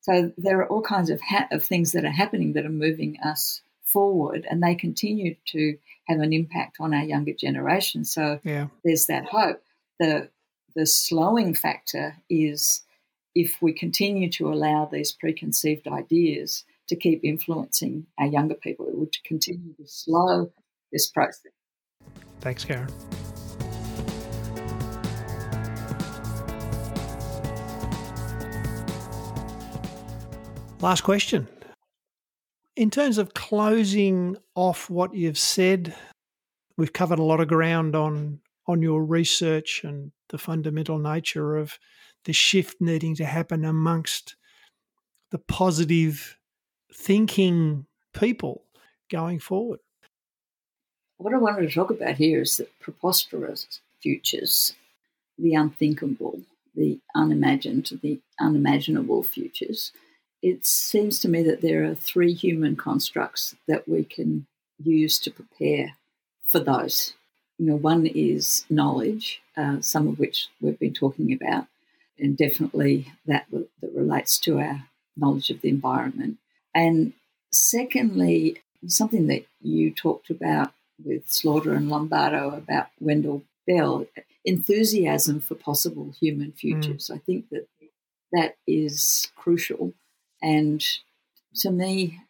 So 0.02 0.32
there 0.38 0.58
are 0.60 0.66
all 0.66 0.82
kinds 0.82 1.10
of, 1.10 1.20
ha- 1.20 1.48
of 1.50 1.62
things 1.62 1.92
that 1.92 2.04
are 2.04 2.10
happening 2.10 2.54
that 2.54 2.64
are 2.64 2.70
moving 2.70 3.18
us 3.22 3.60
forward, 3.84 4.46
and 4.48 4.62
they 4.62 4.74
continue 4.74 5.34
to 5.46 5.76
have 6.08 6.20
an 6.20 6.32
impact 6.32 6.76
on 6.80 6.94
our 6.94 7.02
younger 7.04 7.34
generation. 7.34 8.04
So 8.04 8.40
yeah. 8.44 8.68
there's 8.84 9.06
that 9.06 9.26
hope. 9.26 9.62
The 9.98 10.28
the 10.76 10.86
slowing 10.86 11.52
factor 11.54 12.16
is 12.28 12.82
if 13.34 13.58
we 13.60 13.72
continue 13.72 14.30
to 14.30 14.52
allow 14.52 14.86
these 14.86 15.12
preconceived 15.12 15.86
ideas 15.88 16.64
to 16.88 16.96
keep 16.96 17.20
influencing 17.24 18.06
our 18.18 18.26
younger 18.26 18.54
people, 18.54 18.88
it 18.88 18.96
would 18.96 19.14
continue 19.24 19.74
to 19.74 19.86
slow 19.86 20.52
this 20.92 21.08
process. 21.08 21.52
Thanks, 22.40 22.64
Karen. 22.64 22.88
Last 30.83 31.03
question. 31.03 31.47
In 32.74 32.91
terms 32.91 33.18
of 33.18 33.35
closing 33.35 34.39
off 34.55 34.89
what 34.89 35.14
you've 35.14 35.37
said, 35.37 35.95
we've 36.78 36.95
covered 36.95 37.18
a 37.18 37.22
lot 37.22 37.41
of 37.41 37.49
ground 37.49 37.95
on 37.95 38.41
on 38.66 38.81
your 38.81 39.05
research 39.05 39.83
and 39.85 40.12
the 40.31 40.39
fundamental 40.39 40.99
nature 40.99 41.57
of 41.57 41.78
the 42.24 42.33
shift 42.33 42.81
needing 42.81 43.14
to 43.16 43.26
happen 43.26 43.64
amongst 43.64 44.37
the 45.31 45.39
positive 45.39 46.39
thinking 46.95 47.85
people 48.14 48.62
going 49.11 49.39
forward. 49.39 49.81
What 51.18 51.35
I 51.35 51.39
wanted 51.39 51.68
to 51.68 51.74
talk 51.74 51.91
about 51.91 52.14
here 52.14 52.41
is 52.41 52.57
the 52.57 52.68
preposterous 52.81 53.81
futures, 54.01 54.74
the 55.37 55.55
unthinkable, 55.55 56.41
the 56.74 57.01
unimagined, 57.14 57.91
the 58.03 58.20
unimaginable 58.39 59.22
futures 59.24 59.93
it 60.43 60.64
seems 60.64 61.18
to 61.20 61.28
me 61.28 61.43
that 61.43 61.61
there 61.61 61.84
are 61.84 61.95
three 61.95 62.32
human 62.32 62.76
constructs 62.76 63.55
that 63.68 63.88
we 63.88 64.05
can 64.05 64.47
use 64.82 65.18
to 65.20 65.30
prepare 65.30 65.97
for 66.47 66.61
those. 66.61 67.14
You 67.59 67.66
know, 67.66 67.76
one 67.76 68.07
is 68.07 68.64
knowledge, 68.70 69.43
uh, 69.57 69.80
some 69.80 70.09
of 70.09 70.18
which 70.18 70.49
we've 70.61 70.78
been 70.78 70.95
talking 70.95 71.32
about, 71.32 71.66
and 72.18 72.36
definitely 72.36 73.12
that 73.26 73.47
that 73.51 73.95
relates 73.95 74.38
to 74.41 74.59
our 74.59 74.84
knowledge 75.16 75.51
of 75.51 75.61
the 75.61 75.68
environment. 75.68 76.38
And 76.74 77.12
secondly, 77.53 78.62
something 78.86 79.26
that 79.26 79.45
you 79.61 79.91
talked 79.91 80.30
about 80.30 80.72
with 81.05 81.30
Slaughter 81.30 81.74
and 81.74 81.91
Lombardo 81.91 82.51
about 82.51 82.88
Wendell 82.99 83.43
Bell, 83.66 84.07
enthusiasm 84.45 85.41
for 85.41 85.55
possible 85.55 86.14
human 86.18 86.53
futures. 86.53 87.09
Mm. 87.09 87.14
I 87.14 87.18
think 87.18 87.49
that 87.51 87.66
that 88.32 88.57
is 88.66 89.30
crucial 89.36 89.93
and 90.43 90.84
to 91.57 91.70
me, 91.70 92.20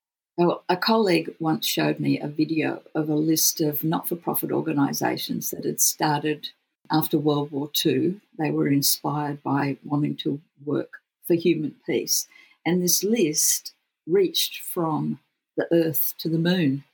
a 0.68 0.76
colleague 0.76 1.34
once 1.38 1.66
showed 1.66 2.00
me 2.00 2.18
a 2.18 2.28
video 2.28 2.82
of 2.94 3.08
a 3.08 3.14
list 3.14 3.60
of 3.60 3.84
not 3.84 4.08
for 4.08 4.16
profit 4.16 4.50
organisations 4.50 5.50
that 5.50 5.64
had 5.64 5.80
started 5.80 6.48
after 6.90 7.18
World 7.18 7.50
War 7.50 7.70
II. 7.84 8.20
They 8.38 8.50
were 8.50 8.68
inspired 8.68 9.42
by 9.42 9.76
wanting 9.84 10.16
to 10.18 10.40
work 10.64 11.02
for 11.26 11.34
human 11.34 11.74
peace. 11.86 12.26
And 12.64 12.82
this 12.82 13.04
list 13.04 13.74
reached 14.06 14.60
from 14.62 15.20
the 15.56 15.68
Earth 15.72 16.14
to 16.18 16.28
the 16.28 16.38
moon. 16.38 16.84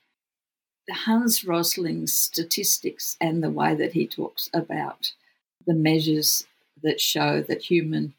Hans 0.89 1.45
Rosling's 1.45 2.13
statistics 2.13 3.17
and 3.19 3.43
the 3.43 3.49
way 3.49 3.75
that 3.75 3.93
he 3.93 4.07
talks 4.07 4.49
about 4.53 5.13
the 5.65 5.73
measures 5.73 6.45
that 6.83 7.01
show 7.01 7.41
that 7.41 7.61
human 7.63 8.13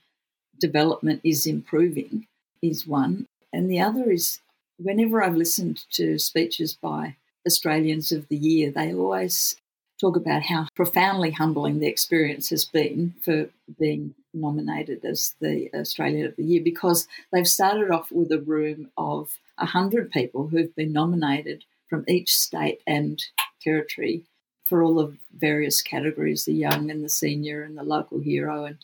development 0.58 1.20
is 1.24 1.46
improving 1.46 2.26
is 2.62 2.86
one. 2.86 3.26
And 3.52 3.70
the 3.70 3.80
other 3.80 4.10
is 4.10 4.40
whenever 4.78 5.22
I've 5.22 5.36
listened 5.36 5.84
to 5.92 6.18
speeches 6.18 6.74
by 6.74 7.16
Australians 7.46 8.12
of 8.12 8.28
the 8.28 8.36
Year, 8.36 8.70
they 8.70 8.92
always 8.92 9.56
talk 10.00 10.16
about 10.16 10.42
how 10.42 10.66
profoundly 10.74 11.32
humbling 11.32 11.80
the 11.80 11.88
experience 11.88 12.50
has 12.50 12.64
been 12.64 13.14
for 13.22 13.48
being 13.78 14.14
nominated 14.32 15.04
as 15.04 15.34
the 15.40 15.70
Australian 15.74 16.26
of 16.26 16.36
the 16.36 16.44
Year 16.44 16.62
because 16.62 17.08
they've 17.32 17.48
started 17.48 17.90
off 17.90 18.12
with 18.12 18.30
a 18.30 18.40
room 18.40 18.90
of 18.96 19.38
100 19.56 20.10
people 20.10 20.48
who've 20.48 20.74
been 20.76 20.92
nominated 20.92 21.64
from 21.88 22.04
each 22.06 22.36
state 22.36 22.80
and 22.86 23.24
territory 23.60 24.24
for 24.64 24.82
all 24.82 24.94
the 24.94 25.16
various 25.36 25.82
categories 25.82 26.44
the 26.44 26.52
young 26.52 26.90
and 26.90 27.02
the 27.02 27.08
senior 27.08 27.62
and 27.62 27.76
the 27.76 27.82
local 27.82 28.20
hero 28.20 28.64
and 28.64 28.78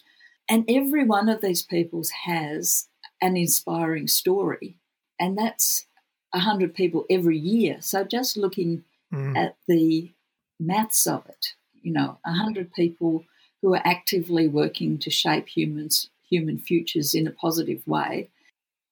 and 0.48 0.64
every 0.68 1.04
one 1.04 1.28
of 1.28 1.40
these 1.40 1.62
peoples 1.62 2.10
has 2.26 2.88
an 3.20 3.36
inspiring 3.36 4.08
story. 4.08 4.76
And 5.18 5.38
that's 5.38 5.86
100 6.30 6.74
people 6.74 7.06
every 7.08 7.38
year. 7.38 7.78
So 7.80 8.04
just 8.04 8.36
looking 8.36 8.84
mm. 9.12 9.36
at 9.36 9.56
the 9.68 10.12
maths 10.58 11.06
of 11.06 11.26
it, 11.28 11.54
you 11.82 11.92
know, 11.92 12.18
100 12.24 12.72
people 12.72 13.24
who 13.62 13.74
are 13.74 13.82
actively 13.84 14.48
working 14.48 14.98
to 14.98 15.10
shape 15.10 15.48
humans 15.48 16.10
human 16.28 16.58
futures 16.58 17.14
in 17.14 17.26
a 17.26 17.30
positive 17.30 17.86
way. 17.86 18.28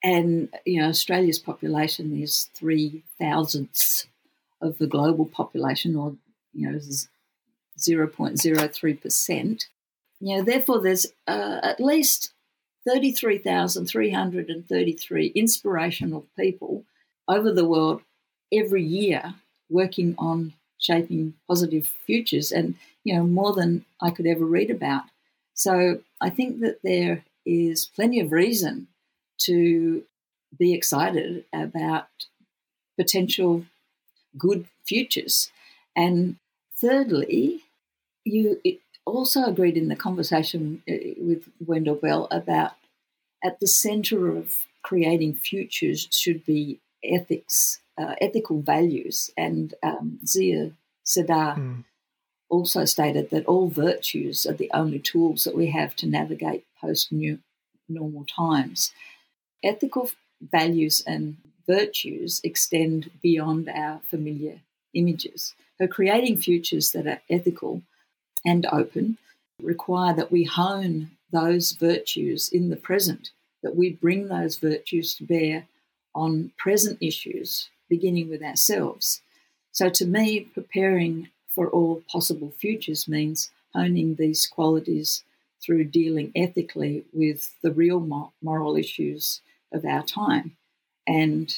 And, 0.03 0.49
you 0.64 0.81
know, 0.81 0.89
Australia's 0.89 1.39
population 1.39 2.20
is 2.20 2.51
three 2.55 3.05
thousandths 3.18 4.07
of 4.61 4.79
the 4.79 4.87
global 4.87 5.27
population, 5.27 5.97
or, 5.97 6.16
you 6.53 6.70
know, 6.70 6.79
0.03%. 7.79 9.64
You 10.20 10.37
know, 10.37 10.43
therefore, 10.43 10.81
there's 10.81 11.07
uh, 11.27 11.61
at 11.62 11.81
least 11.81 12.33
33,333 12.87 15.26
inspirational 15.35 16.26
people 16.39 16.85
over 17.28 17.53
the 17.53 17.68
world 17.68 18.03
every 18.53 18.83
year 18.83 19.35
working 19.70 20.14
on 20.18 20.53
shaping 20.78 21.35
positive 21.49 21.87
futures 22.07 22.51
and 22.51 22.74
you 23.05 23.14
know 23.14 23.24
more 23.24 23.53
than 23.53 23.85
I 24.01 24.11
could 24.11 24.26
ever 24.26 24.45
read 24.45 24.70
about. 24.70 25.05
So 25.55 26.01
I 26.20 26.30
think 26.30 26.61
that 26.61 26.83
there 26.83 27.24
is 27.47 27.87
plenty 27.87 28.20
of 28.20 28.33
reason 28.33 28.89
to 29.43 30.05
be 30.59 30.74
excited 30.74 31.45
about 31.53 32.09
potential 32.99 33.64
good 34.37 34.66
futures. 34.85 35.51
And 35.97 36.37
thirdly, 36.80 37.61
you 38.24 38.61
also 39.05 39.44
agreed 39.44 39.76
in 39.76 39.88
the 39.88 39.96
conversation 39.96 40.82
uh, 40.88 40.94
with 41.18 41.48
Wendell 41.61 41.96
Bell 41.96 42.28
about 42.30 42.72
at 43.44 43.59
the 43.61 43.66
center 43.66 44.36
of 44.36 44.66
creating 44.82 45.34
futures 45.34 46.09
should 46.11 46.44
be 46.44 46.80
ethics, 47.05 47.80
uh, 47.98 48.14
ethical 48.20 48.61
values. 48.61 49.30
And 49.36 49.74
um, 49.82 50.20
Zia 50.26 50.72
Sardar 51.05 51.57
mm. 51.57 51.84
also 52.48 52.84
stated 52.84 53.30
that 53.30 53.46
all 53.46 53.68
virtues 53.68 54.46
are 54.46 54.53
the 54.53 54.70
only 54.72 54.98
tools 54.98 55.44
that 55.44 55.57
we 55.57 55.66
have 55.68 55.96
to 55.96 56.07
navigate 56.07 56.64
post 56.80 57.12
new 57.12 57.38
normal 57.88 58.24
times. 58.24 58.92
Ethical 59.64 60.11
values 60.40 61.03
and 61.07 61.36
virtues 61.66 62.40
extend 62.44 63.11
beyond 63.22 63.68
our 63.68 64.00
familiar 64.05 64.61
images. 64.94 65.55
So, 65.78 65.86
creating 65.86 66.38
futures 66.38 66.92
that 66.92 67.07
are 67.07 67.20
ethical 67.30 67.82
and 68.45 68.66
open 68.72 69.18
require 69.61 70.14
that 70.14 70.32
we 70.32 70.45
hone 70.45 71.11
those 71.30 71.72
virtues 71.72 72.49
in 72.49 72.68
the 72.68 72.76
present, 72.76 73.30
that 73.62 73.76
we 73.76 73.90
bring 73.90 74.28
those 74.28 74.57
virtues 74.57 75.14
to 75.14 75.24
bear 75.24 75.66
on 76.14 76.53
present 76.59 76.99
issues, 77.01 77.70
beginning 77.88 78.28
with 78.28 78.43
ourselves. 78.43 79.22
So, 79.70 79.88
to 79.88 80.05
me, 80.05 80.40
preparing 80.40 81.28
for 81.55 81.68
all 81.68 82.03
possible 82.11 82.53
futures 82.59 83.09
means 83.09 83.51
honing 83.74 84.16
these 84.16 84.47
qualities 84.47 85.22
through 85.64 85.84
dealing 85.84 86.32
ethically 86.34 87.05
with 87.12 87.55
the 87.62 87.70
real 87.70 88.01
moral 88.43 88.76
issues 88.76 89.40
of 89.72 89.84
our 89.84 90.03
time. 90.03 90.57
And 91.07 91.55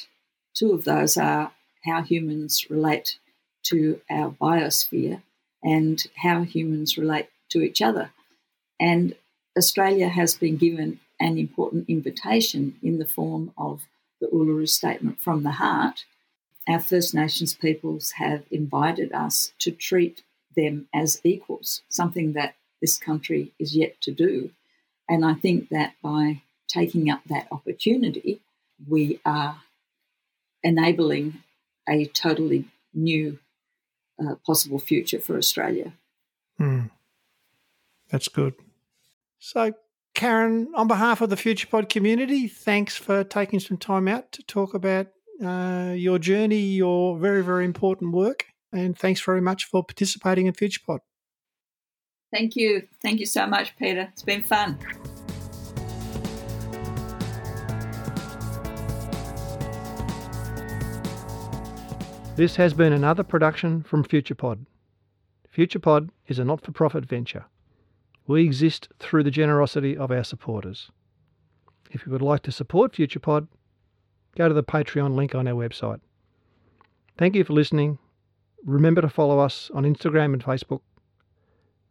two 0.53 0.71
of 0.71 0.85
those 0.85 1.17
are 1.17 1.51
how 1.83 2.01
humans 2.01 2.69
relate 2.69 3.17
to 3.63 3.99
our 4.09 4.31
biosphere 4.31 5.21
and 5.65 6.05
how 6.17 6.43
humans 6.43 6.97
relate 6.97 7.27
to 7.49 7.61
each 7.61 7.81
other. 7.81 8.11
And 8.79 9.15
Australia 9.57 10.09
has 10.09 10.35
been 10.35 10.57
given 10.57 10.99
an 11.19 11.37
important 11.37 11.89
invitation 11.89 12.75
in 12.83 12.99
the 12.99 13.07
form 13.07 13.51
of 13.57 13.81
the 14.21 14.27
Uluru 14.27 14.69
Statement 14.69 15.19
from 15.19 15.43
the 15.43 15.53
Heart. 15.53 16.05
Our 16.67 16.79
First 16.79 17.15
Nations 17.15 17.55
peoples 17.55 18.11
have 18.11 18.43
invited 18.51 19.11
us 19.11 19.53
to 19.59 19.71
treat 19.71 20.23
them 20.55 20.87
as 20.93 21.19
equals, 21.23 21.81
something 21.89 22.33
that 22.33 22.55
this 22.81 22.97
country 22.97 23.51
is 23.59 23.75
yet 23.75 23.99
to 24.01 24.11
do. 24.11 24.51
And 25.09 25.25
I 25.25 25.33
think 25.33 25.69
that 25.69 25.93
by 26.01 26.41
taking 26.67 27.09
up 27.09 27.21
that 27.27 27.47
opportunity, 27.51 28.41
we 28.87 29.19
are 29.25 29.61
enabling 30.63 31.41
a 31.87 32.05
totally 32.05 32.65
new 32.93 33.39
uh, 34.19 34.35
possible 34.45 34.79
future 34.79 35.19
for 35.19 35.37
Australia. 35.37 35.93
Mm. 36.59 36.89
That's 38.09 38.27
good. 38.27 38.53
So, 39.39 39.73
Karen, 40.13 40.69
on 40.75 40.87
behalf 40.87 41.21
of 41.21 41.29
the 41.29 41.35
FuturePod 41.35 41.89
community, 41.89 42.47
thanks 42.47 42.95
for 42.95 43.23
taking 43.23 43.59
some 43.59 43.77
time 43.77 44.07
out 44.07 44.31
to 44.33 44.43
talk 44.43 44.73
about 44.73 45.07
uh, 45.43 45.93
your 45.95 46.19
journey, 46.19 46.59
your 46.59 47.17
very, 47.17 47.43
very 47.43 47.65
important 47.65 48.13
work, 48.13 48.45
and 48.71 48.97
thanks 48.97 49.21
very 49.21 49.41
much 49.41 49.65
for 49.65 49.83
participating 49.83 50.45
in 50.45 50.53
FuturePod. 50.53 50.99
Thank 52.31 52.55
you. 52.55 52.87
Thank 53.01 53.19
you 53.19 53.25
so 53.25 53.45
much, 53.45 53.75
Peter. 53.77 54.09
It's 54.11 54.23
been 54.23 54.43
fun. 54.43 54.77
This 62.35 62.57
has 62.57 62.73
been 62.73 62.91
another 62.91 63.23
production 63.23 63.81
from 63.81 64.03
FuturePod. 64.03 64.65
FuturePod 65.55 66.09
is 66.27 66.37
a 66.37 66.43
not 66.43 66.59
for 66.59 66.73
profit 66.73 67.05
venture. 67.05 67.45
We 68.27 68.43
exist 68.43 68.89
through 68.99 69.23
the 69.23 69.31
generosity 69.31 69.95
of 69.95 70.11
our 70.11 70.25
supporters. 70.25 70.91
If 71.91 72.05
you 72.05 72.11
would 72.11 72.21
like 72.21 72.41
to 72.43 72.51
support 72.51 72.91
FuturePod, 72.91 73.47
go 74.35 74.49
to 74.49 74.53
the 74.53 74.63
Patreon 74.63 75.15
link 75.15 75.33
on 75.33 75.47
our 75.47 75.53
website. 75.53 76.01
Thank 77.17 77.35
you 77.35 77.45
for 77.45 77.53
listening. 77.53 77.99
Remember 78.65 78.99
to 78.99 79.07
follow 79.07 79.39
us 79.39 79.71
on 79.73 79.85
Instagram 79.85 80.33
and 80.33 80.43
Facebook. 80.43 80.81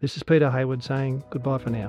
This 0.01 0.15
is 0.15 0.23
Peter 0.23 0.51
Hayward 0.51 0.83
saying 0.83 1.25
goodbye 1.31 1.57
for 1.57 1.71
now. 1.71 1.89